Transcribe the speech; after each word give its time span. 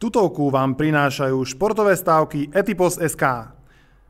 Tutovku 0.00 0.48
vám 0.48 0.80
prinášajú 0.80 1.44
športové 1.44 1.92
stávky 1.92 2.48
Etipos 2.56 2.96
SK. 2.96 3.52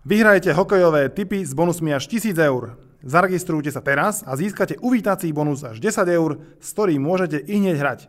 Vyhrajte 0.06 0.54
hokejové 0.54 1.10
tipy 1.10 1.42
s 1.42 1.50
bonusmi 1.50 1.90
až 1.90 2.06
1000 2.06 2.38
eur. 2.38 2.78
Zaregistrujte 3.02 3.74
sa 3.74 3.82
teraz 3.82 4.22
a 4.22 4.38
získate 4.38 4.78
uvítací 4.78 5.34
bonus 5.34 5.66
až 5.66 5.82
10 5.82 6.06
eur, 6.14 6.38
s 6.62 6.68
ktorým 6.78 7.02
môžete 7.02 7.42
i 7.42 7.58
hneď 7.58 7.76
hrať. 7.82 8.00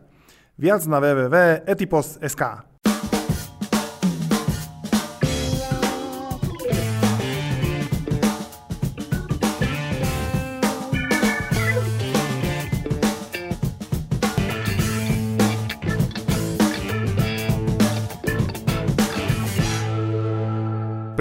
Viac 0.62 0.86
na 0.86 1.02
www.etipos.sk. 1.02 2.71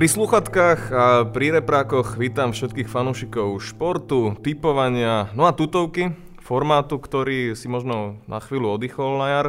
Pri 0.01 0.09
sluchatkách 0.09 0.81
a 0.89 1.29
pri 1.29 1.61
reprákoch 1.61 2.17
vítam 2.17 2.57
všetkých 2.57 2.89
fanúšikov 2.89 3.61
športu, 3.61 4.33
typovania, 4.41 5.29
no 5.37 5.45
a 5.45 5.53
tutovky, 5.53 6.17
formátu, 6.41 6.97
ktorý 6.97 7.53
si 7.53 7.69
možno 7.69 8.17
na 8.25 8.41
chvíľu 8.41 8.81
oddychol 8.81 9.21
na 9.21 9.27
jar. 9.29 9.47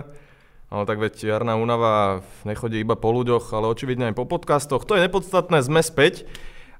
Ale 0.68 0.84
tak 0.84 1.00
veď 1.00 1.24
jarná 1.24 1.56
únava 1.56 2.20
nechodí 2.44 2.84
iba 2.84 3.00
po 3.00 3.16
ľuďoch, 3.16 3.48
ale 3.56 3.72
očividne 3.72 4.12
aj 4.12 4.20
po 4.20 4.28
podcastoch. 4.28 4.84
To 4.84 4.92
je 4.92 5.08
nepodstatné, 5.08 5.64
sme 5.64 5.80
späť. 5.80 6.28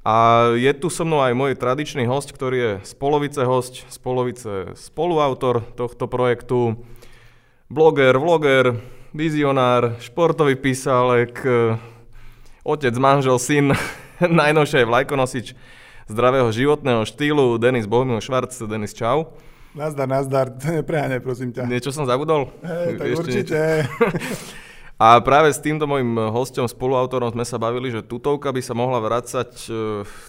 A 0.05 0.53
je 0.53 0.69
tu 0.77 0.93
so 0.93 1.09
mnou 1.09 1.25
aj 1.25 1.33
môj 1.33 1.57
tradičný 1.57 2.05
host, 2.05 2.37
ktorý 2.37 2.57
je 2.61 2.73
z 2.85 2.93
host, 3.41 3.89
z 3.89 3.97
polovice 4.05 4.77
spoluautor 4.77 5.65
tohto 5.81 6.13
projektu, 6.13 6.77
bloger, 7.73 8.21
vloger, 8.21 8.85
vizionár, 9.17 9.97
športový 9.97 10.61
písalek, 10.61 11.41
otec, 12.63 12.95
manžel, 12.99 13.37
syn, 13.43 13.75
najnovšie 14.23 14.87
vlajkonosič 14.87 15.55
zdravého 16.07 16.51
životného 16.51 17.03
štýlu, 17.07 17.59
Denis 17.59 17.91
Bohumil 17.91 18.23
Švarc. 18.23 18.55
Denis, 18.67 18.95
čau. 18.95 19.35
Nazdar, 19.75 20.07
nazdar, 20.07 20.47
nepreháňaj, 20.83 21.21
prosím 21.23 21.51
ťa. 21.51 21.67
Niečo 21.67 21.91
som 21.91 22.07
zabudol? 22.07 22.51
Hej, 22.63 22.91
tak 22.99 23.07
Ešte 23.07 23.19
určite. 23.19 23.59
A 25.03 25.19
práve 25.19 25.51
s 25.51 25.59
týmto 25.59 25.91
mojim 25.91 26.15
hostom, 26.31 26.71
spoluautorom 26.71 27.35
sme 27.35 27.43
sa 27.43 27.59
bavili, 27.59 27.91
že 27.91 28.07
tutovka 28.07 28.55
by 28.55 28.63
sa 28.63 28.71
mohla 28.71 29.03
vrácať 29.03 29.51
e, 29.67 29.71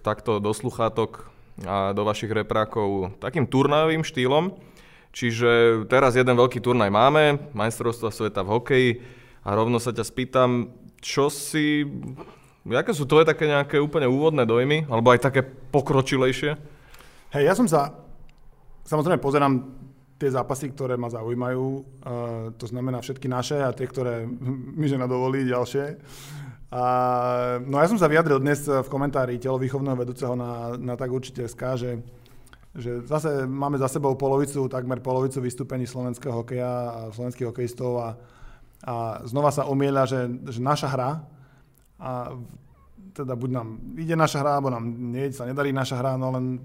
takto 0.02 0.42
do 0.42 0.50
sluchátok 0.50 1.30
a 1.62 1.94
do 1.94 2.02
vašich 2.02 2.34
reprákov 2.34 3.14
takým 3.22 3.46
turnajovým 3.46 4.02
štýlom. 4.02 4.58
Čiže 5.14 5.86
teraz 5.86 6.18
jeden 6.18 6.34
veľký 6.34 6.58
turnaj 6.58 6.90
máme, 6.90 7.54
majstrovstva 7.54 8.10
sveta 8.10 8.42
v 8.42 8.50
hokeji 8.50 8.90
a 9.46 9.54
rovno 9.54 9.78
sa 9.78 9.94
ťa 9.94 10.10
spýtam, 10.10 10.74
čo 11.04 11.28
si... 11.28 11.84
Aké 12.64 12.96
sú 12.96 13.04
tvoje 13.04 13.28
také 13.28 13.44
nejaké 13.44 13.76
úplne 13.76 14.08
úvodné 14.08 14.48
dojmy? 14.48 14.88
Alebo 14.88 15.12
aj 15.12 15.28
také 15.28 15.44
pokročilejšie? 15.44 16.56
Hej, 17.36 17.44
ja 17.44 17.54
som 17.54 17.68
sa... 17.68 17.92
Samozrejme 18.88 19.20
pozerám 19.20 19.84
tie 20.16 20.32
zápasy, 20.32 20.72
ktoré 20.72 20.96
ma 20.96 21.12
zaujímajú. 21.12 21.68
Uh, 21.68 21.84
to 22.56 22.72
znamená 22.72 23.04
všetky 23.04 23.28
naše 23.28 23.60
a 23.60 23.76
tie, 23.76 23.84
ktoré 23.84 24.24
mi 24.80 24.88
žena 24.88 25.12
dovolí 25.12 25.44
ďalšie. 25.44 26.00
A, 26.74 26.86
no 27.62 27.78
ja 27.78 27.86
som 27.86 28.02
sa 28.02 28.10
vyjadril 28.10 28.42
dnes 28.42 28.66
v 28.66 28.88
komentári 28.90 29.38
telovýchovného 29.38 29.94
vedúceho 29.94 30.34
na, 30.34 30.74
na 30.74 30.98
tak 30.98 31.14
určite 31.14 31.46
SK, 31.46 31.62
že, 31.78 31.92
že 32.74 32.92
zase 33.06 33.46
máme 33.46 33.78
za 33.78 33.86
sebou 33.86 34.18
polovicu, 34.18 34.66
takmer 34.66 34.98
polovicu 34.98 35.38
vystúpení 35.38 35.86
slovenského 35.86 36.34
hokeja 36.34 36.74
a 36.90 37.00
slovenských 37.14 37.54
hokejistov 37.54 38.02
a, 38.02 38.18
a 38.84 39.24
znova 39.24 39.50
sa 39.56 39.64
omieľa, 39.66 40.04
že, 40.06 40.20
že 40.52 40.60
naša 40.60 40.88
hra 40.92 41.12
a 42.04 42.36
teda 43.14 43.38
buď 43.38 43.50
nám 43.54 43.68
ide 43.94 44.18
naša 44.18 44.42
hra, 44.42 44.52
alebo 44.58 44.74
nám 44.74 44.84
nie, 44.90 45.30
sa 45.30 45.46
nedarí 45.46 45.70
naša 45.70 46.02
hra, 46.02 46.18
no 46.18 46.34
len 46.34 46.58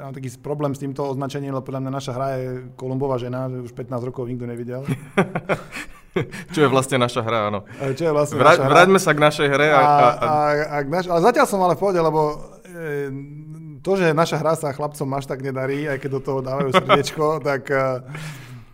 ja 0.00 0.08
mám 0.08 0.14
taký 0.16 0.32
problém 0.40 0.72
s 0.72 0.80
týmto 0.80 1.04
označením, 1.04 1.52
lebo 1.52 1.68
podľa 1.68 1.84
mňa 1.84 1.92
naša 1.92 2.12
hra 2.16 2.28
je 2.40 2.48
Kolumbová 2.74 3.20
žena, 3.20 3.52
že 3.52 3.70
už 3.70 3.72
15 3.76 4.08
rokov 4.08 4.24
nikto 4.26 4.48
nevidel. 4.48 4.82
Čo 6.54 6.64
je 6.64 6.68
vlastne 6.70 6.96
naša 7.02 7.26
hra, 7.26 7.50
áno. 7.50 7.66
Čo 7.98 8.02
je 8.06 8.12
vlastne 8.14 8.38
Vra- 8.38 8.54
naša 8.54 8.62
hra. 8.64 8.70
Vráťme 8.70 8.98
sa 9.02 9.12
k 9.12 9.20
našej 9.20 9.48
hre. 9.50 9.68
A, 9.74 9.74
a, 9.74 9.82
a... 9.82 9.98
A, 9.98 10.30
a, 10.70 10.76
naš- 10.86 11.10
ale 11.10 11.20
zatiaľ 11.26 11.46
som 11.50 11.58
ale 11.58 11.74
v 11.74 11.80
pohode, 11.82 11.98
lebo 11.98 12.20
e, 12.62 12.94
to, 13.82 13.92
že 13.98 14.14
naša 14.14 14.38
hra 14.38 14.54
sa 14.54 14.70
chlapcom 14.70 15.10
až 15.10 15.26
tak 15.26 15.42
nedarí, 15.42 15.90
aj 15.90 15.98
keď 15.98 16.10
do 16.14 16.20
toho 16.22 16.38
dávajú 16.40 16.70
srdiečko, 16.70 17.24
tak... 17.50 17.62
E, 17.68 17.84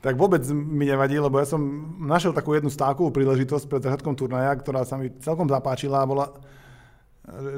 tak 0.01 0.17
vôbec 0.17 0.41
mi 0.49 0.89
nevadí, 0.89 1.21
lebo 1.21 1.37
ja 1.37 1.45
som 1.45 1.61
našiel 2.01 2.33
takú 2.33 2.57
jednu 2.57 2.73
stávkovú 2.73 3.13
príležitosť 3.13 3.69
pred 3.69 3.85
začiatkom 3.85 4.17
turnaja, 4.17 4.57
ktorá 4.57 4.81
sa 4.89 4.97
mi 4.97 5.13
celkom 5.21 5.45
zapáčila 5.45 6.01
a 6.01 6.09
bola, 6.09 6.27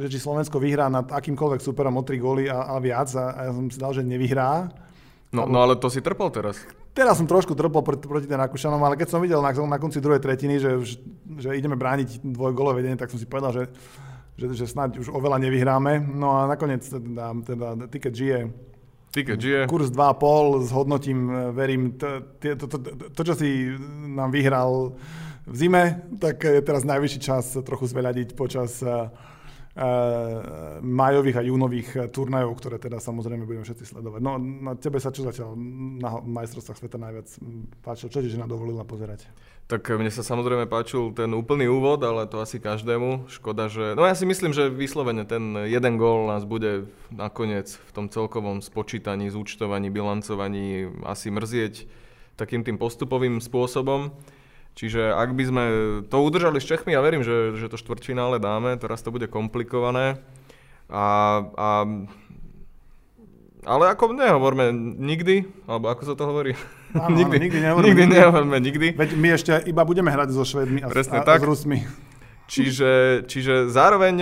že 0.03 0.11
či 0.11 0.19
Slovensko 0.19 0.59
vyhrá 0.59 0.91
nad 0.91 1.07
akýmkoľvek 1.07 1.63
superom 1.63 1.95
o 1.97 2.03
3 2.03 2.19
góly 2.19 2.45
a, 2.51 2.75
a 2.75 2.83
viac 2.83 3.15
a, 3.15 3.31
a 3.31 3.41
ja 3.47 3.53
som 3.55 3.71
si 3.71 3.79
dal, 3.79 3.95
že 3.95 4.03
nevyhrá. 4.03 4.75
No, 5.31 5.47
no 5.47 5.63
ale 5.63 5.79
to 5.79 5.87
si 5.87 6.03
trpol 6.03 6.35
teraz. 6.35 6.59
Teraz 6.93 7.17
som 7.17 7.31
trošku 7.31 7.55
trpol 7.55 7.81
proti, 7.81 8.05
proti 8.05 8.27
ten 8.29 8.37
Rakúšanom, 8.37 8.83
ale 8.85 8.99
keď 8.99 9.09
som 9.09 9.23
videl 9.23 9.41
na, 9.41 9.55
na 9.55 9.79
konci 9.81 10.03
druhej 10.03 10.21
tretiny, 10.21 10.61
že, 10.61 10.83
že 11.39 11.57
ideme 11.57 11.79
brániť 11.79 12.27
dvojgolové 12.27 12.83
vedenie, 12.83 13.01
tak 13.01 13.09
som 13.09 13.17
si 13.17 13.25
povedal, 13.25 13.55
že, 13.55 13.65
že, 14.37 14.53
že 14.53 14.67
snáď 14.67 15.01
už 15.01 15.15
oveľa 15.15 15.41
nevyhráme. 15.41 16.05
No 16.05 16.37
a 16.37 16.51
nakoniec 16.51 16.85
teda, 16.85 17.33
teda 17.47 17.69
ticket 17.89 18.13
žije 18.13 18.41
Ticket 19.13 19.41
žije. 19.41 19.67
Kurs 19.69 19.93
2,5 19.93 20.65
s 20.65 20.71
hodnotím, 20.73 21.31
e, 21.31 21.53
verím, 21.53 21.93
to, 22.01 22.25
to, 23.13 23.21
čo 23.25 23.35
si 23.37 23.69
nám 24.09 24.33
vyhral 24.33 24.97
v 25.45 25.55
zime, 25.57 26.09
tak 26.17 26.41
je 26.45 26.63
teraz 26.65 26.87
najvyšší 26.89 27.21
čas 27.21 27.59
trochu 27.67 27.91
zveľadiť 27.91 28.39
počas 28.39 28.79
uh, 28.81 29.11
majových 30.85 31.37
a 31.41 31.47
júnových 31.49 31.89
turnajov, 32.13 32.61
ktoré 32.61 32.77
teda 32.77 33.01
samozrejme 33.01 33.49
budeme 33.49 33.65
všetci 33.65 33.97
sledovať. 33.97 34.21
No 34.21 34.37
na 34.37 34.77
tebe 34.77 35.01
sa 35.01 35.09
čo 35.09 35.25
zatiaľ 35.25 35.57
na 35.97 36.21
majstrovstvách 36.21 36.77
sveta 36.77 37.01
najviac 37.01 37.29
páčilo? 37.81 38.13
Čo 38.13 38.21
ti 38.21 38.29
žena 38.29 38.45
dovolila 38.45 38.85
pozerať? 38.85 39.25
Tak 39.73 39.89
mne 39.97 40.13
sa 40.13 40.21
samozrejme 40.21 40.69
páčil 40.69 41.17
ten 41.17 41.33
úplný 41.33 41.73
úvod, 41.73 42.05
ale 42.05 42.29
to 42.29 42.45
asi 42.45 42.61
každému. 42.61 43.33
Škoda, 43.33 43.73
že... 43.73 43.97
No 43.97 44.05
ja 44.05 44.13
si 44.13 44.29
myslím, 44.29 44.53
že 44.53 44.69
vyslovene 44.69 45.25
ten 45.25 45.57
jeden 45.65 45.97
gól 45.97 46.29
nás 46.29 46.45
bude 46.45 46.93
nakoniec 47.09 47.81
v 47.89 47.91
tom 47.97 48.07
celkovom 48.13 48.61
spočítaní, 48.61 49.33
zúčtovaní, 49.33 49.89
bilancovaní 49.89 50.93
asi 51.09 51.33
mrzieť 51.33 51.89
takým 52.37 52.61
tým 52.61 52.77
postupovým 52.77 53.41
spôsobom. 53.41 54.13
Čiže 54.73 55.13
ak 55.13 55.37
by 55.37 55.45
sme 55.45 55.65
to 56.09 56.17
udržali 56.25 56.57
s 56.57 56.69
Čechmi, 56.69 56.97
ja 56.97 57.05
verím, 57.05 57.21
že, 57.21 57.57
že 57.61 57.69
to 57.69 57.77
štvrťfinále 57.77 58.41
dáme, 58.41 58.73
teraz 58.81 59.05
to 59.05 59.13
bude 59.13 59.29
komplikované. 59.29 60.17
A, 60.89 61.05
a 61.57 61.69
ale 63.63 63.95
ako 63.95 64.11
nehovorme 64.11 64.75
nikdy, 64.99 65.47
alebo 65.71 65.87
ako 65.95 66.03
sa 66.03 66.15
to 66.19 66.27
hovorí? 66.27 66.59
Áno, 66.99 67.15
nikdy, 67.15 67.37
áno, 67.39 67.45
nikdy 67.47 67.59
nehovorme. 67.63 67.87
Nikdy 67.87 68.05
nehovorme 68.11 68.57
nikdy. 68.59 68.87
Veď 68.99 69.11
my 69.15 69.29
ešte 69.39 69.53
iba 69.71 69.83
budeme 69.87 70.11
hrať 70.11 70.35
so 70.35 70.43
Švedmi 70.43 70.83
a, 70.83 70.91
Presne 70.91 71.23
a, 71.23 71.25
tak. 71.25 71.41
s 71.41 71.47
Rusmi. 71.47 71.87
Čiže, 72.51 73.25
čiže 73.31 73.71
zároveň 73.71 74.15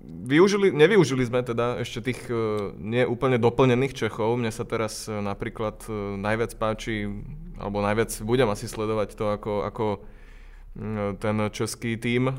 využili, 0.00 0.72
nevyužili 0.72 1.24
sme 1.28 1.44
teda 1.44 1.80
ešte 1.84 2.12
tých 2.12 2.20
uh, 2.32 2.72
nie 2.80 3.04
úplne 3.04 3.36
doplnených 3.36 3.92
Čechov. 3.92 4.40
Mne 4.40 4.48
sa 4.48 4.64
teraz 4.64 5.06
uh, 5.06 5.20
napríklad 5.20 5.84
uh, 5.86 6.16
najviac 6.16 6.56
páči, 6.56 7.08
alebo 7.60 7.84
najviac 7.84 8.10
budem 8.24 8.48
asi 8.48 8.64
sledovať 8.64 9.14
to, 9.14 9.24
ako, 9.28 9.52
ako 9.68 9.86
ten 11.18 11.36
český 11.50 11.98
tím 11.98 12.30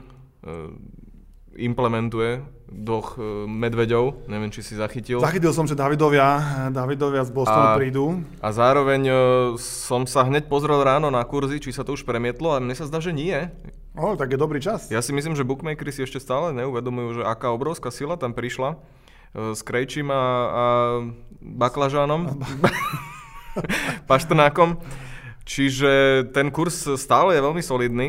implementuje 1.52 2.40
doch 2.72 3.20
medveďov. 3.44 4.32
Neviem, 4.32 4.56
či 4.56 4.64
si 4.64 4.80
zachytil. 4.80 5.20
Zachytil 5.20 5.52
som, 5.52 5.68
že 5.68 5.76
Davidovia, 5.76 6.40
Davidovia 6.72 7.28
z 7.28 7.32
Bostonu 7.36 7.76
a, 7.76 7.78
prídu. 7.78 8.24
A 8.40 8.50
zároveň 8.56 9.12
som 9.60 10.08
sa 10.08 10.24
hneď 10.24 10.48
pozrel 10.48 10.80
ráno 10.80 11.12
na 11.12 11.20
kurzy, 11.28 11.60
či 11.60 11.76
sa 11.76 11.84
to 11.84 11.92
už 11.92 12.08
premietlo 12.08 12.56
a 12.56 12.64
mne 12.64 12.72
sa 12.72 12.88
zdá, 12.88 13.04
že 13.04 13.12
nie. 13.12 13.36
O, 13.92 14.16
tak 14.16 14.32
je 14.32 14.40
dobrý 14.40 14.64
čas. 14.64 14.88
Ja 14.88 15.04
si 15.04 15.12
myslím, 15.12 15.36
že 15.36 15.44
bookmakeri 15.44 15.92
si 15.92 16.08
ešte 16.08 16.24
stále 16.24 16.56
neuvedomujú, 16.56 17.20
že 17.20 17.24
aká 17.28 17.52
obrovská 17.52 17.92
sila 17.92 18.16
tam 18.16 18.32
prišla 18.32 18.80
s 19.36 19.60
Krejčím 19.64 20.12
a, 20.12 20.16
a 20.16 20.66
Baklažánom, 21.40 22.40
Paštrnákom. 24.10 24.80
Čiže 25.44 26.24
ten 26.32 26.54
kurz 26.54 26.88
stále 26.96 27.36
je 27.36 27.42
veľmi 27.42 27.64
solidný. 27.64 28.08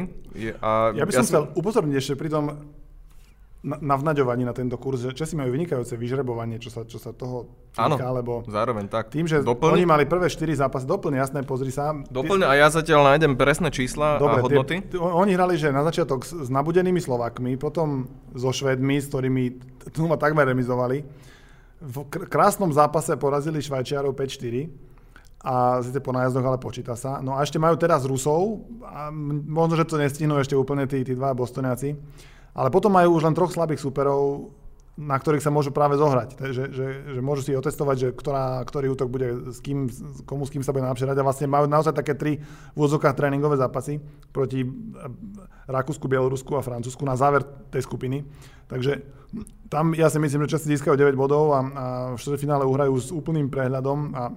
A 0.63 0.95
ja 0.95 1.07
by 1.07 1.13
som 1.15 1.25
ja 1.25 1.31
chcel 1.31 1.45
upozorniť 1.57 1.97
ešte 1.99 2.15
pri 2.15 2.29
tom 2.31 2.45
navnaďovaní 3.63 4.43
na 4.43 4.51
tento 4.51 4.75
kurz, 4.75 5.07
že 5.07 5.15
Česi 5.15 5.39
majú 5.39 5.55
vynikajúce 5.55 5.95
vyžrebovanie, 5.95 6.59
čo 6.59 6.67
sa, 6.67 6.83
čo 6.83 6.99
sa 6.99 7.15
toho 7.15 7.47
týka, 7.71 7.87
Áno, 7.87 7.97
lebo 8.19 8.33
zároveň 8.51 8.91
tak. 8.91 9.15
tým, 9.15 9.31
že 9.31 9.39
Doplň? 9.39 9.79
oni 9.79 9.87
mali 9.87 10.05
prvé 10.11 10.27
4 10.27 10.67
zápasy, 10.67 10.83
doplne, 10.83 11.23
jasné, 11.23 11.47
pozri 11.47 11.71
sa. 11.71 11.95
Doplň 11.95 12.43
a 12.43 12.59
ja 12.59 12.67
zatiaľ 12.75 13.15
nájdem 13.15 13.39
presné 13.39 13.71
čísla 13.71 14.19
Dobre, 14.19 14.43
a 14.43 14.45
hodnoty. 14.45 14.83
Tie, 14.83 14.99
oni 14.99 15.39
hrali, 15.39 15.55
že 15.55 15.71
na 15.71 15.87
začiatok 15.87 16.27
s, 16.27 16.35
s 16.35 16.49
nabudenými 16.51 16.99
Slovakmi, 16.99 17.55
potom 17.55 18.11
so 18.35 18.51
Švedmi, 18.51 18.99
s 18.99 19.07
ktorými 19.07 19.63
tu 19.95 20.11
ma 20.11 20.19
takmer 20.19 20.43
remizovali. 20.51 21.07
V 21.83 21.97
krásnom 22.11 22.75
zápase 22.75 23.15
porazili 23.15 23.63
Švajčiarov 23.63 24.19
5-4 24.19 24.91
a 25.43 25.83
síce 25.83 25.99
po 26.03 26.11
nájazdoch, 26.11 26.47
ale 26.47 26.59
počíta 26.59 26.99
sa. 26.99 27.23
No 27.23 27.39
a 27.39 27.47
ešte 27.47 27.63
majú 27.63 27.79
teraz 27.79 28.07
Rusov, 28.07 28.67
a 28.83 29.11
možno, 29.47 29.79
že 29.79 29.87
to 29.87 30.03
nestihnú 30.03 30.39
ešte 30.39 30.55
úplne 30.55 30.87
tí, 30.87 31.03
tí 31.03 31.15
dva 31.15 31.35
Bostoniaci, 31.35 31.95
ale 32.53 32.69
potom 32.69 32.93
majú 32.93 33.17
už 33.17 33.25
len 33.25 33.37
troch 33.37 33.53
slabých 33.53 33.81
superov, 33.81 34.53
na 34.93 35.17
ktorých 35.17 35.41
sa 35.41 35.49
môžu 35.49 35.73
práve 35.73 35.97
zohrať. 35.97 36.37
Že, 36.37 36.65
že, 36.69 36.87
že 37.17 37.21
môžu 37.25 37.41
si 37.49 37.57
otestovať, 37.57 37.97
že 37.97 38.09
ktorá, 38.13 38.61
ktorý 38.69 38.93
útok 38.93 39.09
bude 39.09 39.49
s 39.49 39.65
kým, 39.65 39.89
komu 40.29 40.45
s 40.45 40.53
kým 40.53 40.61
sa 40.61 40.77
bude 40.77 40.85
najlepšie 40.85 41.09
hrať 41.09 41.19
a 41.19 41.25
vlastne 41.25 41.49
majú 41.49 41.65
naozaj 41.65 41.97
také 41.97 42.13
tri 42.13 42.45
v 42.77 42.79
úzokách 42.79 43.17
tréningové 43.17 43.57
zápasy 43.57 44.05
proti 44.37 44.69
Rakúsku, 45.65 46.05
Bielorusku 46.05 46.53
a 46.61 46.65
Francúzsku 46.65 47.01
na 47.09 47.17
záver 47.17 47.41
tej 47.73 47.89
skupiny. 47.89 48.21
Takže 48.69 49.01
tam 49.73 49.97
ja 49.97 50.13
si 50.13 50.21
myslím, 50.21 50.45
že 50.45 50.61
Česi 50.61 50.77
získajú 50.77 50.93
9 50.93 51.17
bodov 51.17 51.57
a, 51.57 51.61
a 51.65 51.85
v 52.13 52.21
štvrťfinále 52.21 52.69
uhrajú 52.69 52.93
s 53.01 53.09
úplným 53.17 53.49
prehľadom 53.49 54.13
a, 54.13 54.29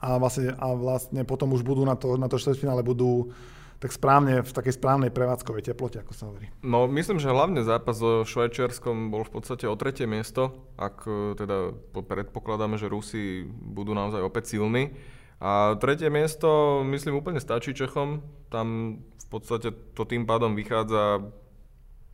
a, 0.00 0.08
vlastne, 0.16 0.56
a 0.56 0.66
vlastne 0.72 1.28
potom 1.28 1.52
už 1.52 1.60
budú 1.60 1.84
na 1.84 1.92
to, 1.92 2.16
na 2.16 2.24
to 2.24 2.40
štvrťfinále 2.40 2.80
budú 2.80 3.36
tak 3.78 3.94
správne, 3.94 4.42
v 4.42 4.50
takej 4.50 4.74
správnej 4.74 5.14
prevádzkovej 5.14 5.70
teplote, 5.70 6.02
ako 6.02 6.12
sa 6.14 6.26
hovorí. 6.26 6.50
No, 6.66 6.90
myslím, 6.90 7.22
že 7.22 7.30
hlavne 7.30 7.62
zápas 7.62 7.94
so 7.94 8.26
Švajčiarskom 8.26 9.14
bol 9.14 9.22
v 9.22 9.38
podstate 9.38 9.70
o 9.70 9.78
tretie 9.78 10.10
miesto, 10.10 10.66
ak 10.74 11.06
e, 11.06 11.38
teda 11.38 11.78
predpokladáme, 11.94 12.74
že 12.74 12.90
Rusi 12.90 13.46
budú 13.46 13.94
naozaj 13.94 14.18
opäť 14.18 14.58
silní. 14.58 14.98
A 15.38 15.78
tretie 15.78 16.10
miesto, 16.10 16.82
myslím, 16.90 17.22
úplne 17.22 17.38
stačí 17.38 17.70
Čechom. 17.70 18.26
Tam 18.50 18.98
v 18.98 19.26
podstate 19.30 19.70
to 19.94 20.02
tým 20.02 20.26
pádom 20.26 20.58
vychádza, 20.58 21.22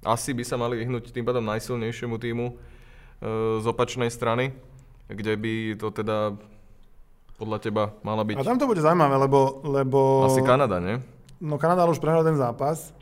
asi 0.04 0.36
by 0.36 0.44
sa 0.44 0.60
mali 0.60 0.76
vyhnúť 0.76 1.16
tým 1.16 1.24
pádom 1.24 1.48
najsilnejšiemu 1.48 2.20
týmu 2.20 2.46
e, 2.52 2.54
z 3.64 3.64
opačnej 3.64 4.12
strany, 4.12 4.52
kde 5.08 5.32
by 5.40 5.54
to 5.80 5.88
teda 5.96 6.36
podľa 7.40 7.58
teba 7.64 7.84
mala 8.04 8.20
byť... 8.20 8.36
A 8.36 8.44
tam 8.44 8.60
to 8.60 8.68
bude 8.68 8.84
zaujímavé, 8.84 9.16
lebo... 9.16 9.64
lebo... 9.64 10.28
Asi 10.28 10.44
Kanada, 10.44 10.76
nie? 10.76 11.13
No 11.40 11.58
Kanada 11.58 11.88
už 11.88 12.02
prehral 12.02 12.26
ten 12.26 12.36
zápas, 12.36 12.92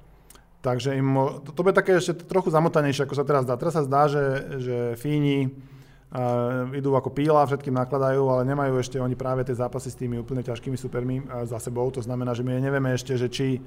takže 0.62 0.94
im, 0.94 1.08
to, 1.42 1.50
to 1.52 1.60
bude 1.60 1.74
také 1.74 1.98
ešte 1.98 2.24
trochu 2.24 2.54
zamotanejšie, 2.54 3.04
ako 3.04 3.18
sa 3.18 3.26
teraz 3.26 3.44
dá. 3.44 3.58
Teraz 3.58 3.74
sa 3.74 3.82
zdá, 3.82 4.06
že, 4.06 4.24
že 4.62 4.76
Fíni 4.94 5.50
uh, 5.50 6.70
idú 6.72 6.94
ako 6.94 7.10
píla, 7.10 7.48
všetkým 7.48 7.74
nakladajú, 7.74 8.22
ale 8.30 8.46
nemajú 8.46 8.78
ešte 8.78 9.02
oni 9.02 9.18
práve 9.18 9.42
tie 9.42 9.58
zápasy 9.58 9.90
s 9.90 9.98
tými 9.98 10.22
úplne 10.22 10.46
ťažkými 10.46 10.78
supermi 10.78 11.26
uh, 11.26 11.42
za 11.48 11.58
sebou. 11.58 11.90
To 11.90 12.00
znamená, 12.00 12.32
že 12.32 12.46
my 12.46 12.62
nevieme 12.62 12.94
ešte, 12.94 13.18
že 13.18 13.26
či 13.26 13.58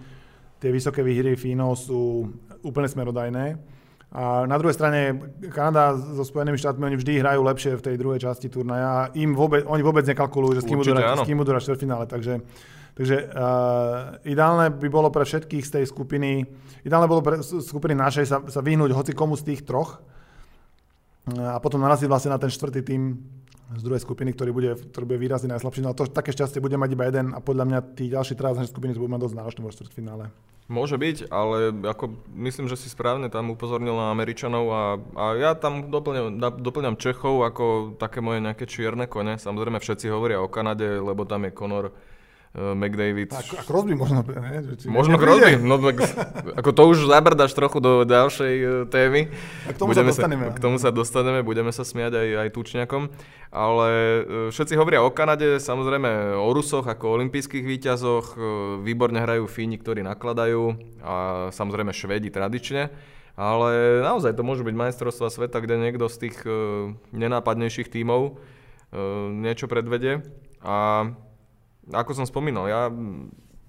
tie 0.63 0.71
vysoké 0.71 1.03
výhry 1.03 1.35
Fínov 1.35 1.75
sú 1.75 2.31
úplne 2.63 2.87
smerodajné. 2.87 3.59
A 4.15 4.47
na 4.47 4.55
druhej 4.55 4.79
strane 4.79 5.19
Kanada 5.51 5.91
so 5.99 6.23
Spojenými 6.23 6.55
štátmi, 6.55 6.87
oni 6.87 6.95
vždy 6.95 7.19
hrajú 7.19 7.41
lepšie 7.43 7.71
v 7.75 7.83
tej 7.83 7.95
druhej 7.99 8.23
časti 8.23 8.47
turnaja. 8.47 9.11
Im 9.19 9.35
vôbec, 9.35 9.67
oni 9.67 9.83
vôbec 9.83 10.07
nekalkulujú, 10.07 10.55
že 10.55 10.61
s 10.63 10.69
kým 11.27 11.35
budú 11.35 11.51
hrať 11.51 11.63
štvrtfinále. 11.67 12.07
Takže 12.07 12.39
Takže 12.95 13.27
uh, 13.27 14.23
ideálne 14.23 14.71
by 14.71 14.87
bolo 14.87 15.11
pre 15.11 15.27
všetkých 15.27 15.67
z 15.67 15.71
tej 15.79 15.85
skupiny, 15.91 16.47
ideálne 16.87 17.11
bolo 17.11 17.19
pre 17.19 17.43
skupiny 17.43 17.91
našej 17.91 18.25
sa, 18.25 18.39
sa 18.47 18.63
vyhnúť 18.63 18.95
hoci 18.95 19.11
komu 19.11 19.35
z 19.35 19.51
tých 19.51 19.67
troch 19.67 19.99
uh, 19.99 21.55
a 21.55 21.59
potom 21.59 21.83
naraziť 21.83 22.07
vlastne 22.07 22.31
na 22.31 22.39
ten 22.39 22.47
štvrtý 22.47 22.87
tým 22.87 23.19
z 23.75 23.81
druhej 23.83 23.99
skupiny, 23.99 24.31
ktorý 24.31 24.51
bude, 24.55 24.71
ktorý 24.95 25.03
bude 25.11 25.19
výrazne 25.19 25.51
najslabší. 25.51 25.83
No 25.83 25.91
a 25.91 25.97
to 25.97 26.07
také 26.07 26.31
šťastie 26.31 26.63
bude 26.63 26.79
mať 26.79 26.89
iba 26.95 27.03
jeden 27.09 27.35
a 27.35 27.43
podľa 27.43 27.65
mňa 27.67 27.79
tí 27.97 28.07
ďalší 28.07 28.37
traja 28.39 28.63
skupiny 28.63 28.95
to 28.95 29.01
budú 29.03 29.11
mať 29.11 29.21
dosť 29.27 29.35
náročné 29.35 29.61
vo 29.65 29.73
štvrtfinále. 29.73 30.25
Môže 30.65 30.97
byť, 30.97 31.29
ale 31.29 31.69
ako 31.85 32.17
myslím, 32.41 32.65
že 32.65 32.73
si 32.73 32.89
správne 32.89 33.29
tam 33.29 33.53
upozornil 33.53 33.93
na 33.93 34.09
Američanov 34.09 34.65
a, 34.73 34.83
a 35.13 35.25
ja 35.37 35.51
tam 35.53 35.93
doplňam, 35.93 36.41
doplňam 36.41 36.97
Čechov 36.97 37.45
ako 37.45 37.93
také 38.01 38.17
moje 38.17 38.41
nejaké 38.41 38.65
čierne 38.65 39.05
kone. 39.05 39.37
Samozrejme 39.37 39.77
všetci 39.77 40.09
hovoria 40.09 40.41
o 40.41 40.49
Kanade, 40.49 40.97
lebo 40.97 41.21
tam 41.21 41.45
je 41.45 41.53
Conor 41.53 41.93
McDavid. 42.55 43.35
A, 43.35 43.43
a 43.43 43.63
Crosby 43.67 43.99
možno, 43.99 44.23
ne? 44.23 44.63
Či 44.79 44.87
možno 44.87 45.19
Crosby, 45.19 45.59
no 45.59 45.75
ako 46.55 46.69
to 46.71 46.81
už 46.87 47.11
zabrdáš 47.11 47.51
trochu 47.51 47.83
do 47.83 48.07
ďalšej 48.07 48.53
uh, 48.63 48.69
témy. 48.87 49.27
A 49.67 49.75
k 49.75 49.77
tomu 49.77 49.91
budeme 49.91 50.15
sa 50.15 50.23
dostaneme. 50.23 50.45
Sa, 50.47 50.55
k 50.55 50.59
tomu 50.63 50.77
sa 50.79 50.89
dostaneme, 50.95 51.39
budeme 51.43 51.71
sa 51.75 51.83
smiať 51.83 52.15
aj, 52.15 52.27
aj 52.47 52.49
tučňakom. 52.55 53.03
Ale 53.51 53.89
uh, 53.91 54.23
všetci 54.55 54.79
hovoria 54.79 55.03
o 55.03 55.11
Kanade, 55.11 55.59
samozrejme 55.59 56.39
o 56.39 56.47
Rusoch 56.55 56.87
ako 56.87 57.19
olympijských 57.19 57.67
výťazoch, 57.67 58.39
výborne 58.87 59.19
hrajú 59.19 59.51
Fíni, 59.51 59.75
ktorí 59.75 59.99
nakladajú 60.07 60.79
a 61.03 61.15
samozrejme 61.51 61.91
Švedi 61.91 62.31
tradične. 62.31 62.87
Ale 63.35 63.99
naozaj 63.99 64.31
to 64.31 64.47
môže 64.47 64.63
byť 64.63 64.75
majstrovstva 64.79 65.27
sveta, 65.27 65.59
kde 65.59 65.75
niekto 65.75 66.07
z 66.07 66.23
tých 66.23 66.39
nenápadnejších 67.11 67.91
tímov 67.91 68.39
niečo 69.35 69.67
predvede. 69.67 70.23
A 70.63 71.11
ako 71.91 72.11
som 72.17 72.25
spomínal, 72.25 72.65
ja, 72.65 72.89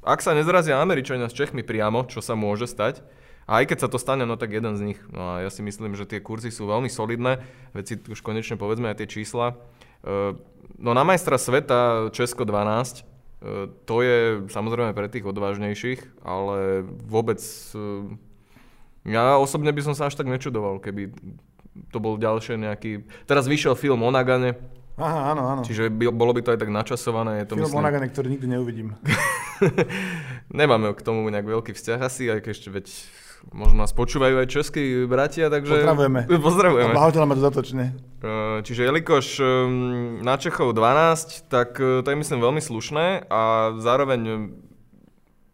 ak 0.06 0.22
sa 0.22 0.32
nezrazia 0.32 0.78
Američania 0.80 1.28
s 1.28 1.36
Čechmi 1.36 1.66
priamo, 1.66 2.06
čo 2.06 2.22
sa 2.22 2.38
môže 2.38 2.70
stať, 2.70 3.02
a 3.46 3.62
aj 3.62 3.64
keď 3.70 3.78
sa 3.86 3.88
to 3.88 4.02
stane, 4.02 4.26
no 4.26 4.34
tak 4.34 4.50
jeden 4.50 4.74
z 4.74 4.82
nich. 4.82 5.00
No 5.14 5.38
a 5.38 5.46
ja 5.46 5.50
si 5.54 5.62
myslím, 5.62 5.94
že 5.94 6.02
tie 6.02 6.18
kurzy 6.18 6.50
sú 6.50 6.66
veľmi 6.66 6.90
solidné, 6.90 7.46
veď 7.78 7.84
si 7.86 7.94
už 8.10 8.18
konečne 8.18 8.58
povedzme 8.58 8.90
aj 8.90 9.06
tie 9.06 9.22
čísla. 9.22 9.54
E, 10.02 10.34
no 10.82 10.90
na 10.90 11.06
majstra 11.06 11.38
sveta 11.38 12.10
Česko 12.10 12.42
12, 12.42 12.50
e, 12.50 13.70
to 13.86 13.96
je 14.02 14.50
samozrejme 14.50 14.90
pre 14.98 15.06
tých 15.06 15.22
odvážnejších, 15.22 16.26
ale 16.26 16.82
vôbec 17.06 17.38
e, 17.38 17.78
ja 19.06 19.38
osobne 19.38 19.70
by 19.70 19.82
som 19.86 19.94
sa 19.94 20.10
až 20.10 20.18
tak 20.18 20.26
nečudoval, 20.26 20.82
keby 20.82 21.14
to 21.94 21.98
bol 22.02 22.18
ďalšie 22.18 22.58
nejaký... 22.58 23.06
Teraz 23.30 23.46
vyšiel 23.46 23.78
film 23.78 24.02
o 24.02 24.10
Nagane, 24.10 24.58
Aha, 24.96 25.37
áno, 25.37 25.43
áno. 25.44 25.60
Čiže 25.60 25.93
by, 25.93 26.08
bolo 26.08 26.32
by 26.32 26.40
to 26.40 26.52
aj 26.56 26.60
tak 26.64 26.72
načasované. 26.72 27.44
Je 27.44 27.52
to, 27.52 27.54
Film 27.60 27.69
myslím... 27.69 27.84
Nagane, 27.84 28.08
ktorý 28.08 28.26
nikdy 28.32 28.46
neuvidím. 28.48 28.88
Nemáme 30.60 30.96
k 30.96 31.00
tomu 31.04 31.28
nejak 31.28 31.44
veľký 31.44 31.76
vzťah 31.76 32.00
asi, 32.00 32.32
aj 32.32 32.40
keď 32.40 32.50
ešte 32.56 32.69
veď 32.72 32.87
možno 33.52 33.84
nás 33.84 33.93
počúvajú 33.93 34.40
aj 34.40 34.48
českí 34.48 35.04
bratia, 35.04 35.52
takže... 35.52 35.84
Pozdravujeme. 35.84 36.20
Pozdravujeme. 36.48 36.93
Blahoželáme 36.96 37.34
dodatočne. 37.37 37.84
Čiže 38.64 38.88
jelikož 38.88 39.26
na 40.25 40.34
Čechov 40.40 40.72
12, 40.72 41.52
tak 41.52 41.76
e, 41.76 42.00
to 42.02 42.08
je 42.10 42.16
myslím 42.16 42.40
veľmi 42.42 42.58
slušné 42.64 43.28
a 43.31 43.76
zároveň 43.78 44.50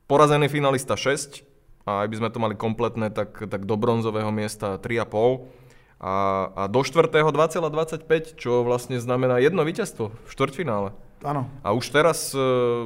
porazený 0.06 0.48
finalista 0.48 0.94
6 0.94 1.42
a 1.82 2.06
aj 2.06 2.08
by 2.08 2.16
sme 2.22 2.28
to 2.30 2.38
mali 2.38 2.54
kompletné, 2.54 3.10
tak, 3.10 3.42
tak 3.50 3.66
do 3.66 3.74
bronzového 3.74 4.30
miesta 4.30 4.78
3,5 4.78 5.61
a, 6.02 6.50
a 6.58 6.62
do 6.66 6.82
štvrtého 6.82 7.30
2,25, 7.30 8.34
čo 8.34 8.66
vlastne 8.66 8.98
znamená 8.98 9.38
jedno 9.38 9.62
víťazstvo 9.62 10.10
v 10.10 10.28
štvrťfinále. 10.34 10.90
Áno. 11.22 11.46
A 11.62 11.70
už 11.70 11.94
teraz 11.94 12.34
e, 12.34 12.38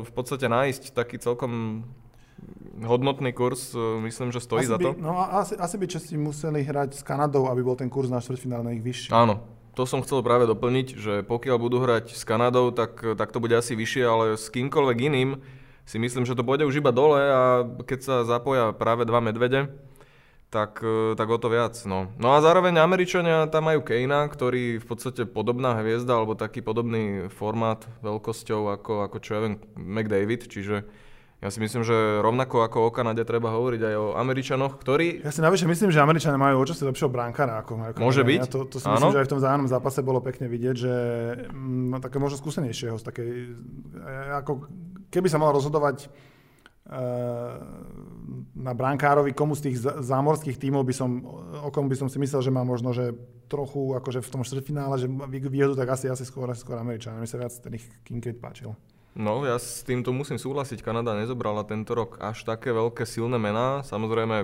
v 0.04 0.10
podstate 0.12 0.44
nájsť 0.44 0.92
taký 0.92 1.16
celkom 1.16 1.82
hodnotný 2.84 3.32
kurz, 3.32 3.72
e, 3.72 3.80
myslím, 4.04 4.28
že 4.28 4.44
stojí 4.44 4.68
asi 4.68 4.72
za 4.72 4.76
by, 4.76 4.84
to. 4.84 4.90
No 5.00 5.16
a 5.16 5.40
asi, 5.40 5.56
asi 5.56 5.76
by 5.80 5.86
Česi 5.88 6.20
museli 6.20 6.60
hrať 6.60 7.00
s 7.00 7.02
Kanadou, 7.02 7.48
aby 7.48 7.64
bol 7.64 7.72
ten 7.80 7.88
kurz 7.88 8.12
na 8.12 8.20
štvrťfinále 8.20 8.60
na 8.68 8.76
nich 8.76 8.84
vyšší. 8.84 9.08
Áno, 9.16 9.40
to 9.72 9.88
som 9.88 10.04
chcel 10.04 10.20
práve 10.20 10.44
doplniť, 10.44 10.86
že 11.00 11.14
pokiaľ 11.24 11.56
budú 11.56 11.80
hrať 11.80 12.12
s 12.12 12.20
Kanadou, 12.28 12.68
tak, 12.68 13.00
tak 13.16 13.32
to 13.32 13.40
bude 13.40 13.56
asi 13.56 13.72
vyššie, 13.72 14.04
ale 14.04 14.24
s 14.36 14.52
kýmkoľvek 14.52 14.98
iným 15.08 15.40
si 15.88 15.96
myslím, 15.96 16.28
že 16.28 16.36
to 16.36 16.44
bude 16.44 16.60
už 16.68 16.84
iba 16.84 16.92
dole 16.92 17.22
a 17.24 17.64
keď 17.88 17.98
sa 18.04 18.14
zapoja 18.28 18.76
práve 18.76 19.08
dva 19.08 19.24
medvede, 19.24 19.72
tak, 20.50 20.80
e, 20.82 21.14
tak 21.18 21.28
o 21.28 21.38
to 21.38 21.48
viac. 21.50 21.74
No. 21.84 22.10
no 22.16 22.28
a 22.34 22.42
zároveň 22.42 22.78
Američania 22.78 23.50
tam 23.50 23.68
majú 23.68 23.82
Kejna, 23.82 24.26
ktorý 24.30 24.78
v 24.78 24.86
podstate 24.86 25.26
podobná 25.26 25.76
hviezda, 25.82 26.16
alebo 26.16 26.38
taký 26.38 26.62
podobný 26.62 27.28
formát 27.32 27.82
veľkosťou 28.00 28.72
ako, 28.80 28.92
ako 29.10 29.16
čo 29.20 29.30
ja 29.36 29.40
viem, 29.42 29.54
McDavid, 29.76 30.46
čiže 30.46 30.86
ja 31.36 31.52
si 31.52 31.60
myslím, 31.60 31.84
že 31.84 31.92
rovnako 32.24 32.64
ako 32.64 32.88
o 32.88 32.90
Kanade 32.90 33.20
treba 33.28 33.52
hovoriť 33.52 33.82
aj 33.84 33.94
o 34.00 34.06
Američanoch, 34.16 34.80
ktorí... 34.80 35.20
Ja 35.20 35.28
si 35.28 35.44
navyše 35.44 35.68
myslím, 35.68 35.92
že 35.92 36.00
Američania 36.00 36.40
majú 36.40 36.64
očasť 36.64 36.88
lepšieho 36.88 37.12
bránkara 37.12 37.60
ako 37.60 37.76
majú 37.76 37.92
Môže 38.00 38.24
byť. 38.24 38.40
Ja 38.40 38.48
to, 38.48 38.64
to 38.64 38.80
si 38.80 38.88
myslím, 38.88 39.12
že 39.12 39.20
aj 39.20 39.26
v 39.28 39.32
tom 39.36 39.42
zájomnom 39.44 39.68
zápase 39.68 40.00
bolo 40.00 40.24
pekne 40.24 40.48
vidieť, 40.48 40.76
že 40.80 40.94
no, 41.52 42.00
také 42.00 42.16
možno 42.16 42.40
skúsenejšieho 42.40 42.96
z 42.96 43.04
takej... 43.04 43.30
Ako, 44.40 44.64
keby 45.12 45.28
sa 45.28 45.36
mal 45.36 45.52
rozhodovať 45.52 46.08
na 48.56 48.72
brankárovi, 48.72 49.34
komu 49.34 49.58
z 49.58 49.70
tých 49.70 49.76
zámorských 49.82 50.54
tímov 50.54 50.86
by 50.86 50.94
som, 50.94 51.22
o 51.66 51.70
kom 51.74 51.90
by 51.90 51.98
som 51.98 52.06
si 52.06 52.22
myslel, 52.22 52.46
že 52.46 52.54
má 52.54 52.62
možno, 52.62 52.94
že 52.94 53.10
trochu 53.50 53.94
akože 53.98 54.22
v 54.22 54.30
tom 54.30 54.42
štvrtfinále, 54.46 54.94
že 54.98 55.10
výhodu, 55.30 55.74
tak 55.74 55.98
asi, 55.98 56.06
asi 56.06 56.22
skôr, 56.22 56.46
asi 56.46 56.62
skôr 56.62 56.78
Američania. 56.78 57.18
Mi 57.18 57.26
sa 57.26 57.42
viac 57.42 57.54
ten 57.58 57.74
ich 57.74 57.86
Kincaid 58.06 58.38
páčil. 58.38 58.74
No, 59.16 59.40
ja 59.48 59.56
s 59.56 59.80
týmto 59.80 60.12
musím 60.12 60.36
súhlasiť. 60.36 60.84
Kanada 60.84 61.16
nezobrala 61.16 61.64
tento 61.64 61.96
rok 61.96 62.20
až 62.20 62.44
také 62.44 62.70
veľké 62.70 63.08
silné 63.08 63.40
mená. 63.40 63.80
Samozrejme, 63.80 64.36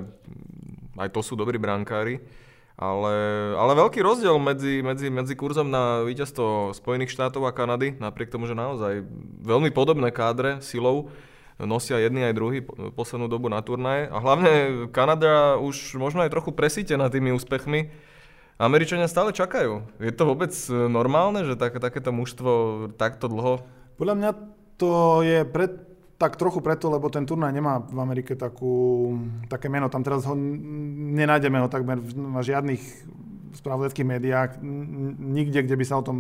aj 0.96 1.08
to 1.12 1.20
sú 1.20 1.36
dobrí 1.36 1.60
brankári. 1.60 2.24
Ale, 2.72 3.14
ale 3.52 3.72
veľký 3.76 4.00
rozdiel 4.00 4.32
medzi, 4.40 4.80
medzi, 4.80 5.12
medzi 5.12 5.36
kurzom 5.36 5.68
na 5.68 6.00
víťazstvo 6.08 6.72
Spojených 6.72 7.12
štátov 7.12 7.44
a 7.44 7.52
Kanady, 7.52 8.00
napriek 8.00 8.32
tomu, 8.32 8.48
že 8.48 8.56
naozaj 8.56 9.04
veľmi 9.44 9.68
podobné 9.76 10.08
kádre 10.08 10.64
silou, 10.64 11.12
nosia 11.64 11.98
jedni 11.98 12.26
aj 12.26 12.34
druhý 12.36 12.58
poslednú 12.94 13.26
dobu 13.30 13.48
na 13.48 13.62
turnaje. 13.62 14.10
A 14.10 14.18
hlavne 14.18 14.86
Kanada 14.90 15.56
už 15.58 15.96
možno 15.98 16.22
aj 16.22 16.32
trochu 16.34 16.50
presítená 16.52 17.08
tými 17.08 17.32
úspechmi. 17.32 17.90
Američania 18.60 19.10
stále 19.10 19.34
čakajú. 19.34 19.82
Je 19.98 20.12
to 20.14 20.28
vôbec 20.28 20.52
normálne, 20.70 21.42
že 21.42 21.58
tak, 21.58 21.78
takéto 21.82 22.14
mužstvo 22.14 22.50
takto 22.94 23.26
dlho 23.26 23.64
podľa 24.02 24.18
mňa 24.18 24.30
to 24.80 25.22
je 25.22 25.46
pre, 25.46 25.70
tak 26.18 26.34
trochu 26.34 26.58
preto, 26.58 26.90
lebo 26.90 27.06
ten 27.06 27.22
turnaj 27.22 27.54
nemá 27.54 27.86
v 27.86 27.98
Amerike 28.02 28.34
takú, 28.34 29.14
také 29.46 29.70
meno. 29.70 29.86
Tam 29.86 30.02
teraz 30.02 30.26
ho 30.26 30.34
nenájdeme 30.34 31.62
ho 31.62 31.70
takmer 31.70 32.02
na 32.18 32.42
žiadnych 32.42 32.82
spravodajských 33.62 34.10
médiách, 34.10 34.50
nikde, 35.22 35.62
kde 35.62 35.76
by 35.76 35.84
sa 35.84 36.00
o 36.00 36.06
tom 36.06 36.18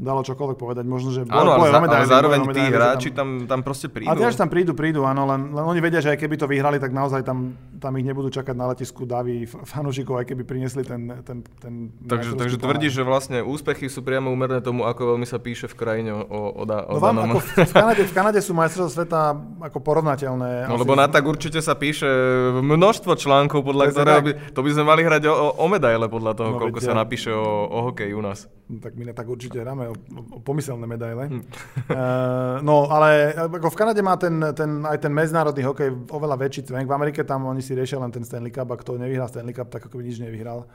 dalo 0.00 0.24
čokoľvek 0.24 0.56
povedať. 0.56 0.84
Možno, 0.88 1.12
že 1.12 1.28
áno, 1.28 1.60
ale, 1.60 1.68
za, 1.68 1.78
ale 1.84 2.08
zároveň 2.08 2.40
tí 2.56 2.64
hráči 2.72 3.12
tam, 3.12 3.44
tam 3.44 3.60
proste 3.60 3.92
prídu. 3.92 4.08
A 4.08 4.16
tí 4.16 4.24
tam 4.32 4.48
prídu, 4.48 4.72
prídu, 4.72 5.04
áno, 5.04 5.28
len, 5.28 5.52
len 5.52 5.64
oni 5.64 5.80
vedia, 5.84 6.00
že 6.00 6.16
aj 6.16 6.18
keby 6.24 6.40
to 6.40 6.48
vyhrali, 6.48 6.80
tak 6.80 6.96
naozaj 6.96 7.20
tam, 7.20 7.52
tam 7.76 7.92
ich 8.00 8.06
nebudú 8.08 8.32
čakať 8.32 8.56
na 8.56 8.72
letisku 8.72 9.04
davy 9.04 9.44
fanúšikov, 9.44 10.24
aj 10.24 10.26
keby 10.32 10.42
priniesli 10.48 10.82
ten, 10.88 11.20
ten, 11.20 11.44
ten 11.60 11.92
Takže, 12.00 12.32
takže 12.40 12.56
tvrdíš, 12.56 12.92
že 12.96 13.02
vlastne 13.04 13.38
úspechy 13.44 13.92
sú 13.92 14.00
priamo 14.00 14.32
úmerné 14.32 14.64
tomu, 14.64 14.88
ako 14.88 15.14
veľmi 15.14 15.28
sa 15.28 15.36
píše 15.36 15.68
v 15.68 15.76
krajine 15.76 16.16
o, 16.16 16.24
o, 16.24 16.40
o, 16.56 16.64
no 16.64 16.98
vám, 16.98 17.20
ako 17.20 17.38
v, 17.44 17.48
v, 17.68 17.72
Kanade, 17.76 18.02
v 18.08 18.12
Kanade 18.16 18.40
sú 18.40 18.56
majstrovstvá 18.56 19.04
sveta 19.04 19.20
ako 19.68 19.78
porovnateľné. 19.84 20.64
No 20.66 20.80
lebo 20.80 20.96
na 20.96 21.12
tak 21.12 21.28
určite 21.28 21.60
sa 21.60 21.76
píše 21.76 22.08
množstvo 22.56 23.12
článkov, 23.20 23.60
podľa 23.60 23.84
ktorého 23.92 24.20
by, 24.24 24.32
to 24.56 24.60
by 24.64 24.70
sme 24.72 24.84
mali 24.88 25.02
hrať 25.04 25.28
o, 25.28 25.60
o 25.60 25.66
medaile 25.68 26.08
podľa 26.08 26.32
toho, 26.32 26.50
no, 26.56 26.58
koľko 26.58 26.80
vedia. 26.80 26.88
sa 26.88 26.94
napíše 26.96 27.30
o, 27.36 27.68
o 27.68 27.78
hokeji 27.92 28.16
u 28.16 28.22
nás. 28.24 28.48
Tak 28.78 28.94
my 28.94 29.10
na 29.10 29.14
tak 29.16 29.26
určite 29.26 29.58
hráme 29.58 29.90
o, 29.90 29.94
o 30.30 30.38
pomyselné 30.38 30.86
medaile. 30.86 31.26
Hm. 31.26 31.42
Uh, 31.90 32.62
no, 32.68 32.86
ale 32.86 33.34
ako 33.34 33.74
v 33.74 33.78
Kanade 33.78 33.98
má 33.98 34.14
ten, 34.14 34.38
ten, 34.54 34.86
aj 34.86 35.02
ten 35.02 35.10
medzinárodný 35.10 35.66
hokej 35.66 35.90
oveľa 36.14 36.38
väčší 36.38 36.70
cvenk. 36.70 36.86
V 36.86 36.94
Amerike 36.94 37.26
tam 37.26 37.50
oni 37.50 37.58
si 37.58 37.74
riešia 37.74 37.98
len 37.98 38.14
ten 38.14 38.22
Stanley 38.22 38.54
Cup 38.54 38.70
a 38.70 38.78
kto 38.78 38.94
nevyhrá 38.94 39.26
Stanley 39.26 39.56
Cup, 39.56 39.66
tak 39.66 39.90
ako 39.90 39.98
by 39.98 40.06
nič 40.06 40.22
nevyhral. 40.22 40.70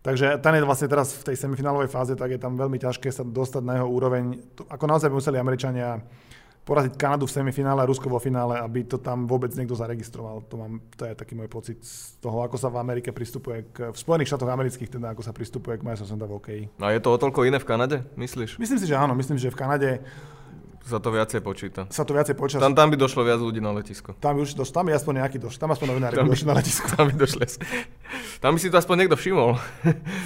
Takže 0.00 0.38
ten 0.38 0.54
je 0.54 0.62
vlastne 0.62 0.86
teraz 0.86 1.18
v 1.18 1.34
tej 1.34 1.36
semifinálovej 1.36 1.90
fáze, 1.90 2.14
tak 2.14 2.30
je 2.30 2.38
tam 2.38 2.54
veľmi 2.54 2.78
ťažké 2.78 3.10
sa 3.10 3.26
dostať 3.26 3.62
na 3.66 3.82
jeho 3.82 3.90
úroveň. 3.90 4.38
Ako 4.70 4.86
naozaj 4.86 5.10
by 5.10 5.18
museli 5.18 5.36
Američania 5.36 5.98
poraziť 6.66 6.98
Kanadu 6.98 7.30
v 7.30 7.34
semifinále 7.38 7.86
a 7.86 7.86
Rusko 7.86 8.10
vo 8.10 8.18
finále, 8.18 8.58
aby 8.58 8.82
to 8.82 8.98
tam 8.98 9.30
vôbec 9.30 9.54
niekto 9.54 9.78
zaregistroval. 9.78 10.42
To, 10.50 10.54
mám, 10.58 10.82
to 10.98 11.06
je 11.06 11.14
taký 11.14 11.38
môj 11.38 11.46
pocit 11.46 11.78
z 11.78 12.18
toho, 12.18 12.42
ako 12.42 12.58
sa 12.58 12.66
v 12.66 12.82
Amerike 12.82 13.14
pristupuje 13.14 13.70
k, 13.70 13.94
v 13.94 13.96
Spojených 13.96 14.34
štátoch 14.34 14.50
amerických, 14.50 14.98
teda 14.98 15.14
ako 15.14 15.22
sa 15.22 15.30
pristupuje 15.30 15.78
k 15.78 15.86
majstrovstvám 15.86 16.26
v 16.26 16.34
hokeji. 16.34 16.62
A 16.82 16.90
je 16.90 16.98
to 16.98 17.14
o 17.14 17.18
toľko 17.22 17.46
iné 17.46 17.62
v 17.62 17.66
Kanade, 17.70 17.96
myslíš? 18.18 18.58
Myslím 18.58 18.82
si, 18.82 18.86
že 18.90 18.98
áno. 18.98 19.14
Myslím, 19.14 19.38
že 19.38 19.54
v 19.54 19.58
Kanade 19.62 20.02
sa 20.86 21.02
to 21.02 21.10
viacej 21.10 21.42
počíta. 21.42 21.90
Sa 21.90 22.06
to 22.06 22.14
viacej 22.14 22.38
počíta. 22.38 22.62
Tam, 22.62 22.74
tam 22.74 22.90
by 22.90 22.98
došlo 22.98 23.26
viac 23.26 23.42
ľudí 23.42 23.58
na 23.58 23.74
letisko. 23.74 24.14
Tam 24.22 24.38
by, 24.38 24.46
už 24.46 24.54
došlo, 24.54 24.70
tam 24.70 24.84
by 24.86 24.94
aspoň 24.94 25.12
nejaký 25.22 25.38
došlo. 25.42 25.58
Tam 25.58 25.70
aspoň 25.74 25.86
novinári 25.90 26.14
tam 26.14 26.30
by 26.30 26.34
došli 26.34 26.46
na 26.46 26.54
letisko. 26.54 26.86
Tam 26.94 27.04
by 27.10 27.14
došli. 27.18 27.46
Tam 28.38 28.50
by 28.54 28.58
si 28.62 28.70
to 28.70 28.78
aspoň 28.78 28.96
niekto 29.02 29.18
všimol. 29.18 29.58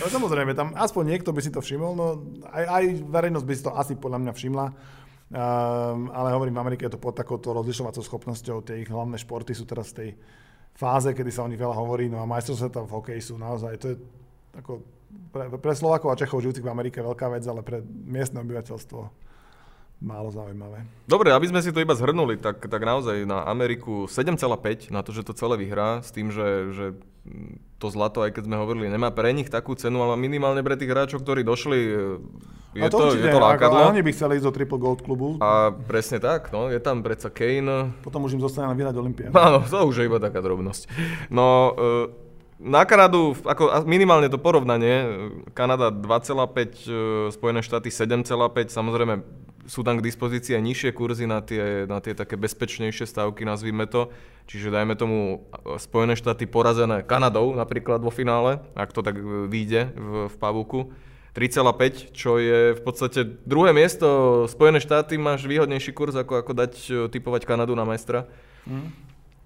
No, 0.01 0.05
samozrejme, 0.13 0.53
tam 0.53 0.77
aspoň 0.77 1.17
niekto 1.17 1.33
by 1.33 1.41
si 1.41 1.49
to 1.49 1.65
všimol. 1.65 1.93
No, 1.97 2.07
aj, 2.53 2.65
aj 2.65 2.85
verejnosť 3.09 3.47
by 3.49 3.55
si 3.57 3.63
to 3.65 3.73
asi 3.73 3.93
podľa 3.97 4.21
mňa 4.21 4.33
všimla. 4.37 4.67
Um, 5.31 6.11
ale 6.11 6.35
hovorím, 6.35 6.59
v 6.59 6.63
Amerike 6.67 6.83
je 6.91 6.99
to 6.99 7.03
pod 7.03 7.15
takouto 7.15 7.55
rozlišovacou 7.55 8.03
schopnosťou. 8.03 8.67
Tie 8.67 8.83
ich 8.83 8.91
hlavné 8.91 9.15
športy 9.15 9.55
sú 9.55 9.63
teraz 9.63 9.95
v 9.95 9.97
tej 9.97 10.11
fáze, 10.75 11.15
kedy 11.15 11.31
sa 11.31 11.47
o 11.47 11.51
nich 11.51 11.61
veľa 11.61 11.79
hovorí. 11.79 12.11
No 12.11 12.19
a 12.19 12.27
majstrovstvá 12.27 12.83
v 12.83 12.95
hokeji 12.99 13.23
sú 13.23 13.35
naozaj, 13.39 13.79
to 13.79 13.87
je 13.95 13.97
ako 14.59 14.83
pre, 15.31 15.47
pre 15.55 15.73
Slovákov 15.79 16.11
a 16.11 16.19
Čechov 16.19 16.43
žijúcich 16.43 16.67
v 16.67 16.75
Amerike 16.75 16.99
veľká 16.99 17.31
vec, 17.31 17.47
ale 17.47 17.63
pre 17.63 17.79
miestne 17.87 18.43
obyvateľstvo 18.43 19.31
málo 20.01 20.33
zaujímavé. 20.33 20.83
Dobre, 21.05 21.31
aby 21.31 21.47
sme 21.47 21.61
si 21.61 21.71
to 21.71 21.79
iba 21.79 21.93
zhrnuli, 21.93 22.41
tak, 22.41 22.67
tak 22.67 22.83
naozaj 22.83 23.29
na 23.29 23.45
Ameriku 23.47 24.09
7,5 24.09 24.91
na 24.91 25.05
to, 25.05 25.13
že 25.13 25.23
to 25.23 25.37
celé 25.37 25.61
vyhrá, 25.61 26.01
s 26.01 26.11
tým, 26.11 26.33
že, 26.33 26.73
že 26.73 26.87
to 27.81 27.89
zlato, 27.89 28.21
aj 28.21 28.37
keď 28.37 28.45
sme 28.45 28.61
hovorili, 28.61 28.93
nemá 28.93 29.09
pre 29.09 29.33
nich 29.33 29.49
takú 29.49 29.73
cenu, 29.73 30.05
ale 30.05 30.21
minimálne 30.21 30.61
pre 30.61 30.77
tých 30.77 30.93
hráčov, 30.93 31.25
ktorí 31.25 31.41
došli, 31.41 31.79
je, 32.77 32.87
to, 32.87 33.01
to, 33.01 33.05
určite, 33.11 33.27
je 33.27 33.35
to 33.35 33.41
lákadlo. 33.43 33.91
oni 33.91 34.05
by 34.05 34.11
chceli 34.15 34.39
ísť 34.39 34.47
do 34.47 34.53
Triple 34.55 34.79
Gold 34.79 35.01
klubu. 35.03 35.41
A 35.43 35.75
presne 35.75 36.23
tak, 36.23 36.55
no, 36.55 36.71
je 36.71 36.79
tam 36.79 37.03
predsa 37.03 37.33
Kane. 37.33 37.91
Potom 38.05 38.23
už 38.29 38.39
im 38.39 38.43
zostane 38.45 38.71
na 38.71 38.77
vyhrať 38.79 38.95
Olympiádu. 38.95 39.35
Áno, 39.35 39.65
to 39.67 39.89
už 39.89 39.97
je 39.99 40.07
iba 40.07 40.23
taká 40.23 40.39
drobnosť. 40.39 40.87
No, 41.35 41.75
e, 41.75 42.30
na 42.61 42.85
Kanadu, 42.85 43.33
ako 43.41 43.89
minimálne 43.89 44.29
to 44.29 44.37
porovnanie, 44.37 45.09
Kanada 45.57 45.89
2,5, 45.89 46.85
e, 46.85 47.33
Spojené 47.33 47.65
štáty 47.65 47.89
7,5, 47.89 48.69
samozrejme 48.69 49.25
sú 49.65 49.81
tam 49.81 49.97
k 49.97 50.05
dispozícii 50.05 50.59
aj 50.59 50.63
nižšie 50.67 50.91
kurzy 50.93 51.25
na 51.25 51.41
tie, 51.41 51.89
na 51.89 52.05
tie 52.05 52.13
také 52.13 52.37
bezpečnejšie 52.37 53.07
stavky, 53.09 53.47
nazvime 53.49 53.89
to. 53.89 54.13
Čiže 54.51 54.75
dajme 54.75 54.99
tomu 54.99 55.47
Spojené 55.79 56.19
štáty 56.19 56.45
porazené 56.45 57.07
Kanadou 57.07 57.55
napríklad 57.55 58.03
vo 58.03 58.11
finále, 58.11 58.59
ak 58.75 58.91
to 58.91 59.01
tak 59.01 59.15
vyjde 59.47 59.95
v, 59.95 60.13
v 60.27 60.35
Pavuku. 60.37 60.91
3,5, 61.31 62.11
čo 62.11 62.43
je 62.43 62.75
v 62.75 62.81
podstate 62.83 63.23
druhé 63.47 63.71
miesto. 63.71 64.45
Spojené 64.51 64.83
štáty 64.83 65.15
máš 65.15 65.47
výhodnejší 65.47 65.95
kurz, 65.95 66.19
ako, 66.19 66.43
ako 66.43 66.53
dať 66.53 66.73
e, 66.91 66.93
typovať 67.07 67.47
Kanadu 67.47 67.79
na 67.79 67.87
majstra. 67.87 68.27
Mm. 68.67 68.91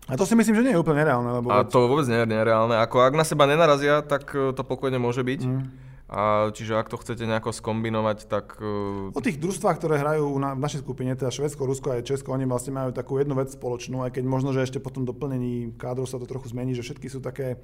A 0.04 0.20
to 0.20 0.28
si 0.28 0.36
myslím, 0.36 0.60
že 0.60 0.64
nie 0.68 0.72
je 0.76 0.80
úplne 0.80 1.00
nereálne. 1.00 1.30
Lebo 1.40 1.48
a 1.48 1.64
to 1.64 1.88
vôbec 1.88 2.04
nie 2.04 2.20
je 2.20 2.28
nereálne. 2.28 2.76
Ako 2.76 3.00
ak 3.00 3.16
na 3.16 3.24
seba 3.24 3.48
nenarazia, 3.48 4.04
tak 4.04 4.28
e, 4.36 4.52
to 4.52 4.60
pokojne 4.60 5.00
môže 5.00 5.24
byť. 5.24 5.40
Mm. 5.48 5.64
A 6.04 6.52
čiže 6.52 6.76
ak 6.76 6.92
to 6.92 7.00
chcete 7.00 7.24
nejako 7.24 7.56
skombinovať, 7.56 8.28
tak... 8.28 8.60
E, 8.60 9.08
o 9.16 9.24
tých 9.24 9.40
družstvách, 9.40 9.80
ktoré 9.80 9.96
hrajú 9.96 10.28
na, 10.36 10.52
v 10.52 10.60
našej 10.60 10.84
skupine, 10.84 11.16
teda 11.16 11.32
Švedsko, 11.32 11.64
Rusko 11.64 11.96
a 11.96 12.04
Česko, 12.04 12.36
oni 12.36 12.44
vlastne 12.44 12.76
majú 12.76 12.92
takú 12.92 13.16
jednu 13.16 13.32
vec 13.32 13.56
spoločnú, 13.56 14.04
aj 14.04 14.20
keď 14.20 14.24
možno, 14.28 14.52
že 14.52 14.68
ešte 14.68 14.76
po 14.76 14.92
tom 14.92 15.08
doplnení 15.08 15.72
kádrov 15.80 16.04
sa 16.04 16.20
to 16.20 16.28
trochu 16.28 16.52
zmení, 16.52 16.76
že 16.76 16.84
všetky 16.84 17.08
sú 17.08 17.24
také 17.24 17.56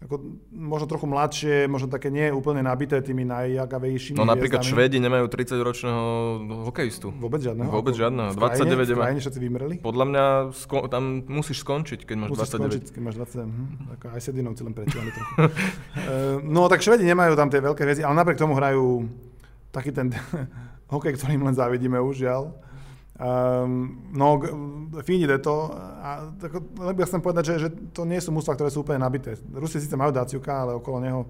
ako, 0.00 0.16
možno 0.48 0.86
trochu 0.88 1.04
mladšie, 1.04 1.56
možno 1.68 1.92
také 1.92 2.08
nie 2.08 2.32
úplne 2.32 2.64
nabité 2.64 3.04
tými 3.04 3.28
najjagavejšími 3.28 4.16
No 4.16 4.24
napríklad 4.24 4.64
Švédi 4.64 4.96
nemajú 4.96 5.28
30-ročného 5.28 6.02
hokejistu. 6.72 7.12
Vôbec 7.20 7.44
žiadneho? 7.44 7.68
Vôbec 7.68 7.92
žiadneho. 7.92 8.32
29 8.32 8.40
krajine, 8.40 8.80
v 8.80 8.96
krajine 8.96 9.20
všetci 9.20 9.40
vymreli? 9.44 9.74
Podľa 9.84 10.04
mňa 10.08 10.24
sko- 10.56 10.88
tam 10.88 11.28
musíš 11.28 11.60
skončiť, 11.60 12.08
keď 12.08 12.16
máš 12.16 12.30
musíš 12.32 12.48
29. 12.48 12.56
Skončiť, 12.56 12.84
keď 12.96 13.02
máš 13.04 13.16
20. 13.20 13.44
Hm, 13.44 13.68
ako 13.92 14.04
aj 14.08 14.20
Sedinovci 14.24 14.62
len 14.64 14.72
pretiahli 14.72 15.10
trochu. 15.12 15.32
uh, 15.36 15.48
no 16.56 16.62
tak 16.72 16.80
Švédi 16.80 17.04
nemajú 17.04 17.36
tam 17.36 17.52
tie 17.52 17.60
veľké 17.60 17.84
hviezdy, 17.84 18.00
ale 18.00 18.16
napriek 18.16 18.40
tomu 18.40 18.56
hrajú 18.56 19.04
taký 19.68 19.92
ten 19.92 20.16
hokej, 20.96 21.12
ktorým 21.20 21.44
len 21.44 21.52
závidíme 21.52 22.00
už, 22.00 22.24
žiaľ. 22.24 22.56
Um, 23.20 24.00
no, 24.16 24.40
Fíni 25.04 25.28
to. 25.44 25.76
A, 25.76 26.32
tak, 26.40 26.56
ja 26.96 27.04
chcem 27.04 27.20
povedať, 27.20 27.44
že, 27.52 27.54
že 27.60 27.68
to 27.92 28.08
nie 28.08 28.16
sú 28.16 28.32
mústva, 28.32 28.56
ktoré 28.56 28.72
sú 28.72 28.80
úplne 28.80 29.04
nabité. 29.04 29.36
Rusi 29.52 29.76
síce 29.76 29.92
majú 29.92 30.08
Daciuka, 30.08 30.64
ale 30.64 30.72
okolo 30.80 30.98
neho 31.04 31.20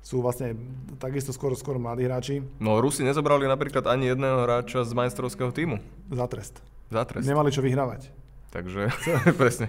sú 0.00 0.24
vlastne 0.24 0.56
takisto 0.96 1.36
skoro, 1.36 1.52
skoro 1.52 1.76
mladí 1.76 2.08
hráči. 2.08 2.40
No 2.62 2.80
Rusi 2.80 3.04
nezobrali 3.04 3.44
napríklad 3.44 3.84
ani 3.90 4.08
jedného 4.08 4.48
hráča 4.48 4.88
z 4.88 4.96
majstrovského 4.96 5.52
týmu. 5.52 5.82
Za 6.08 6.24
trest. 6.30 6.64
Za 6.88 7.04
trest. 7.04 7.28
Nemali 7.28 7.52
čo 7.52 7.60
vyhrávať. 7.60 8.08
Takže, 8.54 8.88
presne. 9.40 9.68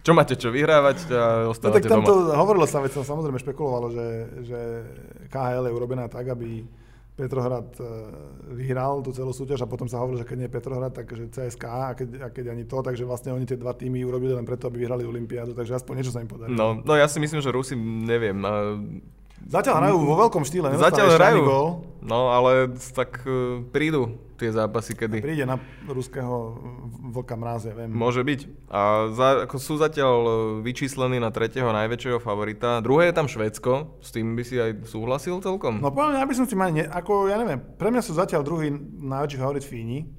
čo 0.00 0.16
máte 0.16 0.38
čo 0.40 0.48
vyhrávať 0.48 1.12
a 1.12 1.50
ostávate 1.50 1.90
no, 1.90 2.00
tak 2.00 2.08
doma. 2.08 2.40
hovorilo 2.40 2.64
sa, 2.64 2.80
veď 2.80 3.02
sa 3.02 3.12
samozrejme 3.12 3.36
špekulovalo, 3.36 3.92
že, 3.92 4.06
že 4.48 4.60
KHL 5.28 5.68
je 5.68 5.76
urobená 5.76 6.08
tak, 6.08 6.30
aby 6.32 6.64
Petrohrad 7.14 7.70
e, 7.78 7.86
vyhral 8.58 8.98
tú 8.98 9.14
celú 9.14 9.30
súťaž 9.30 9.62
a 9.62 9.70
potom 9.70 9.86
sa 9.86 10.02
hovorilo, 10.02 10.22
že 10.22 10.26
keď 10.26 10.36
nie 10.42 10.50
Petrohrad, 10.50 10.90
takže 10.90 11.30
CSK 11.30 11.64
a 11.70 11.94
keď, 11.94 12.08
a 12.18 12.28
keď 12.34 12.44
ani 12.50 12.66
to, 12.66 12.82
takže 12.82 13.06
vlastne 13.06 13.30
oni 13.30 13.46
tie 13.46 13.54
dva 13.54 13.70
týmy 13.70 14.02
urobili 14.02 14.34
len 14.34 14.42
preto, 14.42 14.66
aby 14.66 14.82
vyhrali 14.82 15.06
Olympiádu, 15.06 15.54
takže 15.54 15.78
aspoň 15.78 16.02
niečo 16.02 16.10
sa 16.10 16.18
im 16.18 16.26
podarilo. 16.26 16.58
No, 16.58 16.82
no 16.82 16.92
ja 16.98 17.06
si 17.06 17.22
myslím, 17.22 17.38
že 17.38 17.54
Rusi, 17.54 17.78
neviem, 17.78 18.42
Zatiaľ 19.44 19.74
hrajú 19.76 19.96
vo 20.00 20.16
veľkom 20.24 20.42
štýle. 20.48 20.72
Zatiaľ 20.72 21.20
hrajú, 21.20 21.40
gól. 21.44 21.68
no 22.00 22.32
ale 22.32 22.72
tak 22.96 23.20
uh, 23.28 23.60
prídu 23.68 24.16
tie 24.34 24.50
zápasy, 24.50 24.98
kedy... 24.98 25.18
A 25.18 25.24
príde 25.24 25.46
na 25.46 25.56
ruského 25.86 26.58
vlka 27.14 27.34
mráze, 27.38 27.70
viem. 27.70 27.90
Môže 27.90 28.26
byť. 28.26 28.40
A 28.68 29.10
za, 29.14 29.28
ako 29.46 29.56
sú 29.56 29.78
zatiaľ 29.78 30.16
e, 30.24 30.32
vyčíslení 30.66 31.22
na 31.22 31.30
tretieho 31.30 31.70
najväčšieho 31.70 32.18
favorita. 32.18 32.82
Druhé 32.82 33.10
je 33.10 33.14
tam 33.14 33.30
Švédsko, 33.30 34.02
s 34.02 34.10
tým 34.10 34.34
by 34.34 34.42
si 34.42 34.58
aj 34.58 34.86
súhlasil 34.90 35.38
celkom? 35.40 35.78
No 35.78 35.94
poviem, 35.94 36.18
ja 36.18 36.26
by 36.26 36.34
som 36.34 36.46
si 36.46 36.58
mal, 36.58 36.74
ne, 36.74 36.84
ako 36.84 37.30
ja 37.30 37.38
neviem, 37.38 37.62
pre 37.78 37.94
mňa 37.94 38.02
sú 38.02 38.12
zatiaľ 38.18 38.42
druhý 38.42 38.74
najväčší 39.00 39.38
favorit 39.38 39.64
Fíni. 39.64 40.10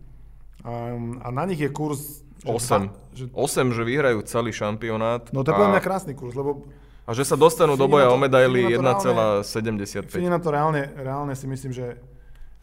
Um, 0.65 1.21
a 1.21 1.29
na 1.29 1.45
nich 1.45 1.61
je 1.61 1.69
kurz... 1.69 2.25
8. 2.45 3.15
Že, 3.17 3.23
8, 3.33 3.75
že 3.77 3.81
vyhrajú 3.83 4.19
celý 4.25 4.53
šampionát. 4.53 5.33
No 5.33 5.41
to 5.41 5.49
je 5.49 5.57
a... 5.57 5.71
mňa 5.73 5.81
krásny 5.81 6.13
kurz, 6.13 6.37
lebo 6.37 6.65
a 7.05 7.13
že 7.13 7.21
sa 7.21 7.37
dostanú 7.37 7.77
do 7.77 7.85
boja 7.85 8.09
o 8.09 8.17
medaily 8.17 8.81
1,75. 8.81 10.09
Fíni 10.09 10.25
na 10.25 10.41
to 10.41 10.49
reálne, 10.49 10.89
reálne 10.97 11.37
si 11.37 11.45
myslím, 11.45 11.69
že 11.69 12.01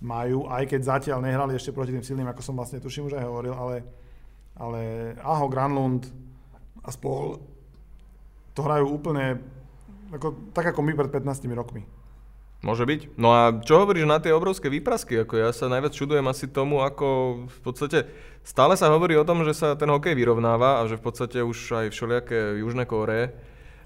majú, 0.02 0.50
aj 0.50 0.66
keď 0.66 0.80
zatiaľ 0.82 1.22
nehrali 1.22 1.54
ešte 1.54 1.70
proti 1.70 1.94
tým 1.94 2.02
silným, 2.02 2.28
ako 2.28 2.42
som 2.42 2.58
vlastne 2.58 2.82
tuším 2.82 3.06
už 3.08 3.16
aj 3.16 3.24
hovoril, 3.24 3.54
ale, 3.54 3.76
ale 4.58 4.80
Aho, 5.22 5.46
Granlund 5.46 6.10
a 6.82 6.90
spol 6.90 7.38
to 8.52 8.60
hrajú 8.66 8.90
úplne 8.90 9.38
ako, 10.12 10.52
tak 10.52 10.74
ako 10.74 10.80
my 10.84 10.92
pred 10.92 11.08
15 11.08 11.48
rokmi. 11.56 11.86
Môže 12.62 12.86
byť. 12.86 13.18
No 13.18 13.34
a 13.34 13.50
čo 13.58 13.82
hovoríš 13.82 14.06
na 14.06 14.22
tie 14.22 14.30
obrovské 14.30 14.70
výprasky? 14.70 15.18
Ako 15.18 15.34
ja 15.34 15.50
sa 15.50 15.66
najviac 15.66 15.98
čudujem 15.98 16.22
asi 16.30 16.46
tomu, 16.46 16.78
ako 16.78 17.42
v 17.50 17.58
podstate 17.58 18.06
stále 18.46 18.78
sa 18.78 18.86
hovorí 18.94 19.18
o 19.18 19.26
tom, 19.26 19.42
že 19.42 19.50
sa 19.50 19.74
ten 19.74 19.90
hokej 19.90 20.14
vyrovnáva 20.14 20.78
a 20.78 20.86
že 20.86 20.94
v 20.94 21.04
podstate 21.10 21.42
už 21.42 21.58
aj 21.74 21.86
všelijaké 21.90 22.62
Južné 22.62 22.86
Kóre 22.86 23.34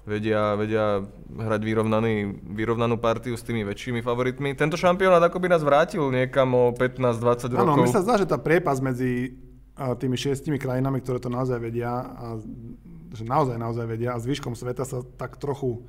vedia, 0.07 0.55
vedia 0.55 1.03
hrať 1.27 1.61
vyrovnaný, 1.61 2.13
vyrovnanú 2.55 2.95
partiu 2.95 3.35
s 3.35 3.43
tými 3.43 3.67
väčšími 3.67 3.99
favoritmi. 3.99 4.55
Tento 4.55 4.79
šampionát 4.79 5.19
ako 5.19 5.37
by 5.43 5.47
nás 5.51 5.61
vrátil 5.61 6.07
niekam 6.07 6.55
o 6.55 6.71
15-20 6.71 7.51
rokov. 7.53 7.67
Áno, 7.67 7.75
mi 7.75 7.91
sa 7.91 7.99
zdá, 7.99 8.15
že 8.15 8.25
tá 8.25 8.39
priepas 8.39 8.79
medzi 8.79 9.35
tými 9.77 10.17
šiestimi 10.17 10.57
krajinami, 10.57 11.03
ktoré 11.03 11.21
to 11.21 11.29
naozaj 11.29 11.61
vedia, 11.61 11.91
a, 11.91 12.41
že 13.13 13.27
naozaj, 13.27 13.59
naozaj 13.61 13.85
vedia, 13.85 14.15
a 14.15 14.21
zvyškom 14.23 14.57
sveta 14.57 14.87
sa 14.87 15.05
tak 15.19 15.37
trochu 15.37 15.85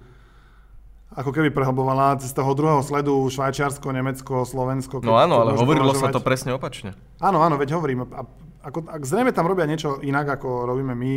ako 1.08 1.32
keby 1.32 1.48
prehlbovala 1.48 2.20
z 2.20 2.36
toho 2.36 2.52
druhého 2.52 2.84
sledu 2.84 3.16
Švajčiarsko, 3.32 3.88
Nemecko, 3.96 4.44
Slovensko. 4.44 5.00
No 5.00 5.16
áno, 5.16 5.40
ale 5.40 5.56
hovorilo 5.56 5.96
považovať... 5.96 6.12
sa 6.12 6.12
to 6.12 6.20
presne 6.20 6.52
opačne. 6.52 6.92
Áno, 7.16 7.40
áno, 7.40 7.56
veď 7.56 7.80
hovorím. 7.80 8.04
A 8.12 8.28
ako, 8.68 8.84
ak 8.84 9.02
zrejme 9.02 9.32
tam 9.32 9.48
robia 9.48 9.64
niečo 9.64 9.98
inak, 10.04 10.38
ako 10.38 10.68
robíme 10.68 10.92
my. 10.92 11.12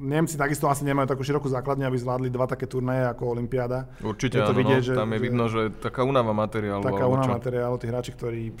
Nemci 0.00 0.40
takisto 0.40 0.72
asi 0.72 0.88
nemajú 0.88 1.12
takú 1.12 1.22
širokú 1.22 1.52
základňu, 1.52 1.84
aby 1.84 1.98
zvládli 2.00 2.28
dva 2.32 2.48
také 2.48 2.64
turnaje 2.64 3.04
ako 3.12 3.36
Olympiáda. 3.36 3.92
Určite 4.00 4.40
áno, 4.40 4.56
vidieť, 4.56 4.82
no, 4.82 4.88
že, 4.88 4.94
tam 4.96 5.10
je 5.12 5.20
vidno, 5.20 5.44
že 5.52 5.60
taká 5.76 6.02
únava 6.02 6.32
materiálu. 6.32 6.82
Taká 6.82 7.04
únava 7.04 7.36
materiálu, 7.36 7.76
tí 7.76 7.86
hráči, 7.92 8.10
ktorí 8.16 8.56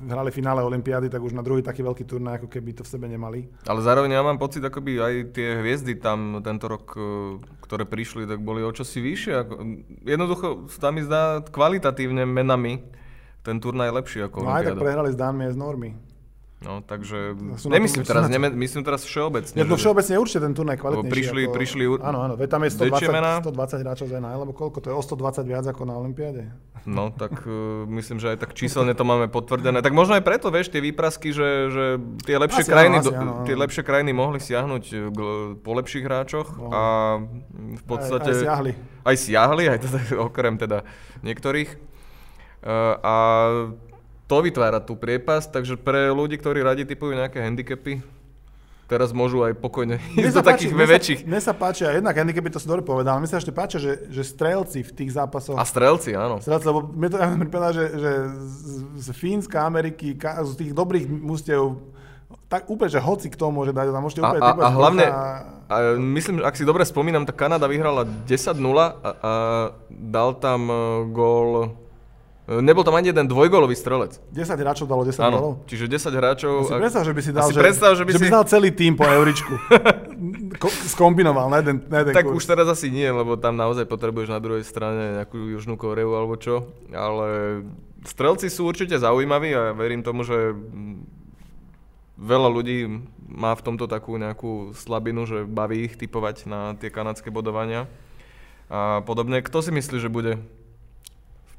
hrali 0.00 0.30
finále 0.32 0.64
Olympiády, 0.64 1.12
tak 1.12 1.20
už 1.20 1.36
na 1.36 1.44
druhý 1.44 1.60
taký 1.60 1.84
veľký 1.84 2.08
turnaj, 2.08 2.40
ako 2.40 2.48
keby 2.48 2.72
to 2.72 2.82
v 2.86 2.88
sebe 2.88 3.04
nemali. 3.04 3.44
Ale 3.68 3.84
zároveň 3.84 4.16
ja 4.16 4.22
mám 4.24 4.40
pocit, 4.40 4.64
ako 4.64 4.80
by 4.80 4.92
aj 4.96 5.14
tie 5.36 5.60
hviezdy 5.60 6.00
tam 6.00 6.40
tento 6.40 6.72
rok, 6.72 6.96
e, 6.96 7.36
ktoré 7.60 7.84
prišli, 7.84 8.24
tak 8.24 8.40
boli 8.40 8.64
o 8.64 8.72
čosi 8.72 9.04
vyššie. 9.04 9.34
Jednoducho, 10.08 10.64
tam 10.80 10.96
mi 10.96 11.04
zdá 11.04 11.44
kvalitatívne 11.44 12.24
menami 12.24 12.80
ten 13.40 13.56
turnaj 13.60 13.92
lepší 13.92 14.24
ako 14.28 14.44
No 14.44 14.52
aj 14.52 14.72
tak 14.72 14.80
prehrali 14.80 15.10
s 15.12 15.16
Dánmi 15.16 15.48
aj 15.48 15.52
z 15.56 15.58
Normy. 15.60 15.90
No, 16.60 16.84
takže 16.84 17.32
nemyslím 17.64 18.04
teraz, 18.04 18.28
neme, 18.28 18.52
myslím 18.52 18.84
teraz 18.84 19.00
všeobecne. 19.08 19.56
Ja, 19.56 19.64
to 19.64 19.80
všeobecne 19.80 20.12
je 20.12 20.20
určite 20.20 20.40
ten 20.44 20.52
turnaj 20.52 20.76
kvalitnejší. 20.76 21.08
Prišli, 21.08 21.42
ako, 21.48 21.54
prišli... 21.56 21.84
Áno, 22.04 22.18
áno, 22.20 22.34
veď 22.36 22.48
tam 22.52 22.60
je 22.68 22.70
120, 22.76 23.48
120 23.48 23.80
hráčov 23.80 24.06
z 24.12 24.12
NL, 24.20 24.36
lebo 24.44 24.52
koľko? 24.52 24.84
To 24.84 24.88
je 24.92 24.94
o 24.94 25.00
120 25.00 25.48
viac 25.48 25.64
ako 25.64 25.88
na 25.88 25.96
Olympiáde. 25.96 26.52
No, 26.84 27.16
tak 27.16 27.48
uh, 27.48 27.88
myslím, 27.88 28.20
že 28.20 28.36
aj 28.36 28.44
tak 28.44 28.52
číselne 28.52 28.92
to 28.92 29.08
máme 29.08 29.32
potvrdené. 29.32 29.80
Tak 29.80 29.96
možno 29.96 30.20
aj 30.20 30.24
preto, 30.24 30.52
vieš, 30.52 30.68
tie 30.68 30.84
výprasky, 30.84 31.32
že, 31.32 31.72
že 31.72 31.84
tie, 32.28 32.36
lepšie 32.36 32.68
asi, 32.68 32.72
krajiny, 32.76 32.96
áno, 33.00 33.04
asi, 33.08 33.12
áno, 33.16 33.32
áno. 33.40 33.44
tie 33.48 33.56
lepšie 33.56 33.82
krajiny 33.84 34.12
mohli 34.12 34.38
siahnuť 34.44 34.84
po 35.64 35.70
lepších 35.80 36.04
hráčoch 36.04 36.60
no. 36.60 36.68
a 36.76 36.82
v 37.56 37.84
podstate... 37.88 38.36
Aj, 38.36 38.36
aj 38.36 38.44
siahli. 38.44 38.72
Aj 39.00 39.16
siahli, 39.16 39.64
aj 39.64 39.78
teda, 39.80 40.00
okrem 40.28 40.60
teda 40.60 40.84
niektorých. 41.24 41.88
Uh, 42.60 43.00
a 43.00 43.14
to 44.30 44.38
vytvára 44.46 44.78
tú 44.78 44.94
priepas, 44.94 45.50
takže 45.50 45.74
pre 45.74 46.14
ľudí, 46.14 46.38
ktorí 46.38 46.62
radi 46.62 46.86
typujú 46.86 47.18
nejaké 47.18 47.42
handicapy, 47.42 47.98
teraz 48.86 49.10
môžu 49.10 49.42
aj 49.42 49.58
pokojne 49.58 49.98
ísť 50.14 50.34
do 50.38 50.42
takých 50.46 50.70
mne 50.70 50.86
väčších. 50.86 51.20
Mne 51.26 51.42
sa 51.42 51.50
páči, 51.50 51.82
a 51.82 51.98
jednak 51.98 52.14
handicapy 52.14 52.46
to 52.54 52.62
si 52.62 52.70
dobre 52.70 52.86
povedal, 52.86 53.18
mne 53.18 53.26
sa 53.26 53.42
ešte 53.42 53.50
páči, 53.50 53.82
že, 53.82 54.06
že 54.06 54.22
strelci 54.22 54.86
v 54.86 54.92
tých 54.94 55.18
zápasoch... 55.18 55.58
A 55.58 55.66
strelci, 55.66 56.14
áno. 56.14 56.38
Strelci, 56.38 56.66
lebo 56.70 56.86
mne 56.94 57.10
to 57.10 57.18
ja 57.18 57.26
pripadá, 57.34 57.68
že, 57.74 57.90
že 57.90 58.10
z, 58.46 58.74
z 59.02 59.08
Fínska, 59.18 59.66
Ameriky, 59.66 60.14
z 60.14 60.54
tých 60.54 60.78
dobrých 60.78 61.10
mústev, 61.10 61.82
tak 62.46 62.70
úplne, 62.70 62.90
že 62.90 63.02
hoci 63.02 63.34
kto 63.34 63.50
môže 63.50 63.74
dať, 63.74 63.90
tam 63.90 64.02
môžete 64.06 64.22
úplne 64.22 64.42
a, 64.42 64.54
a, 64.54 64.62
a 64.62 64.68
hlavne, 64.70 65.06
a... 65.10 65.22
a 65.66 65.76
myslím, 65.98 66.46
ak 66.46 66.54
si 66.54 66.62
dobre 66.62 66.86
spomínam, 66.86 67.26
tak 67.26 67.34
Kanada 67.34 67.66
vyhrala 67.66 68.06
10-0 68.06 68.58
a, 68.62 68.90
a 68.94 69.32
dal 69.90 70.38
tam 70.38 70.70
e, 70.70 70.74
gól 71.10 71.74
Nebol 72.50 72.82
tam 72.82 72.98
ani 72.98 73.14
jeden 73.14 73.30
dvojgolový 73.30 73.78
strelec. 73.78 74.18
10 74.34 74.58
hráčov 74.58 74.90
dalo 74.90 75.06
10 75.06 75.22
Áno, 75.22 75.36
golov? 75.38 75.52
čiže 75.70 75.86
10 75.86 76.10
hráčov... 76.10 76.54
si 76.66 76.74
predstav, 76.74 77.02
že 77.06 77.14
by 77.14 77.20
si 77.22 77.30
dal, 77.30 77.46
že, 77.46 77.60
predstav, 77.62 77.90
že 77.94 78.02
by 78.02 78.10
že 78.10 78.18
si... 78.18 78.24
by 78.26 78.30
dal 78.34 78.44
celý 78.50 78.70
tým 78.74 78.98
po 78.98 79.06
Euričku. 79.06 79.54
Ko- 80.62 80.74
skombinoval 80.90 81.46
na 81.46 81.62
jeden, 81.62 81.86
na 81.86 82.02
jeden 82.02 82.10
Tak 82.10 82.26
kurz. 82.26 82.42
už 82.42 82.50
teraz 82.50 82.66
asi 82.66 82.90
nie, 82.90 83.06
lebo 83.06 83.38
tam 83.38 83.54
naozaj 83.54 83.86
potrebuješ 83.86 84.34
na 84.34 84.42
druhej 84.42 84.66
strane 84.66 85.22
nejakú 85.22 85.38
Južnú 85.38 85.78
Koreu 85.78 86.10
alebo 86.10 86.34
čo. 86.34 86.66
Ale 86.90 87.62
strelci 88.02 88.50
sú 88.50 88.66
určite 88.66 88.98
zaujímaví 88.98 89.54
a 89.54 89.70
verím 89.70 90.02
tomu, 90.02 90.26
že 90.26 90.50
veľa 92.18 92.48
ľudí 92.50 93.06
má 93.30 93.54
v 93.54 93.62
tomto 93.62 93.86
takú 93.86 94.18
nejakú 94.18 94.74
slabinu, 94.74 95.22
že 95.22 95.46
baví 95.46 95.86
ich 95.86 95.94
typovať 95.94 96.50
na 96.50 96.74
tie 96.74 96.90
kanadské 96.90 97.30
bodovania. 97.30 97.86
A 98.66 99.06
podobne. 99.06 99.38
Kto 99.38 99.62
si 99.62 99.70
myslí, 99.70 99.96
že 100.02 100.10
bude 100.10 100.42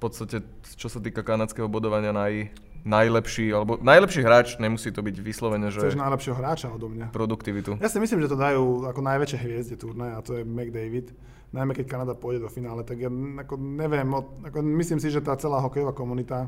podstate, 0.02 0.42
čo 0.74 0.90
sa 0.90 0.98
týka 0.98 1.22
kanadského 1.22 1.70
bodovania, 1.70 2.10
naj, 2.10 2.50
najlepší, 2.82 3.54
alebo 3.54 3.78
najlepší 3.78 4.22
hráč, 4.26 4.48
nemusí 4.58 4.90
to 4.90 5.06
byť 5.06 5.16
vyslovene, 5.22 5.70
že... 5.70 5.86
Chceš 5.86 6.02
najlepšieho 6.02 6.34
hráča 6.34 6.74
odo 6.74 6.90
mňa. 6.90 7.14
Produktivitu. 7.14 7.78
Ja 7.78 7.86
si 7.86 8.02
myslím, 8.02 8.26
že 8.26 8.34
to 8.34 8.38
dajú 8.38 8.90
ako 8.90 9.02
najväčšie 9.06 9.38
hviezde 9.38 9.76
turnaja 9.78 10.18
a 10.18 10.26
to 10.26 10.42
je 10.42 10.44
McDavid. 10.44 11.14
Najmä 11.52 11.76
keď 11.78 11.86
Kanada 11.86 12.14
pôjde 12.16 12.48
do 12.48 12.50
finále, 12.50 12.82
tak 12.82 12.98
ja 13.04 13.12
ako 13.12 13.60
neviem, 13.60 14.08
ako 14.48 14.58
myslím 14.82 14.98
si, 15.04 15.12
že 15.12 15.22
tá 15.22 15.36
celá 15.36 15.60
hokejová 15.62 15.92
komunita 15.92 16.48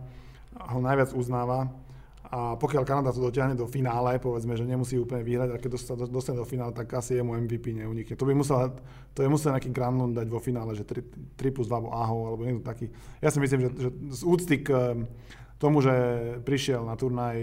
ho 0.58 0.80
najviac 0.80 1.13
uznáva 1.13 1.70
a 2.23 2.55
pokiaľ 2.55 2.88
Kanada 2.88 3.12
to 3.12 3.19
dotiahne 3.19 3.53
do 3.53 3.67
finále, 3.67 4.15
povedzme, 4.15 4.55
že 4.55 4.63
nemusí 4.63 4.95
úplne 4.95 5.27
vyhrať, 5.27 5.49
a 5.53 5.59
keď 5.59 5.69
sa 5.75 5.93
dostane 5.99 6.39
do 6.39 6.47
finále, 6.47 6.71
tak 6.71 6.88
asi 6.95 7.19
jemu 7.19 7.36
MVP 7.36 7.75
neunikne. 7.75 8.15
To 8.15 8.23
by 8.23 8.31
musel, 8.31 8.73
to 9.12 9.19
je 9.21 9.29
musel 9.29 9.51
nejaký 9.51 9.69
Granlund 9.75 10.15
dať 10.15 10.27
vo 10.31 10.39
finále, 10.39 10.71
že 10.71 10.88
3, 10.88 11.36
3 11.36 11.55
plus 11.55 11.67
2 11.67 11.75
alebo 11.75 11.91
Aho, 11.91 12.17
alebo 12.31 12.41
niekto 12.47 12.63
taký. 12.63 12.88
Ja 13.19 13.27
si 13.27 13.43
myslím, 13.43 13.67
že, 13.67 13.69
že 13.75 13.89
z 14.15 14.21
úcty 14.23 14.55
k 14.63 14.69
eh, 14.71 15.03
tomu, 15.59 15.83
že 15.83 15.95
prišiel 16.47 16.83
na 16.88 16.95
turnaj 16.95 17.38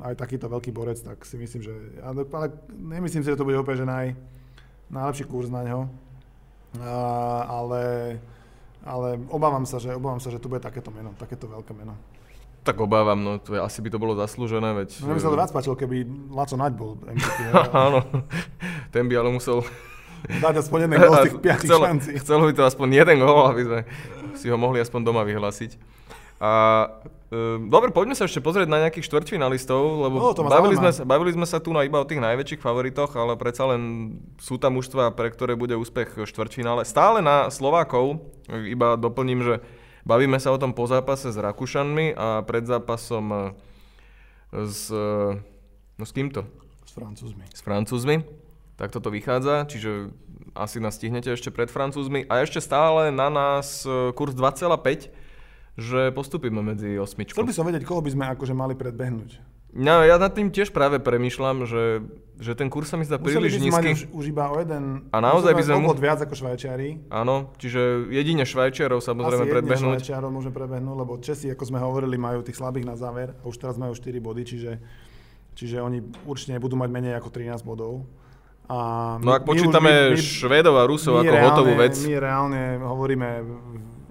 aj 0.00 0.14
takýto 0.16 0.48
veľký 0.48 0.72
borec, 0.72 1.00
tak 1.00 1.24
si 1.24 1.36
myslím, 1.40 1.64
že... 1.64 1.72
Ale, 2.04 2.24
nemyslím 2.72 3.24
si, 3.24 3.32
že 3.32 3.38
to 3.38 3.48
bude 3.48 3.56
úplne 3.56 3.80
že 3.80 3.88
naj, 3.88 4.06
najlepší 4.92 5.24
kurz 5.24 5.48
na 5.48 5.64
ňo. 5.64 5.80
A, 6.80 6.92
ale, 7.48 7.82
ale 8.84 9.20
obávam 9.32 9.64
sa, 9.64 9.80
že, 9.80 9.92
obávam 9.92 10.20
sa, 10.20 10.28
že 10.28 10.40
to 10.40 10.52
bude 10.52 10.60
takéto 10.60 10.92
meno, 10.92 11.16
takéto 11.16 11.48
veľké 11.48 11.72
meno. 11.72 11.96
Tak 12.62 12.78
obávam, 12.78 13.18
no 13.18 13.42
to 13.42 13.58
je, 13.58 13.60
asi 13.60 13.82
by 13.82 13.90
to 13.90 13.98
bolo 13.98 14.14
zaslúžené, 14.14 14.70
veď... 14.78 15.02
No, 15.02 15.18
by 15.18 15.22
sa 15.22 15.30
to 15.34 15.38
viac 15.38 15.50
páčilo, 15.50 15.74
keby 15.74 16.06
Laco 16.30 16.54
Naď 16.54 16.72
bol 16.78 16.94
MVP. 17.02 17.38
Áno, 17.74 18.06
ten 18.94 19.10
by 19.10 19.14
ale 19.18 19.34
musel... 19.34 19.66
Dať 20.22 20.62
aspoň 20.62 20.86
jeden 20.86 20.98
gol 21.02 21.14
z 21.18 21.26
tých 21.26 21.38
piatých 21.42 21.68
chcel, 21.74 21.80
šancí. 21.82 22.10
Chcel 22.22 22.38
by 22.38 22.52
to 22.54 22.62
aspoň 22.62 22.88
jeden 22.94 23.16
gol, 23.18 23.50
aby 23.50 23.62
sme 23.66 23.80
si 24.38 24.46
ho 24.46 24.54
mohli 24.54 24.78
aspoň 24.78 25.00
doma 25.02 25.26
vyhlásiť. 25.26 25.74
A 26.42 26.50
e, 27.30 27.58
dobre, 27.66 27.90
poďme 27.90 28.14
sa 28.14 28.30
ešte 28.30 28.38
pozrieť 28.38 28.70
na 28.70 28.86
nejakých 28.86 29.10
štvrťfinalistov, 29.10 29.82
lebo 30.06 30.16
no, 30.18 30.30
bavili, 30.46 30.74
sme, 30.78 30.90
bavili 31.02 31.30
sme 31.34 31.46
sa 31.46 31.58
tu 31.58 31.74
na 31.74 31.82
iba 31.82 31.98
o 31.98 32.06
tých 32.06 32.22
najväčších 32.22 32.62
favoritoch, 32.62 33.14
ale 33.18 33.38
predsa 33.38 33.70
len 33.70 34.14
sú 34.38 34.58
tam 34.58 34.78
mužstva, 34.78 35.14
pre 35.14 35.30
ktoré 35.30 35.58
bude 35.58 35.74
úspech 35.74 36.26
štvrťfinále. 36.26 36.86
Stále 36.86 37.22
na 37.22 37.50
Slovákov, 37.50 38.22
iba 38.50 38.98
doplním, 38.98 39.42
že 39.42 39.54
Bavíme 40.02 40.42
sa 40.42 40.50
o 40.50 40.58
tom 40.58 40.74
po 40.74 40.90
zápase 40.90 41.30
s 41.30 41.38
Rakúšanmi 41.38 42.18
a 42.18 42.42
pred 42.42 42.66
zápasom 42.66 43.26
e, 43.30 43.38
s... 44.66 44.90
E, 44.90 45.38
no 45.94 46.04
s 46.04 46.10
kýmto? 46.10 46.42
S 46.82 46.92
Francúzmi. 46.98 47.44
S 47.54 47.60
Francúzmi. 47.62 48.16
Tak 48.74 48.90
toto 48.90 49.14
vychádza, 49.14 49.70
čiže 49.70 50.10
asi 50.58 50.82
nás 50.82 50.98
stihnete 50.98 51.30
ešte 51.30 51.54
pred 51.54 51.70
Francúzmi. 51.70 52.26
A 52.26 52.42
ešte 52.42 52.58
stále 52.58 53.14
na 53.14 53.30
nás 53.30 53.86
e, 53.86 54.10
kurz 54.10 54.34
2,5, 54.34 55.08
že 55.78 56.10
postupíme 56.10 56.60
medzi 56.60 56.98
osmičkou. 56.98 57.38
Chcel 57.38 57.48
by 57.48 57.54
som 57.54 57.66
vedieť, 57.70 57.86
koho 57.86 58.02
by 58.02 58.10
sme 58.10 58.24
akože 58.34 58.54
mali 58.58 58.74
predbehnúť. 58.74 59.51
No, 59.72 60.04
ja 60.04 60.20
nad 60.20 60.36
tým 60.36 60.52
tiež 60.52 60.68
práve 60.68 61.00
premyšľam, 61.00 61.64
že, 61.64 62.04
že 62.36 62.52
ten 62.52 62.68
kurz 62.68 62.92
sa 62.92 63.00
mi 63.00 63.08
zdá 63.08 63.16
príliš 63.16 63.56
nízky. 63.56 63.96
Už, 63.96 64.04
už 64.12 64.24
iba 64.28 64.52
o 64.52 64.60
jeden, 64.60 65.08
a 65.08 65.16
naozaj 65.16 65.56
by 65.56 65.62
sme 65.64 65.76
mu... 65.80 65.96
viac 65.96 66.20
ako 66.20 66.36
Švajčiari. 66.36 67.08
Áno, 67.08 67.56
čiže 67.56 68.12
jedine 68.12 68.44
Švajčiarov 68.44 69.00
samozrejme 69.00 69.48
Asi 69.48 69.52
predbehnúť. 69.56 69.96
Asi 69.96 70.12
Švajčiarov 70.12 70.28
môžeme 70.28 70.52
predbehnúť, 70.52 70.96
lebo 71.00 71.12
Česi, 71.24 71.48
ako 71.48 71.64
sme 71.64 71.80
hovorili, 71.80 72.20
majú 72.20 72.44
tých 72.44 72.60
slabých 72.60 72.84
na 72.84 73.00
záver 73.00 73.32
a 73.32 73.42
už 73.48 73.56
teraz 73.56 73.80
majú 73.80 73.96
4 73.96 74.12
body, 74.20 74.42
čiže, 74.44 74.72
čiže 75.56 75.80
oni 75.80 76.04
určite 76.28 76.52
nebudú 76.52 76.76
mať 76.76 76.90
menej 76.92 77.16
ako 77.16 77.32
13 77.32 77.64
bodov. 77.64 78.04
A 78.68 78.76
my, 79.16 79.24
no 79.24 79.32
ak 79.32 79.48
počítame 79.48 80.12
my, 80.12 80.16
my, 80.16 80.20
Švédov 80.20 80.76
a 80.76 80.84
Rusov 80.84 81.24
ako 81.24 81.32
reálne, 81.32 81.48
hotovú 81.48 81.72
vec. 81.80 81.96
My 82.04 82.14
reálne 82.20 82.62
hovoríme 82.76 83.28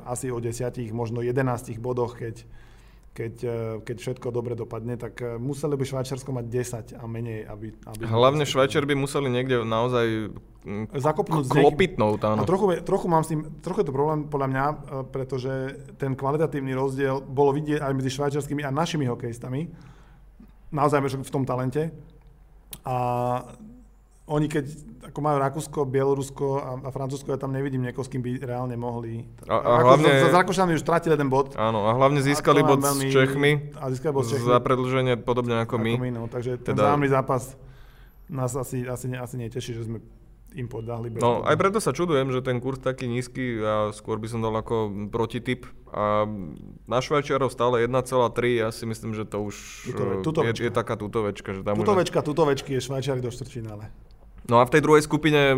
asi 0.10 0.34
o 0.34 0.41
10, 0.41 0.74
možno 0.89 1.21
11 1.21 1.78
bodoch, 1.78 2.17
keď, 2.17 2.50
keď, 3.12 3.34
e, 3.43 3.58
keď 3.84 3.97
všetko 4.00 4.28
dobre 4.32 4.56
dopadne, 4.56 4.95
tak 4.95 5.19
e, 5.19 5.36
museli 5.36 5.76
by 5.76 5.84
Švajčiarsko 5.84 6.32
mať 6.32 6.45
10 6.95 6.95
a 6.95 7.04
menej, 7.12 7.43
aby... 7.43 7.76
aby 7.76 8.02
Hlavne 8.08 8.47
Švajčiar 8.47 8.88
by 8.88 8.95
museli 8.95 9.28
niekde 9.28 9.67
naozaj 9.67 10.32
zakopnúť 10.95 11.52
klopitnúť, 11.52 12.19
áno. 12.24 12.41
A 12.41 12.47
trochu, 12.47 12.80
trochu 12.86 13.08
mám 13.12 13.26
s 13.28 13.34
tým, 13.36 13.50
trochu 13.60 13.84
je 13.84 13.88
to 13.91 13.97
problém 13.97 14.32
podľa 14.32 14.47
mňa, 14.47 14.65
e, 14.65 14.76
pretože 15.12 15.52
ten 16.00 16.15
kvalitatívny 16.15 16.71
rozdiel 16.71 17.19
bolo 17.19 17.52
vidieť 17.52 17.84
aj 17.84 17.93
medzi 18.00 18.15
švajčiarskými 18.15 18.63
a 18.63 18.71
našimi 18.71 19.04
hokejistami, 19.12 19.67
naozaj 20.71 21.19
v 21.19 21.32
tom 21.34 21.43
talente. 21.43 21.91
A 22.88 22.95
oni 24.32 24.48
keď 24.48 24.65
ako 25.12 25.20
majú 25.20 25.38
Rakúsko, 25.44 25.80
Bielorusko 25.84 26.46
a, 26.63 26.72
a 26.88 26.89
Francúzsko, 26.89 27.36
ja 27.36 27.39
tam 27.41 27.52
nevidím 27.52 27.84
niekoho, 27.84 28.08
s 28.08 28.10
kým 28.10 28.24
by 28.24 28.39
reálne 28.39 28.80
mohli. 28.80 29.28
A, 29.44 29.60
a 29.60 29.72
hlavne... 29.84 30.08
Z, 30.08 30.32
z 30.32 30.36
Rakúšanmi 30.39 30.74
už 30.80 30.88
stratili 30.88 31.20
jeden 31.20 31.28
bod. 31.28 31.52
Áno, 31.60 31.84
a 31.84 31.91
hlavne 32.00 32.24
získali 32.24 32.63
bod 32.63 32.80
veľmi, 32.80 33.12
s 33.12 33.13
Čechmi. 33.13 33.52
A 33.76 33.91
získali 33.91 34.15
bod 34.15 34.24
s 34.24 34.39
Čechmi. 34.39 34.48
Za 34.48 34.63
predlženie 34.63 35.20
podobne 35.20 35.60
ako, 35.60 35.76
ako 35.76 35.84
my. 35.84 35.94
my 36.00 36.10
no, 36.15 36.24
takže 36.32 36.63
ten 36.63 36.80
teda... 36.80 36.96
zájomný 36.96 37.10
zápas 37.12 37.60
nás 38.32 38.56
asi, 38.56 38.88
asi, 38.88 39.12
asi 39.12 39.36
neteší, 39.36 39.76
že 39.76 39.84
sme 39.84 40.00
im 40.56 40.67
podali. 40.67 41.12
No, 41.15 41.44
aj 41.48 41.56
preto 41.56 41.80
sa 41.80 41.96
čudujem, 41.96 42.32
že 42.32 42.44
ten 42.44 42.60
kurz 42.60 42.84
taký 42.84 43.08
nízky 43.08 43.60
a 43.60 43.96
skôr 43.96 44.20
by 44.20 44.28
som 44.28 44.39
dal 44.44 44.56
ako 44.56 45.08
protityp. 45.08 45.67
A 45.91 46.28
na 46.88 47.00
Švajčiarov 47.00 47.52
stále 47.52 47.88
1,3, 47.88 48.63
ja 48.63 48.67
si 48.72 48.84
myslím, 48.88 49.15
že 49.15 49.24
to 49.28 49.44
už 49.44 49.56
Tutove, 50.24 50.52
je, 50.52 50.67
je, 50.67 50.72
taká 50.72 51.00
tutovečka. 51.00 51.56
Že 51.56 51.67
tam 51.67 51.76
tutovečka, 51.80 52.20
už... 52.20 52.26
tutovečky 52.32 52.80
je 52.80 52.82
Švajčiari 52.84 53.24
do 53.24 53.32
štvrťfinále. 53.32 54.11
No 54.49 54.62
a 54.62 54.65
v 54.65 54.73
tej 54.73 54.82
druhej 54.82 55.04
skupine 55.06 55.58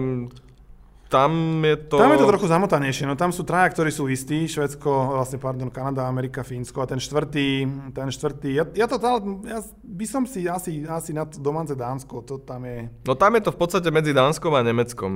tam 1.13 1.61
je 1.61 1.77
to... 1.77 2.01
Tam 2.01 2.09
je 2.09 2.17
to 2.17 2.25
trochu 2.25 2.49
zamotanejšie, 2.49 3.05
no 3.05 3.13
tam 3.13 3.29
sú 3.29 3.45
traja, 3.45 3.69
ktorí 3.69 3.93
sú 3.93 4.09
istí, 4.09 4.49
Švedsko, 4.49 5.13
vlastne, 5.13 5.37
pardon, 5.37 5.69
Kanada, 5.69 6.09
Amerika, 6.09 6.41
Fínsko 6.41 6.81
a 6.81 6.89
ten 6.89 6.97
štvrtý, 6.97 7.69
ten 7.93 8.09
štvrtý, 8.09 8.49
ja, 8.57 8.65
ja 8.73 8.89
to 8.89 8.97
ja 9.45 9.61
by 9.85 10.05
som 10.09 10.25
si 10.25 10.49
asi, 10.49 10.81
asi 10.89 11.13
na 11.13 11.29
to 11.29 11.37
domáce 11.37 11.77
Dánsko, 11.77 12.25
to 12.25 12.41
tam 12.41 12.65
je... 12.65 12.89
No 13.05 13.13
tam 13.13 13.37
je 13.37 13.45
to 13.45 13.53
v 13.53 13.59
podstate 13.61 13.93
medzi 13.93 14.09
Dánskom 14.09 14.57
a 14.57 14.65
Nemeckom. 14.65 15.11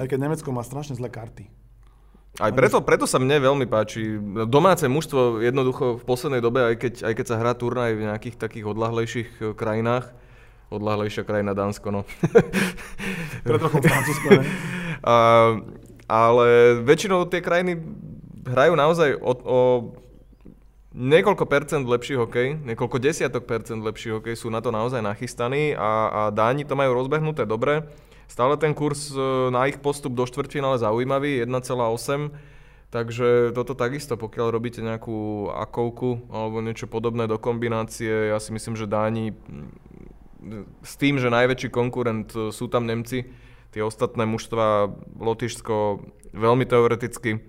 Aj 0.00 0.08
keď 0.08 0.18
Nemecko 0.32 0.48
má 0.48 0.64
strašne 0.64 0.96
zlé 0.96 1.12
karty. 1.12 1.44
Aj 2.40 2.48
preto, 2.48 2.80
preto 2.80 3.04
sa 3.04 3.20
mne 3.20 3.36
veľmi 3.44 3.68
páči. 3.68 4.16
Domáce 4.48 4.88
mužstvo 4.88 5.44
jednoducho 5.44 6.00
v 6.00 6.04
poslednej 6.08 6.40
dobe, 6.40 6.64
aj 6.64 6.76
keď, 6.80 6.92
aj 7.04 7.14
keď 7.20 7.26
sa 7.28 7.36
hrá 7.36 7.52
turnaj 7.52 7.92
v 7.92 8.08
nejakých 8.08 8.40
takých 8.40 8.64
odlahlejších 8.72 9.30
eh, 9.36 9.52
krajinách, 9.52 10.16
odlahlejšia 10.72 11.28
krajina 11.28 11.52
Dánsko, 11.52 11.92
no. 11.92 12.02
Pre 13.46 13.58
trochu 13.60 13.78
Francúzsko, 13.84 14.28
ne? 14.40 14.44
A, 15.02 15.16
ale 16.06 16.78
väčšinou 16.86 17.26
tie 17.26 17.42
krajiny 17.42 17.74
hrajú 18.46 18.78
naozaj 18.78 19.18
o, 19.18 19.32
o 19.34 19.58
niekoľko 20.94 21.44
percent 21.48 21.84
lepší 21.88 22.14
hokej, 22.14 22.62
niekoľko 22.62 23.02
desiatok 23.02 23.42
percent 23.48 23.82
lepší 23.82 24.14
hokej 24.14 24.38
sú 24.38 24.46
na 24.46 24.62
to 24.62 24.70
naozaj 24.70 25.02
nachystaní 25.02 25.74
a, 25.74 25.90
a 26.06 26.20
Dáni 26.30 26.62
to 26.62 26.78
majú 26.78 26.94
rozbehnuté 26.94 27.48
dobre. 27.48 27.82
Stále 28.30 28.56
ten 28.56 28.72
kurz 28.72 29.12
e, 29.12 29.18
na 29.52 29.68
ich 29.68 29.76
postup 29.82 30.16
do 30.16 30.24
štvrťfinále 30.24 30.80
zaujímavý, 30.80 31.44
1,8. 31.44 32.32
Takže 32.92 33.56
toto 33.56 33.72
takisto, 33.72 34.20
pokiaľ 34.20 34.52
robíte 34.52 34.84
nejakú 34.84 35.48
akovku 35.48 36.28
alebo 36.28 36.60
niečo 36.60 36.84
podobné 36.84 37.24
do 37.24 37.40
kombinácie, 37.40 38.28
ja 38.28 38.36
si 38.36 38.52
myslím, 38.52 38.76
že 38.76 38.84
Dáni 38.84 39.32
s 40.82 40.92
tým, 40.98 41.18
že 41.18 41.32
najväčší 41.32 41.68
konkurent 41.70 42.34
e, 42.34 42.50
sú 42.50 42.66
tam 42.66 42.86
Nemci, 42.86 43.26
tie 43.72 43.82
ostatné 43.82 44.28
mužstva, 44.28 44.90
Lotyšsko 45.16 46.04
veľmi 46.34 46.64
teoreticky, 46.68 47.40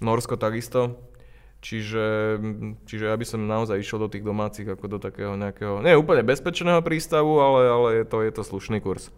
Norsko 0.00 0.38
takisto. 0.38 0.96
Čiže, 1.58 2.38
čiže 2.86 3.10
ja 3.10 3.16
by 3.18 3.26
som 3.26 3.50
naozaj 3.50 3.82
išiel 3.82 4.06
do 4.06 4.06
tých 4.06 4.22
domácich 4.22 4.62
ako 4.62 4.86
do 4.86 4.98
takého 5.02 5.34
nejakého, 5.34 5.82
nie 5.82 5.98
úplne 5.98 6.22
bezpečného 6.22 6.78
prístavu, 6.86 7.42
ale, 7.42 7.60
ale 7.66 7.88
je, 7.98 8.04
to, 8.06 8.22
je 8.22 8.30
to 8.30 8.42
slušný 8.46 8.78
kurz. 8.78 9.10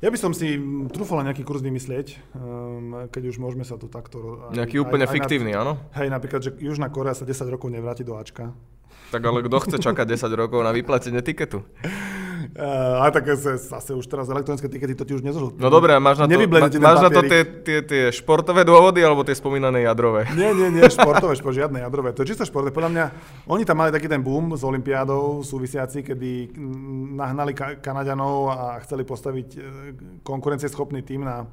Ja 0.00 0.10
by 0.10 0.18
som 0.18 0.32
si 0.34 0.56
trúfal 0.90 1.22
nejaký 1.22 1.44
kurz 1.46 1.62
vymyslieť, 1.62 2.18
um, 2.34 3.06
keď 3.12 3.22
už 3.28 3.36
môžeme 3.38 3.62
sa 3.62 3.78
tu 3.78 3.86
takto... 3.86 4.50
Nejaký 4.50 4.80
aj, 4.80 4.82
úplne 4.82 5.06
aj, 5.06 5.14
fiktívny, 5.14 5.52
áno? 5.54 5.78
Hej, 5.94 6.10
napríklad, 6.10 6.40
že 6.42 6.50
Južná 6.58 6.90
Korea 6.90 7.14
sa 7.14 7.22
10 7.22 7.46
rokov 7.46 7.70
nevráti 7.70 8.02
do 8.02 8.18
Ačka. 8.18 8.50
Tak 9.12 9.20
ale 9.28 9.44
kto 9.44 9.56
chce 9.60 9.76
čakať 9.76 10.16
10 10.16 10.40
rokov 10.40 10.64
na 10.64 10.72
vyplatenie 10.72 11.20
tiketu? 11.20 11.60
Uh, 12.52 13.04
a 13.04 13.08
tak 13.08 13.32
zase 13.36 13.96
už 13.96 14.04
teraz 14.08 14.28
elektronické 14.28 14.68
tikety 14.68 14.92
to 14.92 15.08
ti 15.08 15.12
už 15.16 15.24
nezožú. 15.24 15.56
No 15.56 15.72
dobré, 15.72 15.96
máš 15.96 16.20
na 16.20 16.28
to, 16.28 16.36
máš 16.80 17.00
na 17.00 17.08
to 17.08 17.24
tie, 17.24 17.44
tie, 17.64 17.78
tie 17.80 18.02
športové 18.12 18.60
dôvody 18.60 19.00
alebo 19.00 19.24
tie 19.24 19.32
spomínané 19.32 19.88
jadrové? 19.88 20.28
Nie, 20.36 20.52
nie, 20.52 20.68
nie, 20.68 20.84
športové, 20.84 21.32
šport, 21.32 21.56
žiadne 21.56 21.80
jadrové. 21.80 22.12
To 22.12 22.24
je 22.24 22.32
čisto 22.32 22.44
športové. 22.44 22.76
Podľa 22.76 22.90
mňa, 22.92 23.04
oni 23.48 23.64
tam 23.64 23.80
mali 23.80 23.88
taký 23.88 24.04
ten 24.04 24.20
boom 24.20 24.52
s 24.52 24.64
Olympiádou 24.68 25.40
súvisiaci, 25.40 26.04
kedy 26.04 26.52
nahnali 27.16 27.56
Kanaďanov 27.80 28.36
a 28.52 28.80
chceli 28.84 29.08
postaviť 29.08 29.48
e, 29.56 29.58
konkurencieschopný 30.20 31.00
tým 31.08 31.24
na, 31.24 31.48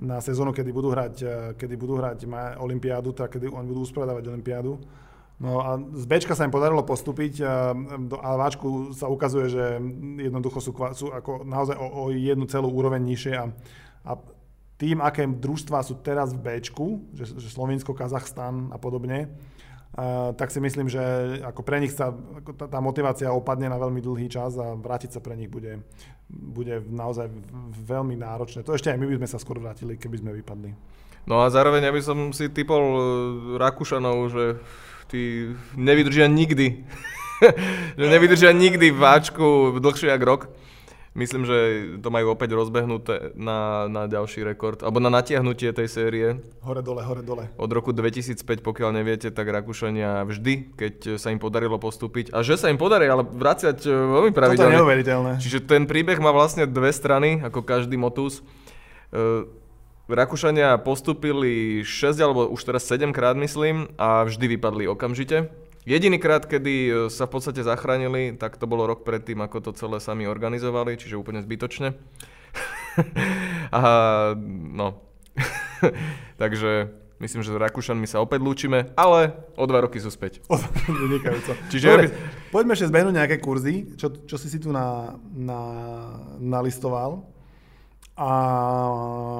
na 0.00 0.16
sezónu, 0.24 0.56
kedy 0.56 0.70
budú 0.72 0.96
hrať, 0.96 1.14
e, 1.20 1.26
kedy 1.60 1.74
budú 1.76 2.00
hrať 2.00 2.24
Olympiádu, 2.56 3.12
tak 3.12 3.36
kedy 3.36 3.52
oni 3.52 3.66
budú 3.68 3.84
usporiadavať 3.84 4.24
Olympiádu. 4.32 4.80
No 5.38 5.62
a 5.62 5.78
z 5.78 6.04
Bčka 6.10 6.34
sa 6.34 6.42
im 6.42 6.50
podarilo 6.50 6.82
postúpiť 6.82 7.46
a, 7.46 7.70
a 8.18 8.30
Váčku 8.34 8.90
sa 8.90 9.06
ukazuje, 9.06 9.46
že 9.46 9.78
jednoducho 10.18 10.58
sú, 10.58 10.74
sú 10.98 11.14
ako 11.14 11.46
naozaj 11.46 11.78
o, 11.78 11.86
o 11.86 12.02
jednu 12.10 12.50
celú 12.50 12.74
úroveň 12.74 12.98
nižšie 13.06 13.34
a, 13.38 13.46
a 14.02 14.12
tým, 14.78 14.98
aké 14.98 15.26
družstvá 15.30 15.82
sú 15.86 16.02
teraz 16.02 16.34
v 16.34 16.42
Bčku, 16.42 17.14
že, 17.14 17.38
že 17.38 17.48
Slovinsko, 17.54 17.94
Kazachstan 17.94 18.74
a 18.74 18.82
podobne, 18.82 19.30
a, 19.94 20.34
tak 20.34 20.50
si 20.50 20.58
myslím, 20.58 20.90
že 20.90 20.98
ako 21.46 21.62
pre 21.62 21.78
nich 21.78 21.94
sa 21.94 22.10
ako 22.10 22.58
tá, 22.58 22.66
tá 22.66 22.82
motivácia 22.82 23.30
opadne 23.30 23.70
na 23.70 23.78
veľmi 23.78 24.02
dlhý 24.02 24.26
čas 24.26 24.58
a 24.58 24.74
vrátiť 24.74 25.14
sa 25.14 25.20
pre 25.22 25.38
nich 25.38 25.46
bude, 25.46 25.86
bude 26.26 26.82
naozaj 26.82 27.30
veľmi 27.86 28.18
náročné. 28.18 28.66
To 28.66 28.74
ešte 28.74 28.90
aj 28.90 28.98
my 28.98 29.06
by 29.06 29.22
sme 29.22 29.28
sa 29.30 29.38
skôr 29.38 29.62
vrátili, 29.62 29.94
keby 29.94 30.18
sme 30.18 30.34
vypadli. 30.42 30.74
No 31.30 31.44
a 31.44 31.50
zároveň 31.52 31.86
ja 31.86 31.94
by 31.94 32.02
som 32.02 32.18
si 32.34 32.50
typol 32.50 32.82
e, 32.82 33.02
Rakúšanov, 33.60 34.16
že 34.32 34.44
tí 35.08 35.52
nevydržia 35.74 36.28
nikdy. 36.28 36.84
že 37.98 38.06
nevydržia 38.06 38.52
nikdy 38.52 38.92
v 38.92 38.98
váčku 38.98 39.76
dlhšie 39.80 40.12
ako 40.12 40.26
rok. 40.26 40.42
Myslím, 41.18 41.50
že 41.50 41.58
to 41.98 42.14
majú 42.14 42.30
opäť 42.30 42.54
rozbehnuté 42.54 43.34
na, 43.34 43.90
na 43.90 44.06
ďalší 44.06 44.46
rekord, 44.46 44.86
alebo 44.86 45.02
na 45.02 45.10
natiahnutie 45.10 45.74
tej 45.74 45.88
série. 45.90 46.38
Hore 46.62 46.78
dole, 46.78 47.02
hore 47.02 47.26
dole. 47.26 47.50
Od 47.58 47.70
roku 47.74 47.90
2005, 47.90 48.38
pokiaľ 48.62 49.02
neviete, 49.02 49.34
tak 49.34 49.50
Rakúšania 49.50 50.22
vždy, 50.22 50.78
keď 50.78 51.18
sa 51.18 51.34
im 51.34 51.42
podarilo 51.42 51.74
postúpiť, 51.82 52.30
a 52.30 52.46
že 52.46 52.54
sa 52.54 52.70
im 52.70 52.78
podarí, 52.78 53.10
ale 53.10 53.26
vraciať 53.26 53.82
e, 53.82 53.90
veľmi 53.90 54.30
pravidelne. 54.30 54.62
Toto 54.62 54.70
je 54.70 54.78
neuveriteľné. 54.78 55.32
Čiže 55.42 55.58
ten 55.66 55.90
príbeh 55.90 56.22
má 56.22 56.30
vlastne 56.30 56.70
dve 56.70 56.94
strany, 56.94 57.42
ako 57.42 57.66
každý 57.66 57.98
motus. 57.98 58.46
Rakúšania 60.16 60.80
postupili 60.80 61.84
6 61.84 62.16
alebo 62.24 62.48
už 62.48 62.64
teraz 62.64 62.88
7 62.88 63.12
krát 63.12 63.36
myslím 63.36 63.92
a 64.00 64.24
vždy 64.24 64.56
vypadli 64.56 64.88
okamžite. 64.88 65.52
Jediný 65.88 66.20
krát, 66.20 66.44
kedy 66.44 66.74
e, 66.88 66.92
sa 67.08 67.24
v 67.24 67.32
podstate 67.40 67.64
zachránili, 67.64 68.36
tak 68.36 68.60
to 68.60 68.68
bolo 68.68 68.84
rok 68.84 69.08
predtým, 69.08 69.40
ako 69.40 69.68
to 69.68 69.70
celé 69.72 70.00
sami 70.04 70.28
organizovali, 70.28 71.00
čiže 71.00 71.16
úplne 71.16 71.40
zbytočne. 71.40 71.96
a 73.72 73.82
no, 74.72 75.00
takže 76.42 76.92
myslím, 77.24 77.40
že 77.40 77.54
s 77.54 77.60
Rakúšanmi 77.60 78.04
sa 78.04 78.20
opäť 78.20 78.40
lúčime, 78.44 78.92
ale 79.00 79.32
o 79.56 79.64
dva 79.64 79.84
roky 79.84 79.96
sú 79.96 80.12
späť. 80.12 80.44
Čiže 81.72 81.86
Dobre, 81.88 82.12
poďme 82.52 82.72
ešte 82.76 82.90
zbehnúť 82.90 83.14
nejaké 83.16 83.36
kurzy, 83.40 83.96
čo, 83.96 84.12
čo 84.12 84.36
si 84.36 84.48
si 84.52 84.58
tu 84.60 84.68
na, 84.74 85.16
na, 85.32 85.60
nalistoval. 86.36 87.37
A... 88.18 88.28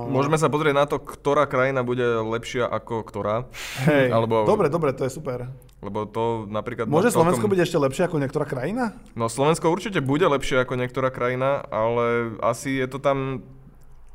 Môžeme 0.06 0.38
sa 0.38 0.46
pozrieť 0.46 0.74
na 0.78 0.86
to, 0.86 1.02
ktorá 1.02 1.50
krajina 1.50 1.82
bude 1.82 2.06
lepšia 2.22 2.70
ako 2.70 3.02
ktorá. 3.02 3.50
Hej, 3.82 4.10
Alebo... 4.16 4.46
dobre, 4.46 4.70
dobre, 4.70 4.94
to 4.94 5.02
je 5.02 5.10
super. 5.18 5.50
Lebo 5.82 6.06
to 6.06 6.46
napríklad... 6.46 6.86
Môže 6.86 7.10
Slovensko 7.10 7.50
byť 7.50 7.60
ešte 7.66 7.78
lepšie 7.78 8.02
ako 8.06 8.22
niektorá 8.22 8.46
krajina? 8.46 8.94
No 9.18 9.26
Slovensko 9.26 9.66
určite 9.74 9.98
bude 9.98 10.30
lepšie 10.30 10.62
ako 10.62 10.78
niektorá 10.78 11.10
krajina, 11.10 11.66
ale 11.74 12.38
asi 12.38 12.78
je 12.78 12.86
to 12.86 13.02
tam 13.02 13.42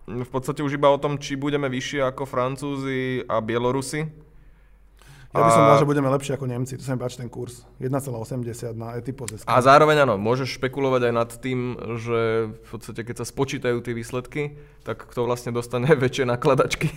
v 0.08 0.30
podstate 0.32 0.60
už 0.64 0.76
iba 0.80 0.92
o 0.92 1.00
tom, 1.00 1.16
či 1.20 1.40
budeme 1.40 1.68
vyššie 1.72 2.04
ako 2.12 2.28
Francúzi 2.28 3.24
a 3.28 3.40
Bielorusi 3.40 4.24
ja 5.34 5.42
by 5.42 5.52
som 5.52 5.66
dal, 5.66 5.82
že 5.82 5.90
budeme 5.90 6.10
lepšie 6.14 6.38
ako 6.38 6.46
Nemci, 6.46 6.78
to 6.78 6.86
sa 6.86 6.94
mi 6.94 7.02
páči 7.02 7.18
ten 7.18 7.26
kurz. 7.26 7.66
1,80 7.82 8.78
na 8.78 8.94
Etipos. 9.02 9.34
A 9.50 9.56
zároveň 9.66 10.06
áno, 10.06 10.22
môžeš 10.22 10.62
špekulovať 10.62 11.10
aj 11.10 11.14
nad 11.14 11.30
tým, 11.42 11.74
že 11.98 12.54
v 12.54 12.70
podstate 12.70 13.02
keď 13.02 13.16
sa 13.22 13.26
spočítajú 13.26 13.82
tie 13.82 13.98
výsledky, 13.98 14.62
tak 14.86 15.10
kto 15.10 15.26
vlastne 15.26 15.50
dostane 15.50 15.90
väčšie 16.06 16.30
nakladačky. 16.30 16.94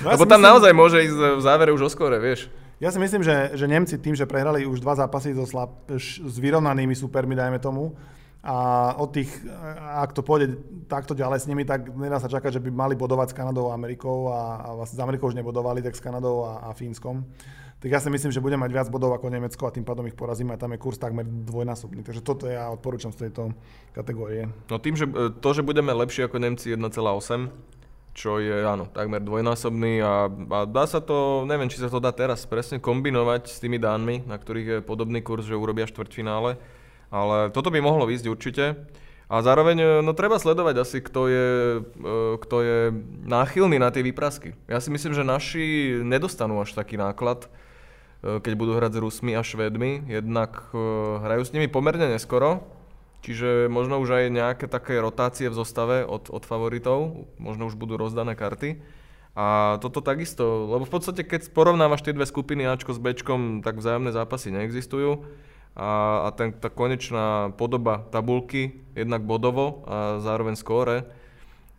No 0.00 0.08
ja 0.08 0.16
Lebo 0.16 0.24
tam 0.24 0.40
myslím, 0.40 0.48
naozaj 0.48 0.72
môže 0.72 0.98
ísť 1.04 1.16
v 1.36 1.42
závere 1.44 1.70
už 1.76 1.84
o 1.84 1.90
skore, 1.92 2.16
vieš. 2.16 2.48
Ja 2.80 2.88
si 2.88 2.96
myslím, 2.96 3.20
že, 3.20 3.52
že 3.52 3.68
Nemci 3.68 4.00
tým, 4.00 4.16
že 4.16 4.24
prehrali 4.24 4.64
už 4.64 4.80
dva 4.80 4.96
zápasy 4.96 5.36
so 5.36 5.44
slab, 5.44 5.84
s 5.92 6.36
vyrovnanými 6.40 6.96
supermi, 6.96 7.36
dajme 7.36 7.60
tomu, 7.60 7.92
a 8.40 8.56
od 8.96 9.12
tých, 9.12 9.28
ak 10.00 10.16
to 10.16 10.24
pôjde 10.24 10.56
takto 10.88 11.12
ďalej 11.12 11.44
s 11.44 11.48
nimi, 11.48 11.68
tak 11.68 11.92
nedá 11.92 12.16
sa 12.16 12.24
čakať, 12.24 12.56
že 12.56 12.64
by 12.64 12.72
mali 12.72 12.94
bodovať 12.96 13.32
s 13.32 13.36
Kanadou 13.36 13.68
a 13.68 13.76
Amerikou 13.76 14.32
a, 14.32 14.64
a 14.64 14.68
vlastne 14.80 14.96
s 14.96 15.04
Amerikou 15.04 15.28
už 15.28 15.36
nebodovali, 15.36 15.84
tak 15.84 15.92
s 15.92 16.00
Kanadou 16.00 16.48
a, 16.48 16.64
a 16.64 16.68
Fínskom. 16.72 17.20
Tak 17.80 17.88
ja 17.88 18.00
si 18.00 18.12
myslím, 18.12 18.32
že 18.32 18.44
budeme 18.44 18.64
mať 18.64 18.72
viac 18.76 18.88
bodov 18.92 19.12
ako 19.16 19.32
Nemecko 19.32 19.68
a 19.68 19.72
tým 19.72 19.84
pádom 19.84 20.04
ich 20.08 20.16
porazíme 20.16 20.52
a 20.52 20.60
tam 20.60 20.72
je 20.72 20.80
kurz 20.80 21.00
takmer 21.00 21.24
dvojnásobný. 21.24 22.00
Takže 22.04 22.20
toto 22.20 22.44
ja 22.48 22.68
odporúčam 22.72 23.12
z 23.12 23.28
tejto 23.28 23.56
kategórie. 23.92 24.48
No 24.68 24.76
tým, 24.80 24.96
že 24.96 25.08
e, 25.08 25.32
to, 25.32 25.48
že 25.52 25.64
budeme 25.64 25.92
lepšie 25.92 26.28
ako 26.28 26.40
Nemci 26.40 26.76
1,8, 26.76 26.96
čo 28.12 28.36
je 28.40 28.56
áno, 28.64 28.88
takmer 28.88 29.24
dvojnásobný 29.24 30.00
a, 30.04 30.28
a 30.28 30.58
dá 30.68 30.84
sa 30.84 31.00
to, 31.00 31.48
neviem, 31.48 31.72
či 31.72 31.80
sa 31.80 31.88
to 31.88 32.04
dá 32.04 32.12
teraz 32.12 32.44
presne 32.44 32.80
kombinovať 32.80 33.48
s 33.48 33.60
tými 33.60 33.80
Dánmi, 33.80 34.28
na 34.28 34.36
ktorých 34.36 34.68
je 34.68 34.78
podobný 34.84 35.24
kurz, 35.24 35.48
že 35.48 35.56
urobia 35.56 35.88
štvrťfinále 35.88 36.79
ale 37.10 37.50
toto 37.50 37.68
by 37.74 37.82
mohlo 37.82 38.06
ísť 38.06 38.26
určite. 38.30 38.64
A 39.30 39.46
zároveň 39.46 39.78
e, 39.78 39.86
no, 40.02 40.10
treba 40.10 40.42
sledovať 40.42 40.74
asi, 40.82 40.98
kto 40.98 41.30
je, 41.30 41.48
e, 41.78 42.10
kto 42.42 42.56
je 42.66 42.78
náchylný 43.30 43.78
na 43.78 43.94
tie 43.94 44.02
výprasky. 44.02 44.58
Ja 44.66 44.82
si 44.82 44.90
myslím, 44.90 45.14
že 45.14 45.22
naši 45.22 45.98
nedostanú 46.02 46.58
až 46.58 46.74
taký 46.74 46.98
náklad, 46.98 47.46
e, 47.46 48.42
keď 48.42 48.52
budú 48.58 48.74
hrať 48.74 48.98
s 48.98 49.02
Rusmi 49.02 49.38
a 49.38 49.46
Švédmi. 49.46 50.10
Jednak 50.10 50.74
hrajú 51.22 51.42
s 51.46 51.54
nimi 51.54 51.70
pomerne 51.70 52.10
neskoro 52.10 52.80
čiže 53.20 53.68
možno 53.68 54.00
už 54.00 54.16
aj 54.16 54.24
nejaké 54.32 54.66
také 54.66 54.96
rotácie 54.96 55.52
v 55.52 55.56
zostave 55.56 56.08
od, 56.08 56.32
od 56.32 56.40
favoritov, 56.48 57.28
možno 57.36 57.68
už 57.68 57.76
budú 57.76 58.00
rozdané 58.00 58.32
karty. 58.32 58.80
A 59.36 59.78
toto 59.78 60.02
takisto, 60.02 60.66
lebo 60.66 60.88
v 60.88 60.92
podstate 60.92 61.22
keď 61.22 61.54
porovnávaš 61.54 62.02
tie 62.02 62.16
dve 62.16 62.26
skupiny 62.26 62.66
Ačko 62.66 62.96
s 62.96 62.98
Bčkom, 62.98 63.62
tak 63.62 63.78
vzájomné 63.78 64.10
zápasy 64.10 64.50
neexistujú 64.50 65.22
a, 65.80 65.90
a 66.26 66.36
ten, 66.36 66.52
tá 66.52 66.68
konečná 66.68 67.56
podoba 67.56 68.04
tabulky, 68.12 68.84
jednak 68.92 69.24
bodovo 69.24 69.80
a 69.88 70.20
zároveň 70.20 70.60
skóre. 70.60 71.08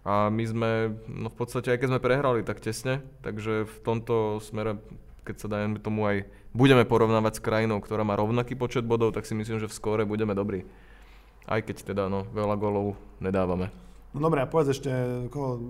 A 0.01 0.33
my 0.33 0.41
sme, 0.41 0.69
no 1.05 1.29
v 1.29 1.37
podstate 1.37 1.69
aj 1.69 1.85
keď 1.85 1.87
sme 1.93 2.01
prehrali 2.01 2.41
tak 2.41 2.57
tesne, 2.57 3.05
takže 3.21 3.69
v 3.69 3.77
tomto 3.85 4.41
smere, 4.41 4.81
keď 5.21 5.35
sa 5.37 5.47
dajme 5.53 5.77
tomu 5.77 6.09
aj 6.09 6.25
budeme 6.57 6.81
porovnávať 6.81 7.37
s 7.37 7.45
krajinou, 7.45 7.77
ktorá 7.77 8.01
má 8.01 8.17
rovnaký 8.17 8.57
počet 8.57 8.81
bodov, 8.81 9.13
tak 9.13 9.29
si 9.29 9.37
myslím, 9.37 9.61
že 9.61 9.69
v 9.69 9.77
skóre 9.77 10.03
budeme 10.09 10.33
dobrí. 10.33 10.65
Aj 11.45 11.61
keď 11.61 11.93
teda 11.93 12.09
no, 12.09 12.25
veľa 12.33 12.57
golov 12.57 12.97
nedávame. 13.21 13.69
No 14.17 14.25
dobre, 14.25 14.41
a 14.41 14.49
povedz 14.49 14.81
ešte, 14.81 14.89
koho, 15.29 15.61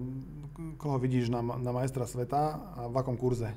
koho 0.79 0.97
vidíš 1.03 1.27
na, 1.27 1.43
na 1.43 1.71
majstra 1.75 2.07
sveta 2.07 2.63
a 2.79 2.81
v 2.87 2.95
akom 2.95 3.19
kurze? 3.19 3.51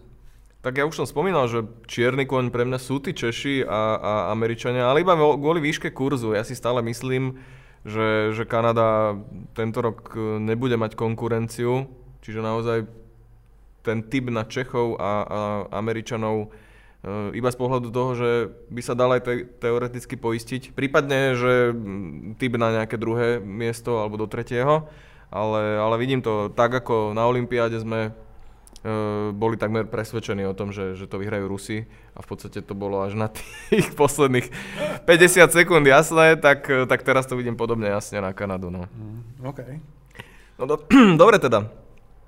Tak 0.64 0.80
ja 0.80 0.88
už 0.88 0.96
som 0.96 1.04
spomínal, 1.04 1.44
že 1.44 1.68
čierny 1.84 2.24
koň 2.24 2.48
pre 2.48 2.64
mňa 2.64 2.80
sú 2.80 2.96
tí 2.96 3.12
Češi 3.12 3.68
a, 3.68 4.00
a 4.00 4.12
Američania, 4.32 4.88
ale 4.88 5.04
iba 5.04 5.12
kvôli 5.12 5.60
výške 5.60 5.92
kurzu. 5.92 6.32
Ja 6.32 6.40
si 6.40 6.56
stále 6.56 6.80
myslím, 6.88 7.36
že, 7.84 8.32
že 8.32 8.48
Kanada 8.48 9.12
tento 9.52 9.84
rok 9.84 10.16
nebude 10.40 10.80
mať 10.80 10.96
konkurenciu, 10.96 11.84
čiže 12.24 12.40
naozaj 12.40 12.88
ten 13.84 14.08
typ 14.08 14.32
na 14.32 14.48
Čechov 14.48 14.96
a, 14.96 15.12
a 15.28 15.38
Američanov 15.76 16.48
e, 16.48 17.36
iba 17.36 17.52
z 17.52 17.60
pohľadu 17.60 17.92
toho, 17.92 18.10
že 18.16 18.30
by 18.72 18.80
sa 18.80 18.96
dal 18.96 19.12
aj 19.20 19.20
te- 19.20 19.44
teoreticky 19.60 20.16
poistiť. 20.16 20.72
Prípadne, 20.72 21.36
že 21.36 21.76
typ 22.40 22.56
na 22.56 22.72
nejaké 22.72 22.96
druhé 22.96 23.36
miesto 23.36 24.00
alebo 24.00 24.16
do 24.16 24.24
tretieho, 24.24 24.88
ale, 25.28 25.76
ale 25.76 26.00
vidím 26.00 26.24
to 26.24 26.48
tak, 26.56 26.72
ako 26.72 27.12
na 27.12 27.28
Olympiáde 27.28 27.76
sme 27.76 28.16
boli 29.32 29.56
takmer 29.56 29.88
presvedčení 29.88 30.44
o 30.44 30.52
tom, 30.52 30.68
že, 30.68 30.92
že 30.92 31.08
to 31.08 31.16
vyhrajú 31.16 31.48
Rusi 31.48 31.88
a 32.12 32.20
v 32.20 32.26
podstate 32.28 32.60
to 32.60 32.76
bolo 32.76 33.00
až 33.00 33.16
na 33.16 33.32
tých 33.72 33.96
posledných 33.96 34.52
50 35.08 35.56
sekúnd 35.56 35.84
jasné, 35.88 36.36
tak, 36.36 36.68
tak 36.68 37.00
teraz 37.00 37.24
to 37.24 37.34
vidím 37.34 37.56
podobne 37.56 37.88
jasne 37.88 38.20
na 38.20 38.36
Kanadu. 38.36 38.68
No. 38.68 38.84
Mm, 38.92 39.20
OK. 39.48 39.60
No 40.60 40.64
do, 40.68 40.76
dobre 41.22 41.40
teda. 41.40 41.72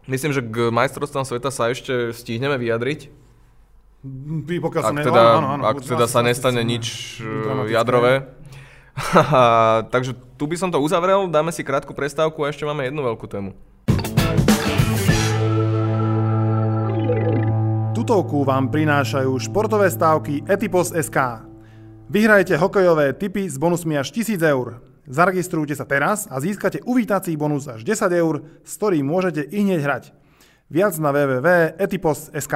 Myslím, 0.06 0.32
že 0.32 0.40
k 0.40 0.70
majstrovstvám 0.70 1.26
sveta 1.26 1.50
sa 1.50 1.68
ešte 1.68 2.14
stihneme 2.14 2.56
vyjadriť. 2.56 3.10
Pokiaľ 4.62 4.82
ak 4.86 4.96
teda, 5.02 5.22
áno, 5.42 5.48
áno, 5.58 5.62
ak 5.66 5.82
teda 5.82 6.06
sa 6.06 6.22
nestane 6.22 6.62
nič 6.62 7.18
e, 7.18 7.74
jadrové. 7.74 8.30
Takže 9.92 10.14
tu 10.38 10.46
by 10.46 10.56
som 10.56 10.70
to 10.70 10.78
uzavrel, 10.78 11.26
dáme 11.26 11.50
si 11.50 11.66
krátku 11.66 11.90
prestávku 11.90 12.38
a 12.46 12.54
ešte 12.54 12.62
máme 12.62 12.86
jednu 12.86 13.02
veľkú 13.02 13.26
tému. 13.26 13.50
Tutovku 18.06 18.46
vám 18.46 18.70
prinášajú 18.70 19.34
športové 19.50 19.90
stávky 19.90 20.46
Etipos.sk. 20.46 21.42
Vyhrajte 22.06 22.54
hokejové 22.54 23.10
tipy 23.10 23.50
s 23.50 23.58
bonusmi 23.58 23.98
až 23.98 24.14
1000 24.14 24.46
eur. 24.46 24.78
Zaregistrujte 25.10 25.74
sa 25.74 25.82
teraz 25.82 26.30
a 26.30 26.38
získate 26.38 26.86
uvítací 26.86 27.34
bonus 27.34 27.66
až 27.66 27.82
10 27.82 28.06
eur, 28.14 28.46
s 28.62 28.78
ktorým 28.78 29.10
môžete 29.10 29.50
i 29.50 29.58
hneď 29.58 29.80
hrať. 29.82 30.04
Viac 30.70 30.94
na 31.02 31.10
www.etipos.sk 31.10 32.54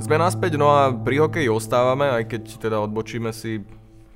Sme 0.00 0.16
naspäť, 0.16 0.56
no 0.56 0.72
a 0.72 0.96
pri 0.96 1.28
hokeji 1.28 1.52
ostávame, 1.52 2.08
aj 2.08 2.32
keď 2.32 2.42
teda 2.56 2.80
odbočíme 2.80 3.36
si 3.36 3.60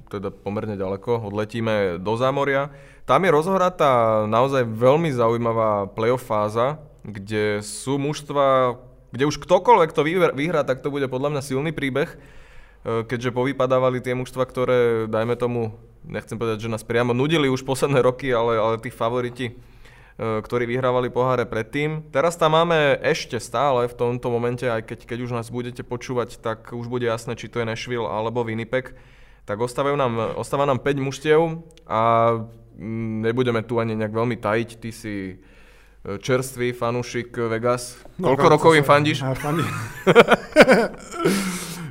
teda 0.09 0.33
pomerne 0.33 0.81
ďaleko, 0.81 1.29
odletíme 1.29 2.01
do 2.01 2.17
Zámoria. 2.17 2.73
Tam 3.07 3.23
je 3.23 3.31
rozhratá 3.31 4.27
naozaj 4.27 4.67
veľmi 4.67 5.15
zaujímavá 5.15 5.87
playoff 5.95 6.27
fáza, 6.27 6.83
kde 7.07 7.63
sú 7.63 8.03
mužstva, 8.03 8.75
kde 9.15 9.31
už 9.31 9.39
ktokoľvek 9.47 9.95
to 9.95 10.03
vyhrá, 10.35 10.67
tak 10.67 10.83
to 10.83 10.91
bude 10.91 11.07
podľa 11.07 11.39
mňa 11.39 11.43
silný 11.47 11.71
príbeh, 11.71 12.11
e, 12.11 12.17
keďže 13.07 13.31
povypadávali 13.31 14.03
tie 14.03 14.19
mužstva, 14.19 14.43
ktoré, 14.43 15.07
dajme 15.07 15.39
tomu, 15.39 15.79
nechcem 16.03 16.35
povedať, 16.35 16.67
že 16.67 16.73
nás 16.75 16.83
priamo 16.83 17.15
nudili 17.15 17.47
už 17.47 17.63
posledné 17.63 18.03
roky, 18.03 18.35
ale, 18.35 18.59
ale 18.59 18.83
tí 18.83 18.91
favoriti, 18.91 19.55
e, 19.55 20.43
ktorí 20.43 20.67
vyhrávali 20.67 21.07
poháre 21.07 21.47
predtým. 21.47 22.11
Teraz 22.11 22.35
tam 22.35 22.59
máme 22.59 22.99
ešte 23.07 23.39
stále 23.39 23.87
v 23.87 23.95
tomto 23.95 24.35
momente, 24.35 24.67
aj 24.67 24.83
keď, 24.83 24.99
keď 25.15 25.19
už 25.23 25.31
nás 25.31 25.47
budete 25.55 25.87
počúvať, 25.87 26.43
tak 26.43 26.75
už 26.75 26.91
bude 26.91 27.07
jasné, 27.07 27.39
či 27.39 27.47
to 27.47 27.63
je 27.63 27.71
Nashville 27.71 28.11
alebo 28.11 28.43
Winnipeg. 28.43 28.99
Tak 29.47 29.63
ostávajú 29.63 29.95
nám, 29.95 30.35
ostáva 30.35 30.67
nám 30.67 30.83
5 30.83 31.07
mužstiev 31.07 31.63
a 31.87 32.03
nebudeme 33.23 33.65
tu 33.65 33.81
ani 33.81 33.97
nejak 33.97 34.13
veľmi 34.13 34.37
tajiť, 34.37 34.69
ty 34.81 34.91
si 34.93 35.15
e, 35.33 35.35
čerstvý 36.21 36.77
fanúšik 36.77 37.33
Vegas. 37.49 37.97
No, 38.21 38.33
Koľko 38.33 38.47
rokov 38.53 38.71
im 38.77 38.85
fandíš? 38.85 39.25
Fandím. 39.45 39.69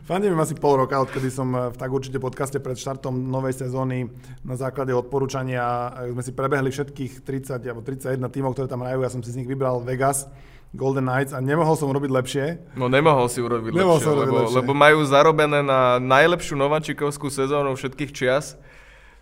Fandím 0.06 0.38
asi 0.38 0.54
pol 0.54 0.86
roka, 0.86 1.02
odkedy 1.02 1.34
som 1.34 1.50
e, 1.50 1.74
v 1.74 1.78
tak 1.82 1.90
určite 1.90 2.22
podcaste 2.22 2.62
pred 2.62 2.78
štartom 2.78 3.26
novej 3.26 3.66
sezóny 3.66 4.06
na 4.46 4.54
základe 4.54 4.94
odporúčania 4.94 5.90
e, 6.06 6.14
sme 6.14 6.22
si 6.22 6.30
prebehli 6.30 6.70
všetkých 6.70 7.26
30 7.26 7.66
alebo 7.66 7.82
31 7.82 8.22
tímov, 8.30 8.54
ktoré 8.54 8.70
tam 8.70 8.86
hrajú. 8.86 9.02
Ja 9.02 9.10
som 9.10 9.26
si 9.26 9.34
z 9.34 9.42
nich 9.42 9.50
vybral 9.50 9.82
Vegas. 9.82 10.30
Golden 10.76 11.08
Knights 11.08 11.32
a 11.32 11.40
nemohol 11.40 11.80
som 11.80 11.88
urobiť 11.88 12.12
lepšie. 12.12 12.46
No 12.76 12.92
nemohol 12.92 13.32
si 13.32 13.40
urobiť 13.40 13.72
nemohol 13.72 13.98
lepšie, 13.98 14.12
lebo, 14.12 14.36
lepšie, 14.44 14.56
lebo 14.60 14.72
majú 14.76 15.00
zarobené 15.08 15.64
na 15.64 16.04
najlepšiu 16.04 16.60
nováčikovskú 16.60 17.32
sezónu 17.32 17.80
všetkých 17.80 18.12
čias 18.12 18.60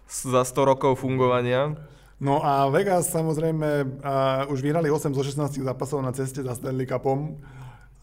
za 0.10 0.42
100 0.46 0.70
rokov 0.70 1.02
fungovania. 1.02 1.76
No 2.24 2.40
a 2.40 2.72
Vegas 2.72 3.12
samozrejme 3.12 4.00
uh, 4.00 4.54
už 4.54 4.64
vyhrali 4.64 4.88
8 4.88 5.12
zo 5.12 5.24
16 5.26 5.60
zápasov 5.60 6.00
na 6.00 6.16
ceste 6.16 6.40
za 6.40 6.56
Stanley 6.56 6.88
Cupom. 6.88 7.36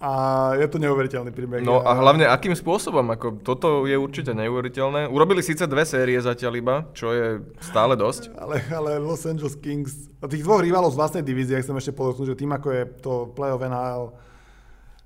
A 0.01 0.13
je 0.57 0.65
to 0.65 0.81
neuveriteľný 0.81 1.29
príbeh. 1.29 1.61
No 1.61 1.85
a 1.85 1.93
hlavne 1.93 2.25
akým 2.25 2.57
spôsobom, 2.57 3.05
ako 3.13 3.45
toto 3.45 3.85
je 3.85 4.01
určite 4.01 4.33
neuveriteľné. 4.33 5.05
Urobili 5.13 5.45
síce 5.45 5.69
dve 5.69 5.85
série 5.85 6.17
zatiaľ 6.17 6.53
iba, 6.57 6.77
čo 6.97 7.13
je 7.13 7.45
stále 7.61 8.01
dosť. 8.01 8.33
Ale, 8.33 8.65
ale 8.73 8.97
Los 8.97 9.29
Angeles 9.29 9.61
Kings, 9.61 10.09
tých 10.25 10.41
dvoch 10.41 10.65
rivalov 10.65 10.97
z 10.97 11.01
vlastnej 11.05 11.21
divízie, 11.21 11.61
chcem 11.61 11.77
ešte 11.77 11.93
podotknúť, 11.93 12.33
že 12.33 12.41
tým 12.41 12.49
ako 12.49 12.69
je 12.73 12.83
to 13.05 13.13
play-off 13.37 13.61
NHL, 13.61 14.17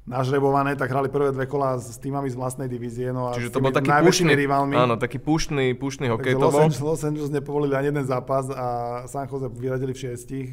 nažrebované, 0.05 0.77
tak 0.77 0.93
hrali 0.93 1.09
prvé 1.09 1.33
dve 1.33 1.49
kola 1.49 1.81
s 1.81 1.97
týmami 1.97 2.29
z 2.29 2.37
vlastnej 2.37 2.69
divízie. 2.69 3.09
No 3.09 3.33
a 3.33 3.41
Čiže 3.41 3.57
to 3.57 3.65
bol 3.65 3.73
taký 3.73 3.89
púštny, 3.89 4.33
rivalmi. 4.37 4.77
Áno, 4.77 5.01
taký 5.01 5.17
púštny, 5.17 5.73
púštny 5.73 6.13
hokej 6.13 6.37
to 6.37 6.49
bol. 6.53 6.61
Los 6.61 6.81
Los 6.81 7.03
Angeles 7.09 7.33
nepovolili 7.33 7.73
ani 7.73 7.89
jeden 7.89 8.05
zápas 8.05 8.53
a 8.53 8.67
San 9.09 9.25
Jose 9.25 9.49
vyradili 9.49 9.97
v 9.97 9.99
šiestich. 9.99 10.49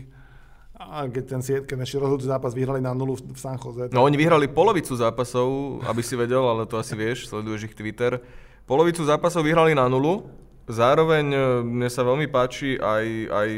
A 0.82 1.06
keď 1.06 1.24
ten, 1.38 1.42
keď 1.44 1.78
ešte 1.86 2.02
rozhodujúci 2.02 2.32
zápas 2.32 2.58
vyhrali 2.58 2.82
na 2.82 2.96
nulu 2.96 3.14
v 3.14 3.38
San 3.38 3.60
Jose. 3.60 3.94
No 3.94 4.02
oni 4.02 4.18
vyhrali 4.18 4.50
polovicu 4.50 4.98
zápasov, 4.98 5.84
aby 5.86 6.02
si 6.02 6.18
vedel, 6.18 6.42
ale 6.42 6.66
to 6.66 6.82
asi 6.82 6.98
vieš, 6.98 7.30
sleduješ 7.30 7.70
ich 7.70 7.78
Twitter. 7.78 8.18
Polovicu 8.66 9.06
zápasov 9.06 9.46
vyhrali 9.46 9.78
na 9.78 9.86
nulu, 9.86 10.26
zároveň 10.66 11.26
e, 11.28 11.40
mne 11.62 11.90
sa 11.92 12.02
veľmi 12.02 12.26
páči 12.34 12.82
aj, 12.82 13.06
aj 13.30 13.50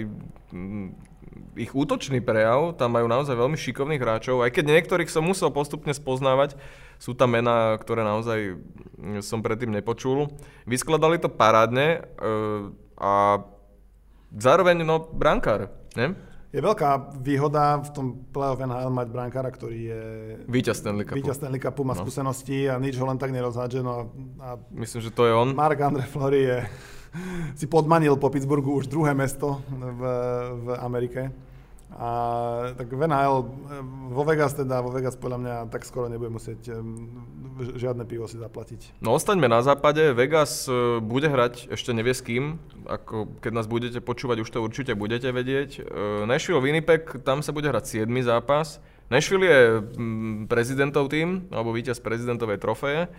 ich 1.56 1.72
útočný 1.74 2.20
prejav, 2.20 2.78
tam 2.78 2.94
majú 2.96 3.06
naozaj 3.10 3.38
veľmi 3.38 3.58
šikovných 3.58 4.02
hráčov, 4.02 4.42
aj 4.42 4.52
keď 4.54 4.80
niektorých 4.80 5.10
som 5.10 5.26
musel 5.26 5.54
postupne 5.54 5.94
spoznávať, 5.94 6.58
sú 6.98 7.14
tam 7.14 7.36
mená, 7.36 7.76
ktoré 7.78 8.06
naozaj 8.06 8.58
som 9.20 9.44
predtým 9.44 9.74
nepočul. 9.74 10.32
Vyskladali 10.64 11.20
to 11.20 11.28
parádne 11.28 12.00
e, 12.00 12.32
a 12.96 13.44
zároveň 14.32 14.88
no, 14.88 15.04
brankár, 15.12 15.70
ne? 16.00 16.16
Je 16.54 16.62
veľká 16.62 17.18
výhoda 17.18 17.82
v 17.82 17.90
tom 17.90 18.06
play-off 18.30 18.62
NHL 18.62 18.94
mať 18.94 19.08
brankára, 19.10 19.50
ktorý 19.50 19.80
je... 19.90 20.02
Víťaz 20.46 20.86
Stanley 20.86 21.02
Cupu. 21.02 21.18
Víťaz 21.18 21.42
Stanley 21.42 21.58
Cupu, 21.58 21.82
má 21.82 21.98
no. 21.98 22.06
skúsenosti 22.06 22.70
a 22.70 22.78
nič 22.78 22.94
ho 23.02 23.10
len 23.10 23.18
tak 23.18 23.34
nerozhádže. 23.34 23.82
No 23.82 24.14
a 24.38 24.62
Myslím, 24.70 25.02
že 25.02 25.10
to 25.10 25.26
je 25.26 25.34
on. 25.34 25.58
Mark 25.58 25.82
Andre 25.82 26.06
Flory 26.06 26.46
je 26.46 26.58
si 27.60 27.66
podmanil 27.66 28.18
po 28.18 28.30
Pittsburghu 28.30 28.78
už 28.78 28.90
druhé 28.90 29.14
mesto 29.14 29.62
v, 29.70 30.02
v 30.64 30.68
Amerike. 30.82 31.34
A 31.94 32.10
tak 32.74 32.90
v 32.90 33.06
NHL, 33.06 33.46
vo 34.10 34.24
Vegas 34.26 34.58
teda, 34.58 34.82
vo 34.82 34.90
Vegas 34.90 35.14
podľa 35.14 35.38
mňa 35.38 35.56
tak 35.70 35.86
skoro 35.86 36.10
nebude 36.10 36.34
musieť 36.34 36.74
žiadne 37.62 38.02
pivo 38.10 38.26
si 38.26 38.42
zaplatiť. 38.42 38.98
No 38.98 39.14
ostaňme 39.14 39.46
na 39.46 39.62
západe, 39.62 40.10
Vegas 40.18 40.66
e, 40.66 40.98
bude 40.98 41.30
hrať, 41.30 41.70
ešte 41.70 41.94
nevie 41.94 42.18
s 42.18 42.26
kým, 42.26 42.58
ako 42.90 43.38
keď 43.38 43.52
nás 43.54 43.70
budete 43.70 44.00
počúvať, 44.02 44.42
už 44.42 44.50
to 44.50 44.66
určite 44.66 44.98
budete 44.98 45.30
vedieť. 45.30 45.70
E, 45.78 45.82
Nashville 46.26 46.66
Winnipeg, 46.66 47.22
tam 47.22 47.46
sa 47.46 47.54
bude 47.54 47.70
hrať 47.70 48.06
7. 48.06 48.10
zápas. 48.26 48.82
Nashville 49.14 49.46
je 49.46 49.62
prezidentov 50.50 51.14
tým, 51.14 51.46
alebo 51.54 51.76
víťaz 51.76 52.02
prezidentovej 52.02 52.58
trofeje. 52.58 53.12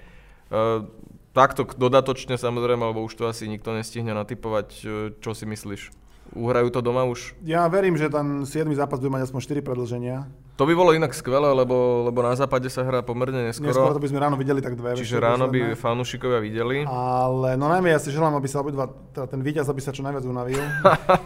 Takto 1.35 1.67
dodatočne 1.67 2.39
samozrejme, 2.39 2.95
lebo 2.95 3.03
už 3.03 3.19
to 3.19 3.27
asi 3.27 3.51
nikto 3.51 3.75
nestihne 3.75 4.15
natypovať. 4.15 4.69
E, 4.81 4.87
čo 5.19 5.35
si 5.35 5.51
myslíš? 5.51 5.91
Uhrajú 6.39 6.71
to 6.71 6.79
doma 6.79 7.03
už? 7.05 7.35
Ja 7.43 7.67
verím, 7.67 7.99
že 7.99 8.07
ten 8.07 8.47
7. 8.47 8.71
zápas 8.79 9.03
bude 9.03 9.11
mať 9.11 9.29
aspoň 9.29 9.59
4 9.59 9.67
predlženia. 9.67 10.31
To 10.55 10.63
by 10.63 10.75
bolo 10.79 10.95
inak 10.95 11.11
skvelé, 11.11 11.51
lebo, 11.51 12.07
lebo 12.07 12.23
na 12.23 12.39
západe 12.39 12.71
sa 12.71 12.87
hrá 12.87 13.03
pomerne 13.03 13.51
neskoro. 13.51 13.75
Neskôr 13.75 13.99
to 13.99 13.99
by 13.99 14.07
sme 14.07 14.23
ráno 14.23 14.39
videli 14.39 14.63
tak 14.63 14.79
dve. 14.79 14.95
Čiže 14.95 15.19
ráno 15.19 15.51
by 15.51 15.75
fanúšikovia 15.75 16.39
videli. 16.39 16.87
Ale 16.87 17.59
no 17.59 17.67
najmä 17.67 17.91
ja 17.91 17.99
si 17.99 18.15
želám, 18.15 18.39
aby 18.39 18.47
sa 18.47 18.63
obidva, 18.63 18.87
teda 19.11 19.27
ten 19.27 19.43
víťaz, 19.43 19.67
aby 19.67 19.83
sa 19.83 19.91
čo 19.91 20.07
najviac 20.07 20.23
unavil. 20.23 20.63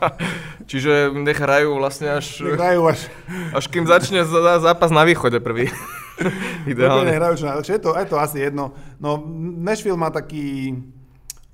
Čiže 0.72 1.12
nech 1.12 1.36
hrajú 1.36 1.76
vlastne 1.76 2.16
až... 2.16 2.40
Nech 2.40 2.56
hrajú 2.56 2.88
až... 2.88 3.12
Až 3.52 3.64
kým 3.68 3.84
začne 3.84 4.24
zápas 4.64 4.88
na 4.88 5.04
východe 5.04 5.44
prvý. 5.44 5.68
Ideálne. 6.72 7.10
Nehrajú 7.14 7.34
čo 7.40 7.46
najlepšie. 7.46 7.72
Je 7.78 7.82
to, 7.82 7.90
je 7.94 8.06
to 8.06 8.16
asi 8.18 8.38
jedno. 8.42 8.74
No 8.98 9.22
Nashville 9.58 9.98
má 9.98 10.10
taký... 10.10 10.76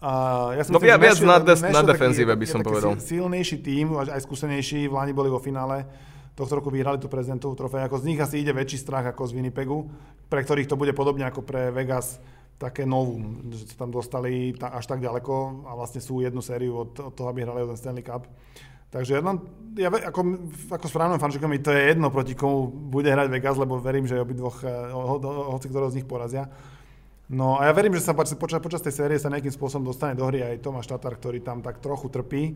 Uh, 0.04 0.52
ja 0.60 0.62
no 0.68 0.76
ja 0.84 1.00
viac 1.00 1.16
na, 1.24 1.40
de- 1.40 1.72
na 1.72 1.80
defenzíve 1.80 2.36
by 2.36 2.44
som 2.44 2.60
povedal. 2.60 2.92
silnejší 3.00 3.64
tým, 3.64 3.96
aj 3.96 4.20
skúsenejší, 4.20 4.84
v 4.84 4.92
Lani 4.92 5.16
boli 5.16 5.32
vo 5.32 5.40
finále 5.40 5.88
tohto 6.34 6.58
roku 6.58 6.68
vyhrali 6.68 6.98
tú 6.98 7.06
prezidentovú 7.06 7.54
trofej. 7.54 7.86
Ako 7.86 8.02
z 8.02 8.06
nich 8.10 8.20
asi 8.20 8.42
ide 8.42 8.50
väčší 8.50 8.82
strach 8.82 9.06
ako 9.06 9.30
z 9.30 9.38
Winnipegu, 9.38 9.86
pre 10.26 10.42
ktorých 10.42 10.66
to 10.66 10.76
bude 10.76 10.90
podobne 10.92 11.24
ako 11.24 11.46
pre 11.46 11.70
Vegas 11.70 12.18
také 12.58 12.86
novum, 12.86 13.50
že 13.50 13.70
sa 13.70 13.86
tam 13.86 13.90
dostali 13.94 14.54
až 14.58 14.84
tak 14.86 15.02
ďaleko 15.02 15.66
a 15.66 15.74
vlastne 15.74 16.02
sú 16.02 16.22
jednu 16.22 16.42
sériu 16.42 16.86
od, 16.86 16.90
od 16.98 17.12
toho, 17.14 17.30
aby 17.30 17.42
hrali 17.42 17.62
o 17.62 17.70
ten 17.70 17.78
Stanley 17.78 18.02
Cup. 18.06 18.26
Takže 18.94 19.18
ja, 19.18 19.22
ja 19.82 19.88
ako, 19.90 20.20
ako 20.70 20.86
správnym 20.86 21.18
fanšikom 21.18 21.50
mi 21.50 21.58
to 21.58 21.74
je 21.74 21.90
jedno, 21.90 22.14
proti 22.14 22.38
komu 22.38 22.70
bude 22.70 23.10
hrať 23.10 23.26
Vegas, 23.26 23.58
lebo 23.58 23.82
verím, 23.82 24.06
že 24.06 24.22
obidvoch, 24.22 24.62
eh, 24.62 24.70
ho, 24.70 25.18
ho, 25.18 25.58
hoci 25.58 25.66
ktorého 25.66 25.90
z 25.90 25.98
nich 25.98 26.06
porazia. 26.06 26.46
No 27.26 27.58
a 27.58 27.66
ja 27.66 27.72
verím, 27.74 27.98
že 27.98 28.06
sa 28.06 28.14
počas, 28.14 28.38
počas 28.38 28.84
tej 28.84 28.94
série 28.94 29.18
sa 29.18 29.32
nejakým 29.32 29.50
spôsobom 29.50 29.82
dostane 29.82 30.14
do 30.14 30.22
hry 30.30 30.46
aj 30.46 30.62
Tomáš 30.62 30.86
Tatar, 30.86 31.18
ktorý 31.18 31.42
tam 31.42 31.58
tak 31.58 31.82
trochu 31.82 32.06
trpí 32.06 32.54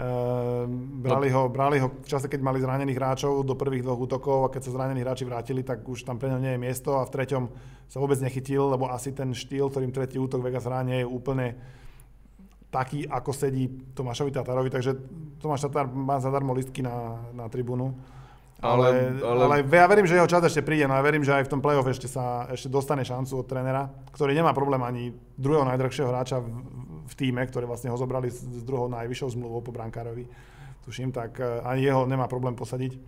Ehm, 0.00 1.02
brali, 1.02 1.28
ho, 1.28 1.50
brali 1.52 1.76
ho 1.82 1.90
v 1.90 2.08
čase, 2.08 2.30
keď 2.30 2.40
mali 2.40 2.62
zranených 2.62 2.96
hráčov 2.96 3.44
do 3.44 3.52
prvých 3.52 3.84
dvoch 3.84 4.00
útokov 4.00 4.38
a 4.46 4.52
keď 4.52 4.62
sa 4.64 4.74
zranení 4.78 5.04
hráči 5.04 5.26
vrátili, 5.28 5.60
tak 5.60 5.84
už 5.84 6.08
tam 6.08 6.16
pre 6.16 6.32
ňo 6.32 6.40
nie 6.40 6.56
je 6.56 6.62
miesto 6.62 6.96
a 6.96 7.04
v 7.04 7.12
treťom 7.12 7.44
sa 7.90 7.98
vôbec 8.00 8.16
nechytil, 8.22 8.70
lebo 8.70 8.88
asi 8.88 9.12
ten 9.12 9.34
štýl, 9.34 9.68
ktorým 9.68 9.92
tretí 9.92 10.16
útok 10.16 10.40
Vegas 10.40 10.64
hrá, 10.64 10.80
nie 10.86 11.02
je 11.02 11.06
úplne 11.10 11.58
taký, 12.70 13.04
ako 13.10 13.30
sedí 13.34 13.66
Tomášovi 13.92 14.30
Tatarovi, 14.30 14.70
takže 14.70 14.94
Tomáš 15.42 15.66
Tatar 15.66 15.90
má 15.90 16.22
zadarmo 16.22 16.54
listky 16.54 16.80
na, 16.86 17.18
na 17.34 17.50
tribúnu. 17.50 17.94
Ale, 18.60 19.16
ale, 19.24 19.40
ale, 19.48 19.56
ja 19.64 19.88
verím, 19.88 20.04
že 20.04 20.20
jeho 20.20 20.28
čas 20.28 20.44
ešte 20.44 20.60
príde, 20.60 20.84
no 20.84 20.92
ja 20.92 21.00
verím, 21.00 21.24
že 21.24 21.32
aj 21.32 21.48
v 21.48 21.52
tom 21.56 21.64
play-off 21.64 21.88
ešte 21.88 22.04
sa 22.04 22.44
ešte 22.52 22.68
dostane 22.68 23.00
šancu 23.00 23.40
od 23.40 23.48
trénera, 23.48 23.88
ktorý 24.12 24.36
nemá 24.36 24.52
problém 24.52 24.84
ani 24.84 25.16
druhého 25.40 25.64
najdrahšieho 25.64 26.12
hráča 26.12 26.44
v, 26.44 26.48
v 27.08 27.14
týme, 27.16 27.40
ktoré 27.48 27.64
vlastne 27.64 27.88
ho 27.88 27.96
zobrali 27.96 28.28
s, 28.28 28.44
s 28.44 28.62
druhou 28.62 28.92
najvyššou 28.92 29.32
zmluvou 29.32 29.64
po 29.64 29.72
brankárovi, 29.72 30.28
tuším, 30.84 31.08
tak 31.08 31.40
eh, 31.40 31.64
ani 31.64 31.88
jeho 31.88 32.04
nemá 32.04 32.28
problém 32.28 32.52
posadiť 32.52 33.00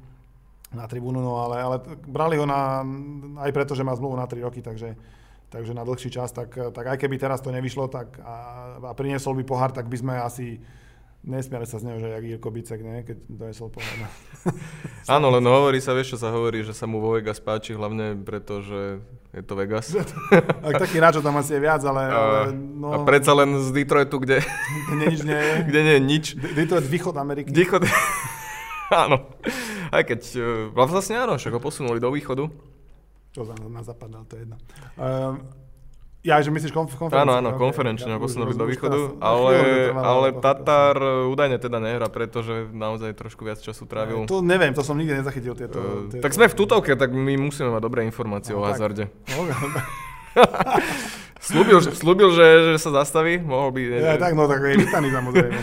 na 0.72 0.88
tribúnu, 0.88 1.20
no 1.20 1.37
ale, 1.37 1.57
ale 1.61 1.77
brali 2.09 2.40
ho 2.40 2.48
na, 2.48 2.81
aj 3.44 3.53
preto, 3.53 3.77
že 3.77 3.85
má 3.85 3.92
zmluvu 3.92 4.16
na 4.16 4.25
3 4.25 4.40
roky, 4.40 4.64
takže, 4.64 4.96
takže 5.52 5.76
na 5.76 5.84
dlhší 5.84 6.08
čas, 6.08 6.32
tak, 6.32 6.56
tak 6.56 6.84
aj 6.88 6.96
keby 6.96 7.20
teraz 7.20 7.44
to 7.44 7.52
nevyšlo 7.52 7.92
tak 7.92 8.16
a, 8.24 8.34
a 8.80 8.92
priniesol 8.96 9.36
by 9.36 9.44
pohár, 9.44 9.70
tak 9.70 9.86
by 9.86 9.96
sme 10.00 10.14
asi 10.16 10.58
Nesmiali 11.22 11.62
sa 11.70 11.78
z 11.78 11.86
neho, 11.86 12.02
že 12.02 12.10
jak 12.10 12.24
Jirko 12.26 12.50
Bicek, 12.50 12.82
ne? 12.82 13.06
keď 13.06 13.14
donesol 13.30 13.70
pohľad. 13.70 14.10
Áno, 15.14 15.30
len 15.30 15.46
hovorí 15.46 15.78
sa, 15.78 15.94
vieš, 15.94 16.18
čo 16.18 16.26
sa 16.26 16.34
hovorí, 16.34 16.66
že 16.66 16.74
sa 16.74 16.90
mu 16.90 16.98
vo 16.98 17.14
Vegas 17.14 17.38
páči, 17.38 17.78
hlavne 17.78 18.18
preto, 18.26 18.58
že 18.58 18.98
je 19.30 19.42
to 19.46 19.54
Vegas. 19.54 19.94
tak 20.66 20.82
taký 20.82 20.98
ráčo 20.98 21.22
tam 21.22 21.38
asi 21.38 21.54
je 21.54 21.60
viac, 21.62 21.78
ale... 21.86 22.10
ale 22.10 22.38
no... 22.58 22.90
A 22.90 23.06
predsa 23.06 23.38
len 23.38 23.54
z 23.54 23.70
Detroitu, 23.70 24.18
kde... 24.18 24.42
kde 24.90 25.04
nič 25.14 25.20
nie 25.22 25.38
je. 25.38 25.54
kde 25.70 25.80
nie 25.86 25.94
je 25.94 26.02
nič. 26.02 26.24
Detroit 26.58 26.90
východ 26.90 27.14
Ameriky. 27.14 27.54
Východ... 27.54 27.86
áno. 29.06 29.22
Aj 29.94 30.02
keď... 30.02 30.20
E, 30.26 30.74
vlastne 30.74 31.22
áno, 31.22 31.38
však 31.38 31.54
ho 31.54 31.62
posunuli 31.62 32.02
do 32.02 32.10
východu. 32.10 32.50
Čo 33.33 33.49
za 33.49 33.57
na 33.57 33.81
západ, 33.81 34.29
to 34.29 34.37
je 34.37 34.45
jedno. 34.45 34.61
Um, 35.01 35.40
ja, 36.21 36.37
že 36.45 36.53
myslíš 36.53 36.71
konf- 36.71 36.92
konferenčne? 36.95 37.25
Áno, 37.25 37.33
áno, 37.40 37.51
konferenčne 37.57 38.12
ho 38.12 38.21
posunuli 38.21 38.53
do 38.53 38.68
východu, 38.68 39.18
ale, 39.25 39.88
ale 39.97 40.27
Tatar 40.37 40.95
údajne 41.33 41.57
teda 41.57 41.81
nehrá, 41.81 42.12
pretože 42.12 42.68
naozaj 42.71 43.16
trošku 43.16 43.49
viac 43.49 43.59
času 43.59 43.88
trávil. 43.88 44.29
To 44.29 44.45
neviem, 44.45 44.77
to 44.77 44.85
som 44.85 45.01
nikdy 45.01 45.18
nezachytil 45.25 45.57
tieto... 45.57 45.81
Uh, 45.81 46.12
tieto... 46.12 46.23
Tak 46.23 46.37
sme 46.37 46.47
v 46.47 46.55
tutovke, 46.55 46.92
tak 46.92 47.09
my 47.11 47.40
musíme 47.40 47.73
mať 47.73 47.83
dobré 47.83 48.05
informácie 48.05 48.53
no, 48.53 48.62
o 48.62 48.68
hazarde. 48.68 49.09
No, 49.33 49.49
slúbil, 51.40 51.81
slúbil 51.81 52.37
že, 52.37 52.77
že 52.77 52.85
sa 52.85 52.92
zastaví, 53.01 53.40
mohol 53.40 53.73
by... 53.73 53.81
Ja, 53.97 54.21
tak, 54.21 54.37
no 54.37 54.45
tak 54.45 54.61
je 54.61 54.77
vítaný 54.77 55.09
samozrejme. 55.09 55.61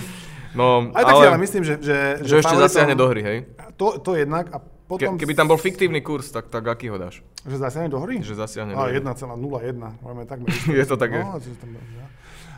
No, 0.58 0.90
tak 0.90 1.06
ale, 1.06 1.22
si 1.22 1.28
ale 1.30 1.40
myslím, 1.46 1.62
že... 1.62 1.74
Že, 1.78 1.98
že, 2.26 2.26
že 2.26 2.34
ešte 2.42 2.58
zasiahne 2.58 2.98
do 2.98 3.06
hry, 3.06 3.22
hej? 3.22 3.38
To, 3.78 4.02
to 4.02 4.18
jednak 4.18 4.50
a 4.50 4.58
potom... 4.89 5.21
Ke, 5.21 5.21
keby 5.21 5.38
tam 5.38 5.45
bol 5.45 5.62
fiktívny 5.62 6.02
kurz, 6.02 6.34
tak, 6.34 6.49
tak 6.49 6.65
aký 6.65 6.89
ho 6.89 6.97
dáš? 6.97 7.21
Že 7.45 7.62
zasiahne 7.62 7.89
do 7.93 8.02
hry? 8.02 8.25
Že 8.25 8.41
zasiahne 8.41 8.73
do 8.73 8.82
hry. 8.82 8.97
1,01. 8.97 10.02
Máme 10.02 10.25
takmer... 10.25 10.49
je 10.82 10.86
to 10.89 10.97
také. 10.97 11.21
No, 11.21 11.38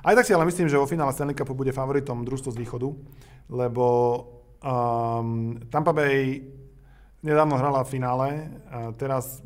aj 0.01 0.13
tak 0.15 0.25
si 0.25 0.31
ale 0.31 0.47
myslím, 0.47 0.71
že 0.71 0.79
vo 0.79 0.87
finále 0.87 1.11
Stanley 1.11 1.35
Cupu 1.35 1.51
bude 1.51 1.75
favoritom 1.75 2.23
družstvo 2.23 2.55
z 2.55 2.57
východu, 2.63 2.89
lebo 3.51 3.85
um, 4.63 5.59
Tampa 5.67 5.91
Bay 5.91 6.41
nedávno 7.21 7.59
hrala 7.59 7.85
v 7.85 7.89
finále, 7.91 8.27
a 8.71 8.95
teraz 8.97 9.43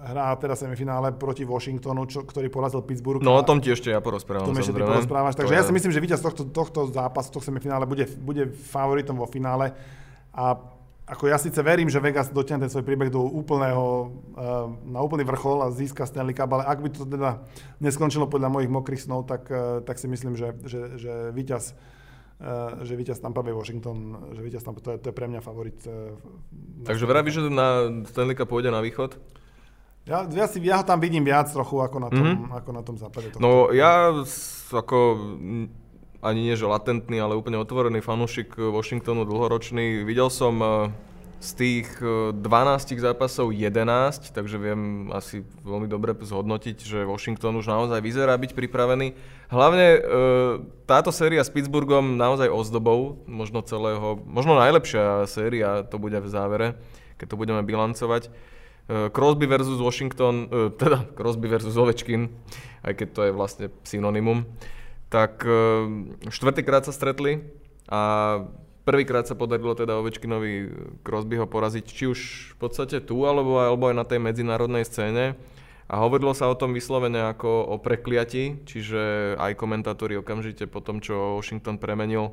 hrá 0.00 0.32
teraz 0.40 0.62
semifinále 0.62 1.12
proti 1.12 1.44
Washingtonu, 1.44 2.08
čo, 2.08 2.24
ktorý 2.24 2.48
porazil 2.48 2.80
Pittsburgh. 2.80 3.20
No 3.20 3.36
o 3.36 3.44
tom 3.44 3.60
ti 3.60 3.68
ešte 3.68 3.92
ja 3.92 4.00
porozprávam. 4.00 4.48
O 4.48 4.50
tom 4.52 4.60
ešte 4.60 4.72
ty 4.72 4.80
porozprávaš. 4.80 5.36
Takže 5.36 5.52
to 5.52 5.56
ja 5.56 5.62
je... 5.64 5.68
si 5.68 5.74
myslím, 5.76 5.92
že 5.92 6.00
víťaz 6.00 6.20
tohto, 6.24 6.48
tohto 6.48 6.88
zápasu, 6.88 7.28
tohto 7.34 7.52
semifinále 7.52 7.84
bude, 7.84 8.08
bude 8.20 8.48
favoritom 8.52 9.18
vo 9.18 9.28
finále. 9.28 9.76
A 10.30 10.54
ako 11.10 11.26
ja 11.26 11.36
síce 11.42 11.58
verím, 11.66 11.90
že 11.90 11.98
Vegas 11.98 12.30
dotiahne 12.30 12.64
ten 12.64 12.72
svoj 12.72 12.86
príbeh 12.86 13.10
do 13.10 13.26
úplného, 13.26 14.14
uh, 14.38 14.70
na 14.86 15.02
úplný 15.02 15.26
vrchol 15.26 15.66
a 15.66 15.74
získa 15.74 16.06
Stanley 16.06 16.38
Cup, 16.38 16.54
ale 16.54 16.62
ak 16.70 16.78
by 16.78 16.88
to 16.94 17.02
teda 17.02 17.42
neskončilo 17.82 18.30
podľa 18.30 18.48
mojich 18.54 18.70
mokrých 18.70 19.02
snov, 19.02 19.26
tak, 19.26 19.50
uh, 19.50 19.82
tak 19.82 19.98
si 19.98 20.06
myslím, 20.06 20.38
že, 20.38 20.54
že, 20.62 20.96
že 20.96 21.12
víťaz 21.34 21.74
Uh, 22.40 22.88
že 22.88 22.96
víťaz 22.96 23.20
Tampa 23.20 23.44
Bay 23.44 23.52
Washington, 23.52 24.32
že 24.32 24.40
víťaz 24.40 24.64
Tampa, 24.64 24.80
to 24.80 24.96
je, 24.96 25.04
to 25.04 25.12
je 25.12 25.14
pre 25.20 25.28
mňa 25.28 25.44
favorit. 25.44 25.76
Takže 26.88 27.04
vravíš, 27.04 27.36
že 27.36 27.52
na 27.52 27.92
Stanley 28.08 28.32
Cup 28.32 28.48
pôjde 28.48 28.72
na 28.72 28.80
východ? 28.80 29.20
Ja, 30.08 30.24
ja, 30.24 30.48
si, 30.48 30.56
ja 30.64 30.80
ho 30.80 30.84
tam 30.88 31.04
vidím 31.04 31.20
viac 31.20 31.52
trochu 31.52 31.84
ako 31.84 32.00
na 32.00 32.08
tom, 32.08 32.24
mm-hmm. 32.24 32.56
ako 32.56 32.70
na 32.72 32.82
tom 32.82 32.96
západe. 32.96 33.36
No 33.36 33.68
ja 33.76 34.08
ako 34.72 34.98
ani 36.20 36.40
nie 36.44 36.56
že 36.56 36.68
latentný, 36.68 37.16
ale 37.20 37.36
úplne 37.36 37.56
otvorený 37.56 38.04
fanúšik 38.04 38.52
Washingtonu 38.56 39.24
dlhoročný. 39.24 40.04
Videl 40.04 40.28
som 40.28 40.54
eh, 40.60 40.70
z 41.40 41.50
tých 41.56 41.88
12 41.96 42.36
eh, 42.36 43.00
zápasov 43.00 43.56
11, 43.56 44.36
takže 44.36 44.56
viem 44.60 45.08
asi 45.16 45.40
veľmi 45.64 45.88
dobre 45.88 46.12
zhodnotiť, 46.12 46.76
že 46.76 47.08
Washington 47.08 47.56
už 47.56 47.72
naozaj 47.72 48.04
vyzerá 48.04 48.36
byť 48.36 48.52
pripravený. 48.52 49.16
Hlavne 49.48 49.86
eh, 49.96 50.00
táto 50.84 51.08
séria 51.08 51.40
s 51.40 51.48
Pittsburghom 51.48 52.20
naozaj 52.20 52.52
ozdobou, 52.52 53.24
možno 53.24 53.64
celého, 53.64 54.20
možno 54.28 54.60
najlepšia 54.60 55.24
séria 55.24 55.88
to 55.88 55.96
bude 55.96 56.20
v 56.20 56.28
závere, 56.28 56.76
keď 57.16 57.26
to 57.32 57.40
budeme 57.40 57.64
bilancovať. 57.64 58.28
Crosby 58.90 59.46
versus 59.46 59.78
Washington, 59.78 60.50
teda 60.74 61.06
Crosby 61.14 61.46
versus 61.46 61.78
Ovečkin, 61.78 62.26
aj 62.82 62.98
keď 62.98 63.08
to 63.14 63.20
je 63.22 63.30
vlastne 63.30 63.66
synonymum 63.86 64.50
tak 65.10 65.42
eh, 65.44 65.52
štvrtýkrát 66.30 66.86
sa 66.86 66.94
stretli 66.94 67.42
a 67.90 68.00
prvýkrát 68.86 69.26
sa 69.26 69.34
podarilo 69.34 69.74
teda 69.74 69.98
Ovečkinovi 69.98 70.70
ho 71.36 71.46
poraziť, 71.50 71.84
či 71.84 72.04
už 72.06 72.18
v 72.54 72.56
podstate 72.56 73.02
tu, 73.02 73.26
alebo, 73.26 73.58
alebo 73.58 73.90
aj 73.90 73.96
na 73.98 74.06
tej 74.06 74.22
medzinárodnej 74.22 74.86
scéne. 74.86 75.36
A 75.90 75.98
hovorilo 75.98 76.30
sa 76.38 76.46
o 76.46 76.54
tom 76.54 76.70
vyslovene 76.70 77.18
ako 77.34 77.66
o 77.66 77.76
prekliati, 77.82 78.62
čiže 78.62 79.34
aj 79.34 79.58
komentátori 79.58 80.14
okamžite 80.22 80.70
po 80.70 80.78
tom, 80.78 81.02
čo 81.02 81.42
Washington 81.42 81.82
premenil 81.82 82.30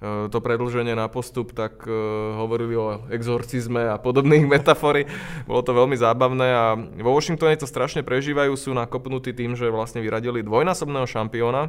eh, 0.00 0.32
to 0.32 0.40
predlženie 0.40 0.96
na 0.96 1.12
postup, 1.12 1.52
tak 1.52 1.84
uh, 1.84 1.92
hovorili 2.40 2.72
o 2.72 3.04
exorcizme 3.12 3.92
a 3.92 4.00
podobných 4.00 4.48
metafory. 4.56 5.04
Bolo 5.44 5.60
to 5.60 5.76
veľmi 5.76 6.00
zábavné 6.00 6.48
a 6.48 6.64
vo 6.80 7.12
Washingtone 7.12 7.60
to 7.60 7.68
strašne 7.68 8.00
prežívajú, 8.00 8.56
sú 8.56 8.72
nakopnutí 8.72 9.36
tým, 9.36 9.52
že 9.52 9.68
vlastne 9.68 10.00
vyradili 10.00 10.40
dvojnásobného 10.40 11.04
šampióna, 11.04 11.68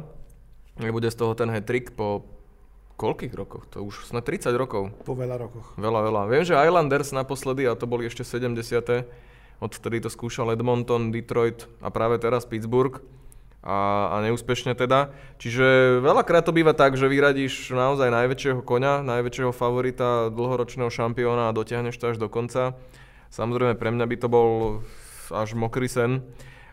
bude 0.78 1.08
z 1.10 1.16
toho 1.16 1.32
ten 1.34 1.50
hat-trick 1.50 1.90
po 1.96 2.28
koľkých 3.00 3.32
rokoch? 3.32 3.64
To 3.72 3.80
už 3.80 4.04
sme 4.04 4.20
30 4.20 4.52
rokov. 4.60 4.92
Po 5.08 5.16
veľa 5.16 5.40
rokoch. 5.40 5.72
Veľa, 5.80 6.00
veľa. 6.04 6.22
Viem, 6.28 6.44
že 6.44 6.54
Islanders 6.54 7.16
naposledy, 7.16 7.64
a 7.64 7.72
to 7.72 7.88
boli 7.88 8.04
ešte 8.04 8.22
70. 8.22 9.08
Odtedy 9.60 10.00
to 10.00 10.12
skúšal 10.12 10.52
Edmonton, 10.52 11.08
Detroit 11.08 11.68
a 11.80 11.88
práve 11.88 12.20
teraz 12.20 12.44
Pittsburgh. 12.44 13.00
A, 13.60 14.08
a 14.08 14.24
neúspešne 14.24 14.72
teda. 14.72 15.12
Čiže 15.36 16.00
veľakrát 16.00 16.48
to 16.48 16.56
býva 16.56 16.72
tak, 16.72 16.96
že 16.96 17.12
vyradíš 17.12 17.68
naozaj 17.76 18.08
najväčšieho 18.08 18.64
koňa, 18.64 19.04
najväčšieho 19.04 19.52
favorita, 19.52 20.32
dlhoročného 20.32 20.88
šampióna 20.88 21.52
a 21.52 21.56
dotiahneš 21.56 22.00
to 22.00 22.08
až 22.08 22.16
do 22.16 22.32
konca. 22.32 22.72
Samozrejme 23.28 23.76
pre 23.76 23.92
mňa 23.92 24.04
by 24.08 24.16
to 24.16 24.28
bol 24.32 24.80
až 25.28 25.52
mokrý 25.52 25.92
sen 25.92 26.24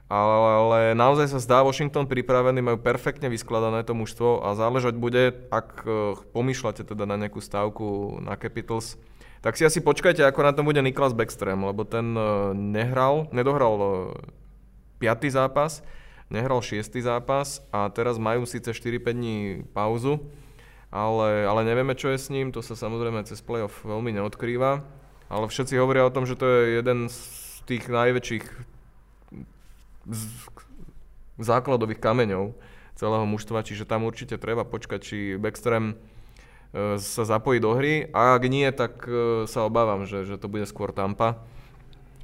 ale 0.08 0.96
naozaj 0.96 1.36
sa 1.36 1.40
zdá 1.44 1.60
Washington 1.68 2.08
pripravený, 2.08 2.64
majú 2.64 2.80
perfektne 2.80 3.28
vyskladané 3.28 3.84
to 3.84 3.92
mužstvo 3.92 4.40
a 4.40 4.56
záležať 4.56 4.96
bude, 4.96 5.36
ak 5.52 5.84
e, 5.84 6.16
pomýšľate 6.32 6.88
teda 6.88 7.04
na 7.04 7.20
nejakú 7.20 7.44
stávku 7.44 8.16
na 8.24 8.40
Capitals, 8.40 8.96
tak 9.44 9.60
si 9.60 9.68
asi 9.68 9.84
počkajte, 9.84 10.24
ako 10.24 10.40
na 10.48 10.56
tom 10.56 10.64
bude 10.64 10.80
Niklas 10.80 11.12
Backstream, 11.12 11.62
lebo 11.62 11.86
ten 11.86 12.18
uh, 12.18 12.52
nehral, 12.58 13.30
nedohral 13.30 13.74
uh, 13.78 13.92
piatý 14.98 15.30
zápas, 15.30 15.86
nehral 16.28 16.60
šiestý 16.60 17.06
zápas 17.06 17.62
a 17.70 17.88
teraz 17.94 18.18
majú 18.18 18.50
síce 18.50 18.74
4-5 18.74 19.14
dní 19.14 19.38
pauzu, 19.78 20.26
ale, 20.90 21.46
ale 21.46 21.62
nevieme, 21.70 21.94
čo 21.94 22.10
je 22.10 22.18
s 22.18 22.28
ním, 22.34 22.50
to 22.50 22.66
sa 22.66 22.74
samozrejme 22.74 23.24
cez 23.30 23.40
playoff 23.46 23.86
veľmi 23.86 24.10
neodkrýva, 24.18 24.82
ale 25.30 25.46
všetci 25.46 25.78
hovoria 25.78 26.10
o 26.10 26.16
tom, 26.16 26.26
že 26.26 26.34
to 26.34 26.48
je 26.50 26.82
jeden 26.82 27.08
z 27.08 27.18
tých 27.70 27.86
najväčších 27.88 28.46
základových 31.38 32.02
kameňov 32.02 32.56
celého 32.98 33.26
mužstva, 33.30 33.62
čiže 33.62 33.86
tam 33.86 34.10
určite 34.10 34.42
treba 34.42 34.66
počkať, 34.66 35.00
či 35.00 35.18
Backstream 35.38 35.94
e, 35.94 35.96
sa 36.98 37.24
zapojí 37.24 37.62
do 37.62 37.78
hry 37.78 38.10
a 38.10 38.34
ak 38.34 38.44
nie, 38.50 38.66
tak 38.74 39.06
e, 39.06 39.46
sa 39.46 39.70
obávam, 39.70 40.10
že, 40.10 40.26
že 40.26 40.42
to 40.42 40.50
bude 40.50 40.66
skôr 40.66 40.90
Tampa, 40.90 41.38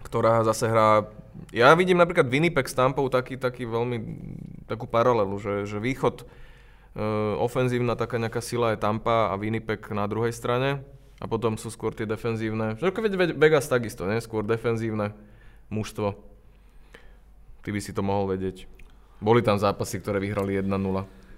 ktorá 0.02 0.42
zase 0.42 0.66
hrá 0.66 1.06
ja 1.50 1.74
vidím 1.74 1.98
napríklad 1.98 2.30
Winnipeg 2.30 2.70
s 2.70 2.78
Tampou 2.78 3.10
taký, 3.10 3.42
taký 3.42 3.66
veľmi, 3.66 3.98
takú 4.70 4.86
paralelu, 4.86 5.34
že, 5.42 5.66
že 5.66 5.78
východ, 5.82 6.22
e, 6.22 6.26
ofenzívna 7.42 7.98
taká 7.98 8.22
nejaká 8.22 8.42
sila 8.42 8.74
je 8.74 8.82
Tampa 8.82 9.34
a 9.34 9.38
Winnipeg 9.38 9.82
na 9.94 10.06
druhej 10.06 10.34
strane 10.34 10.86
a 11.22 11.26
potom 11.26 11.58
sú 11.58 11.70
skôr 11.74 11.94
tie 11.94 12.06
defenzívne, 12.10 12.78
že 12.78 12.90
Vegas 13.38 13.70
takisto, 13.70 14.06
ne? 14.06 14.22
skôr 14.22 14.46
defenzívne 14.46 15.14
mužstvo. 15.74 16.33
Ty 17.64 17.70
by 17.72 17.80
si 17.80 17.96
to 17.96 18.04
mohol 18.04 18.28
vedieť. 18.28 18.68
Boli 19.24 19.40
tam 19.40 19.56
zápasy, 19.56 20.04
ktoré 20.04 20.20
vyhrali 20.20 20.60
1-0. 20.60 20.68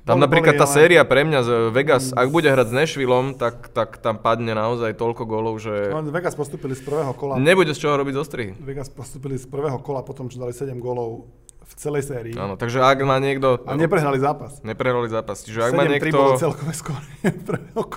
Tam 0.05 0.21
napríklad 0.21 0.53
tá 0.53 0.69
séria 0.69 1.01
pre 1.01 1.25
mňa 1.25 1.39
z 1.41 1.49
Vegas, 1.73 2.13
ak 2.13 2.29
bude 2.29 2.45
hrať 2.45 2.69
s 2.69 2.73
Nashvilleom, 2.77 3.33
tak, 3.41 3.73
tak 3.73 3.97
tam 3.97 4.21
padne 4.21 4.53
naozaj 4.53 4.93
toľko 4.93 5.25
golov, 5.25 5.57
že... 5.57 5.89
No, 5.89 6.05
Vegas 6.13 6.37
postupili 6.37 6.77
z 6.77 6.85
prvého 6.85 7.09
kola. 7.17 7.41
Nebude 7.41 7.73
z 7.73 7.81
čoho 7.81 7.97
robiť 7.97 8.13
zostrihy. 8.13 8.51
Vegas 8.61 8.93
postupili 8.93 9.33
z 9.33 9.49
prvého 9.49 9.81
kola 9.81 10.05
potom, 10.05 10.29
čo 10.29 10.37
dali 10.37 10.53
7 10.53 10.77
golov 10.77 11.25
v 11.65 11.73
celej 11.73 12.03
sérii. 12.05 12.37
Áno, 12.37 12.55
takže 12.55 12.77
ak 12.77 13.01
má 13.01 13.17
niekto... 13.17 13.59
A 13.65 13.73
neprehrali 13.73 14.21
zápas. 14.21 14.61
Neprehrali 14.61 15.09
zápas. 15.09 15.41
Čiže 15.41 15.65
ak 15.65 15.71
má 15.73 15.83
niekto... 15.89 16.13
bolo 16.13 16.37
celkové 16.37 16.73
kola. 16.85 17.01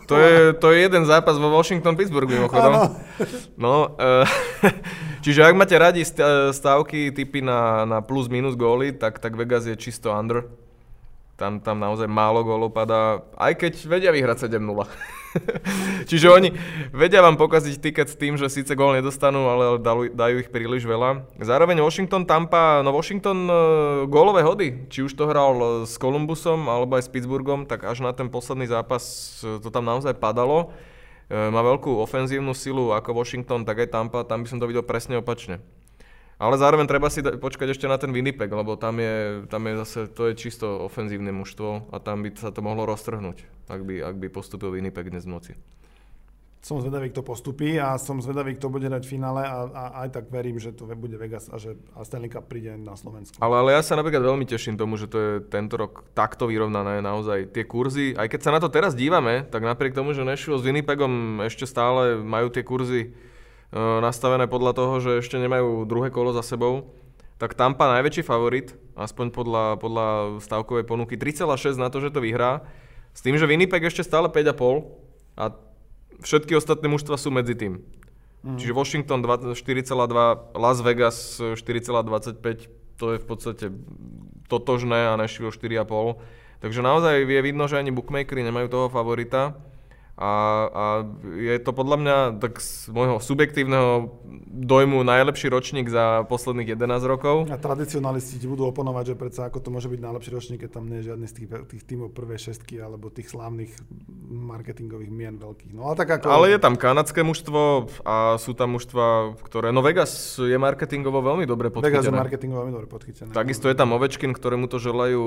To 0.09 0.17
je, 0.17 0.37
to 0.57 0.67
je 0.73 0.79
jeden 0.89 1.05
zápas 1.05 1.37
vo 1.37 1.53
Washington-Pittsburgh 1.53 2.27
mimochodom. 2.27 2.97
No, 3.61 3.95
uh, 3.95 4.25
čiže 5.25 5.45
ak 5.45 5.55
máte 5.55 5.77
radi 5.77 6.01
stavky 6.51 7.13
typy 7.13 7.45
na, 7.45 7.85
na 7.85 7.99
plus-minus 8.01 8.57
góly, 8.57 8.97
tak, 8.97 9.21
tak 9.21 9.37
Vegas 9.37 9.69
je 9.69 9.77
čisto 9.77 10.09
under 10.09 10.49
tam, 11.39 11.63
tam 11.63 11.79
naozaj 11.79 12.11
málo 12.11 12.43
gólov 12.43 12.75
padá, 12.75 13.23
aj 13.39 13.55
keď 13.63 13.73
vedia 13.87 14.11
vyhrať 14.11 14.51
7-0. 14.51 14.59
Čiže 16.11 16.29
oni 16.33 16.49
vedia 16.91 17.21
vám 17.21 17.37
pokaziť 17.37 17.81
tiket 17.81 18.09
s 18.09 18.17
tým, 18.19 18.41
že 18.41 18.49
síce 18.49 18.73
gól 18.73 18.97
nedostanú, 18.97 19.49
ale 19.49 19.65
dajú, 20.13 20.37
ich 20.41 20.51
príliš 20.53 20.89
veľa. 20.89 21.27
Zároveň 21.41 21.81
Washington, 21.85 22.25
Tampa, 22.25 22.81
no 22.81 22.93
Washington 22.95 23.49
uh, 23.49 23.55
gólové 24.09 24.45
hody, 24.45 24.89
či 24.89 25.05
už 25.05 25.13
to 25.15 25.29
hral 25.29 25.85
s 25.85 26.01
Columbusom 26.01 26.67
alebo 26.69 26.97
aj 26.97 27.09
s 27.09 27.13
Pittsburghom, 27.13 27.69
tak 27.69 27.85
až 27.85 28.05
na 28.05 28.13
ten 28.17 28.33
posledný 28.33 28.69
zápas 28.69 29.03
e, 29.45 29.61
to 29.61 29.69
tam 29.69 29.85
naozaj 29.85 30.17
padalo. 30.17 30.73
Uh, 31.29 31.53
má 31.53 31.61
veľkú 31.61 32.01
ofenzívnu 32.01 32.57
silu 32.57 32.97
ako 32.97 33.13
Washington, 33.13 33.69
tak 33.69 33.85
aj 33.85 33.93
Tampa, 33.93 34.25
tam 34.25 34.45
by 34.45 34.49
som 34.49 34.59
to 34.61 34.69
videl 34.69 34.85
presne 34.85 35.21
opačne. 35.21 35.61
Ale 36.39 36.55
zároveň 36.55 36.87
treba 36.87 37.11
si 37.11 37.19
da- 37.19 37.35
počkať 37.35 37.75
ešte 37.75 37.91
na 37.91 37.99
ten 37.99 38.15
Winnipeg, 38.15 38.47
lebo 38.47 38.79
tam 38.79 39.03
je, 39.03 39.43
tam 39.51 39.67
je 39.67 39.75
zase, 39.83 39.99
to 40.15 40.31
je 40.31 40.39
čisto 40.39 40.87
ofenzívne 40.87 41.35
mužstvo 41.35 41.91
a 41.91 41.99
tam 41.99 42.23
by 42.23 42.31
sa 42.39 42.55
to 42.55 42.63
mohlo 42.63 42.87
roztrhnúť, 42.87 43.67
ak 43.67 43.81
by, 43.83 43.95
ak 44.07 44.17
by 44.23 44.27
postupil 44.31 44.71
Winnipeg 44.71 45.11
dnes 45.11 45.27
v 45.27 45.35
noci. 45.35 45.53
Som 46.59 46.83
zvedavý, 46.83 47.15
kto 47.15 47.23
postupí 47.23 47.79
a 47.79 47.95
som 48.03 48.19
zvedavý, 48.19 48.59
kto 48.59 48.67
bude 48.67 48.91
hrať 48.91 49.07
v 49.07 49.11
finále 49.15 49.47
a, 49.47 49.71
a 49.71 49.83
aj 50.07 50.09
tak 50.11 50.25
verím, 50.27 50.59
že 50.59 50.75
to 50.75 50.91
bude 50.91 51.15
Vegas 51.15 51.47
a 51.51 51.59
že 51.59 51.79
a 51.95 52.03
Stanley 52.03 52.31
Cup 52.31 52.51
príde 52.51 52.75
na 52.75 52.99
Slovensku. 52.99 53.39
Ale, 53.39 53.63
ale 53.63 53.79
ja 53.79 53.83
sa 53.83 53.95
napríklad 53.95 54.27
veľmi 54.27 54.43
teším 54.43 54.75
tomu, 54.75 54.99
že 54.99 55.07
to 55.07 55.19
je 55.19 55.33
tento 55.47 55.79
rok 55.79 56.03
takto 56.19 56.51
vyrovnané 56.51 56.99
naozaj 56.99 57.55
tie 57.55 57.63
kurzy. 57.63 58.19
Aj 58.19 58.27
keď 58.27 58.41
sa 58.43 58.51
na 58.51 58.59
to 58.59 58.67
teraz 58.71 58.99
dívame, 58.99 59.47
tak 59.47 59.63
napriek 59.63 59.95
tomu, 59.95 60.19
že 60.19 60.27
Nashville 60.27 60.59
s 60.59 60.67
Winnipegom 60.67 61.47
ešte 61.47 61.63
stále 61.63 62.19
majú 62.19 62.51
tie 62.51 62.67
kurzy 62.67 63.15
nastavené 63.75 64.49
podľa 64.49 64.73
toho, 64.73 64.95
že 65.01 65.11
ešte 65.21 65.37
nemajú 65.37 65.85
druhé 65.85 66.09
kolo 66.09 66.33
za 66.33 66.41
sebou, 66.41 66.95
tak 67.39 67.55
Tampa 67.55 67.87
najväčší 67.87 68.27
favorit, 68.27 68.75
aspoň 68.99 69.31
podľa, 69.31 69.65
podľa 69.79 70.07
stavkovej 70.43 70.85
ponuky, 70.89 71.15
3,6 71.15 71.79
na 71.79 71.87
to, 71.87 72.03
že 72.03 72.11
to 72.11 72.19
vyhrá, 72.19 72.67
s 73.15 73.21
tým, 73.23 73.39
že 73.39 73.47
Winnipeg 73.47 73.87
ešte 73.87 74.03
stále 74.03 74.27
5,5 74.27 75.39
a 75.39 75.55
všetky 76.23 76.59
ostatné 76.59 76.91
mužstva 76.91 77.15
sú 77.15 77.31
medzi 77.31 77.55
tým. 77.55 77.83
Mm. 78.43 78.59
Čiže 78.59 78.73
Washington 78.75 79.23
4,2, 79.23 79.55
Las 80.55 80.79
Vegas 80.83 81.39
4,25, 81.39 82.99
to 82.99 83.15
je 83.15 83.19
v 83.23 83.27
podstate 83.27 83.67
totožné 84.51 85.15
a 85.15 85.19
Nashville 85.19 85.55
4,5. 85.55 86.19
Takže 86.59 86.81
naozaj 86.83 87.23
je 87.23 87.43
vidno, 87.43 87.71
že 87.71 87.79
ani 87.79 87.95
bookmakery 87.95 88.43
nemajú 88.43 88.67
toho 88.67 88.87
favorita. 88.91 89.55
A, 90.19 90.33
a 90.67 90.85
je 91.39 91.55
to 91.63 91.71
podľa 91.71 91.97
mňa 92.03 92.17
tak 92.43 92.59
z 92.59 92.91
môjho 92.91 93.23
subjektívneho 93.23 94.19
dojmu 94.51 95.07
najlepší 95.07 95.47
ročník 95.47 95.87
za 95.87 96.27
posledných 96.27 96.75
11 96.75 97.07
rokov. 97.07 97.47
A 97.47 97.55
tradicionalisti 97.55 98.43
ti 98.43 98.51
budú 98.51 98.67
oponovať, 98.67 99.15
že 99.15 99.17
predsa 99.17 99.47
ako 99.47 99.63
to 99.63 99.71
môže 99.71 99.87
byť 99.87 100.01
najlepší 100.03 100.31
ročník, 100.35 100.67
keď 100.67 100.71
tam 100.75 100.91
nie 100.91 100.99
je 101.07 101.15
žiadny 101.15 101.27
z 101.31 101.35
tých, 101.39 101.47
tých 101.71 101.83
tímov 101.87 102.11
prvej 102.11 102.51
šestky 102.51 102.83
alebo 102.83 103.15
tých 103.15 103.31
slávnych 103.31 103.71
marketingových 104.29 105.13
mien 105.15 105.39
veľkých. 105.39 105.71
No, 105.79 105.87
ale, 105.87 105.95
tak 105.95 106.11
ako... 106.19 106.35
ale 106.35 106.51
je 106.51 106.59
tam 106.59 106.75
kanadské 106.75 107.23
mužstvo 107.23 107.87
a 108.03 108.43
sú 108.43 108.59
tam 108.59 108.75
mužstva, 108.75 109.39
ktoré... 109.47 109.71
No 109.71 109.87
Vegas 109.87 110.35
je 110.35 110.59
marketingovo 110.59 111.23
veľmi 111.23 111.47
dobre 111.47 111.71
podchytené. 111.71 111.95
Vegas 111.95 112.11
je 112.11 112.19
marketingovo 112.19 112.67
veľmi 112.67 112.75
dobre 112.75 112.89
podchytené. 112.91 113.31
Takisto 113.31 113.71
je 113.71 113.79
tam 113.79 113.95
Ovečkin, 113.95 114.35
ktorému 114.35 114.67
to 114.67 114.83
želajú 114.83 115.23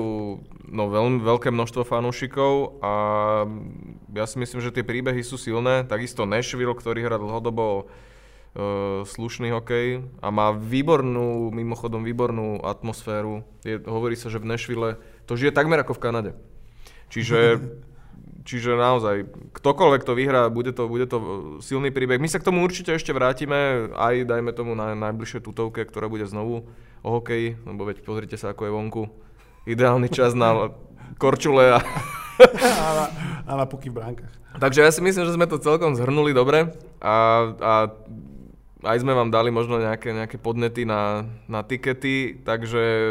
no, 0.68 0.82
veľmi 0.92 1.24
veľké 1.24 1.48
množstvo 1.48 1.88
fanúšikov 1.88 2.84
a 2.84 2.92
ja 4.12 4.24
si 4.28 4.36
myslím, 4.36 4.60
že 4.60 4.74
tie 4.74 4.84
príbehy 4.84 5.24
sú 5.24 5.40
silné. 5.40 5.88
Takisto 5.88 6.28
Nashville, 6.28 6.76
ktorý 6.76 7.00
hrá 7.08 7.16
dlhodobo 7.16 7.88
uh, 7.88 9.02
slušný 9.08 9.56
hokej 9.56 10.04
a 10.20 10.28
má 10.28 10.52
výbornú, 10.52 11.48
mimochodom 11.48 12.04
výbornú 12.04 12.60
atmosféru. 12.60 13.40
Je, 13.64 13.80
hovorí 13.88 14.14
sa, 14.14 14.28
že 14.28 14.36
v 14.36 14.48
Nashville 14.52 15.00
to 15.24 15.34
žije 15.34 15.56
takmer 15.56 15.80
ako 15.80 15.96
v 15.96 16.02
Kanade. 16.04 16.30
Čiže, 17.08 17.64
čiže 18.48 18.76
naozaj, 18.76 19.32
ktokoľvek 19.56 20.02
to 20.04 20.12
vyhrá, 20.12 20.52
bude 20.52 20.76
to, 20.76 20.84
bude 20.92 21.08
to 21.08 21.18
silný 21.64 21.88
príbeh. 21.88 22.20
My 22.20 22.28
sa 22.28 22.36
k 22.36 22.46
tomu 22.52 22.60
určite 22.60 22.92
ešte 22.92 23.16
vrátime, 23.16 23.88
aj 23.96 24.28
dajme 24.28 24.52
tomu 24.52 24.76
na 24.76 24.92
najbližšej 24.92 25.40
tutovke, 25.40 25.88
ktorá 25.88 26.12
bude 26.12 26.28
znovu 26.28 26.68
o 27.00 27.08
hokeji, 27.16 27.56
lebo 27.64 27.88
veď 27.88 28.04
pozrite 28.04 28.36
sa, 28.36 28.52
ako 28.52 28.68
je 28.68 28.76
vonku. 28.76 29.02
Ideálny 29.64 30.12
čas 30.12 30.36
na 30.36 30.74
korčule 31.16 31.78
a 31.78 31.80
a, 32.40 33.54
na, 33.56 33.64
puky 33.68 33.92
v 33.92 33.98
bránkach. 34.00 34.32
Takže 34.56 34.84
ja 34.84 34.90
si 34.92 35.00
myslím, 35.00 35.24
že 35.24 35.36
sme 35.36 35.46
to 35.48 35.60
celkom 35.60 35.96
zhrnuli 35.96 36.32
dobre 36.36 36.72
a, 37.00 37.16
a 37.56 37.72
aj 38.82 38.96
sme 39.00 39.14
vám 39.14 39.30
dali 39.30 39.54
možno 39.54 39.78
nejaké, 39.78 40.10
nejaké 40.12 40.36
podnety 40.36 40.82
na, 40.82 41.24
na 41.46 41.62
tikety, 41.62 42.42
takže 42.42 42.82
e, 42.82 43.10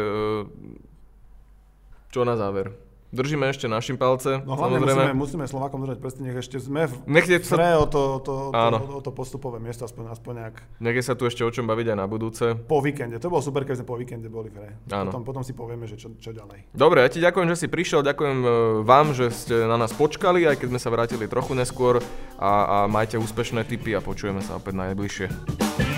čo 2.12 2.28
na 2.28 2.36
záver? 2.36 2.81
Držíme 3.12 3.44
ešte 3.52 3.68
našim 3.68 4.00
palce. 4.00 4.40
No 4.40 4.56
hlavne 4.56 4.80
samozrejme. 4.80 5.12
musíme, 5.12 5.44
musíme 5.44 5.44
Slovákom 5.44 5.84
držať 5.84 6.00
prsty, 6.00 6.20
nech 6.24 6.38
ešte 6.40 6.56
sme 6.56 6.88
v 6.88 6.96
nech 7.04 7.28
sa... 7.44 7.76
o, 7.76 7.84
to, 7.84 8.24
to, 8.24 8.32
to, 8.48 8.78
o, 8.88 9.00
to 9.04 9.12
postupové 9.12 9.60
miesto, 9.60 9.84
aspoň, 9.84 10.16
aspoň 10.16 10.32
nejak. 10.40 10.56
Nech 10.80 10.96
sa 11.04 11.12
tu 11.12 11.28
ešte 11.28 11.44
o 11.44 11.50
čom 11.52 11.68
baviť 11.68 11.92
aj 11.92 11.96
na 12.00 12.08
budúce. 12.08 12.56
Po 12.56 12.80
víkende, 12.80 13.20
to 13.20 13.28
bolo 13.28 13.44
super, 13.44 13.68
keď 13.68 13.84
sme 13.84 13.86
po 13.92 14.00
víkende 14.00 14.32
boli 14.32 14.48
v 14.48 14.64
hre. 14.64 14.70
Áno. 14.88 15.12
Potom, 15.12 15.22
potom 15.28 15.42
si 15.44 15.52
povieme, 15.52 15.84
že 15.84 16.00
čo, 16.00 16.16
čo 16.16 16.32
ďalej. 16.32 16.72
Dobre, 16.72 17.04
ja 17.04 17.12
ti 17.12 17.20
ďakujem, 17.20 17.52
že 17.52 17.60
si 17.60 17.66
prišiel, 17.68 18.00
ďakujem 18.00 18.38
e, 18.40 18.48
vám, 18.80 19.12
že 19.12 19.28
ste 19.28 19.68
na 19.68 19.76
nás 19.76 19.92
počkali, 19.92 20.48
aj 20.48 20.64
keď 20.64 20.72
sme 20.72 20.80
sa 20.80 20.88
vrátili 20.88 21.28
trochu 21.28 21.52
neskôr 21.52 22.00
a, 22.40 22.52
a 22.64 22.76
majte 22.88 23.20
úspešné 23.20 23.68
tipy 23.68 23.92
a 23.92 24.00
počujeme 24.00 24.40
sa 24.40 24.56
opäť 24.56 24.72
najbližšie. 24.88 25.91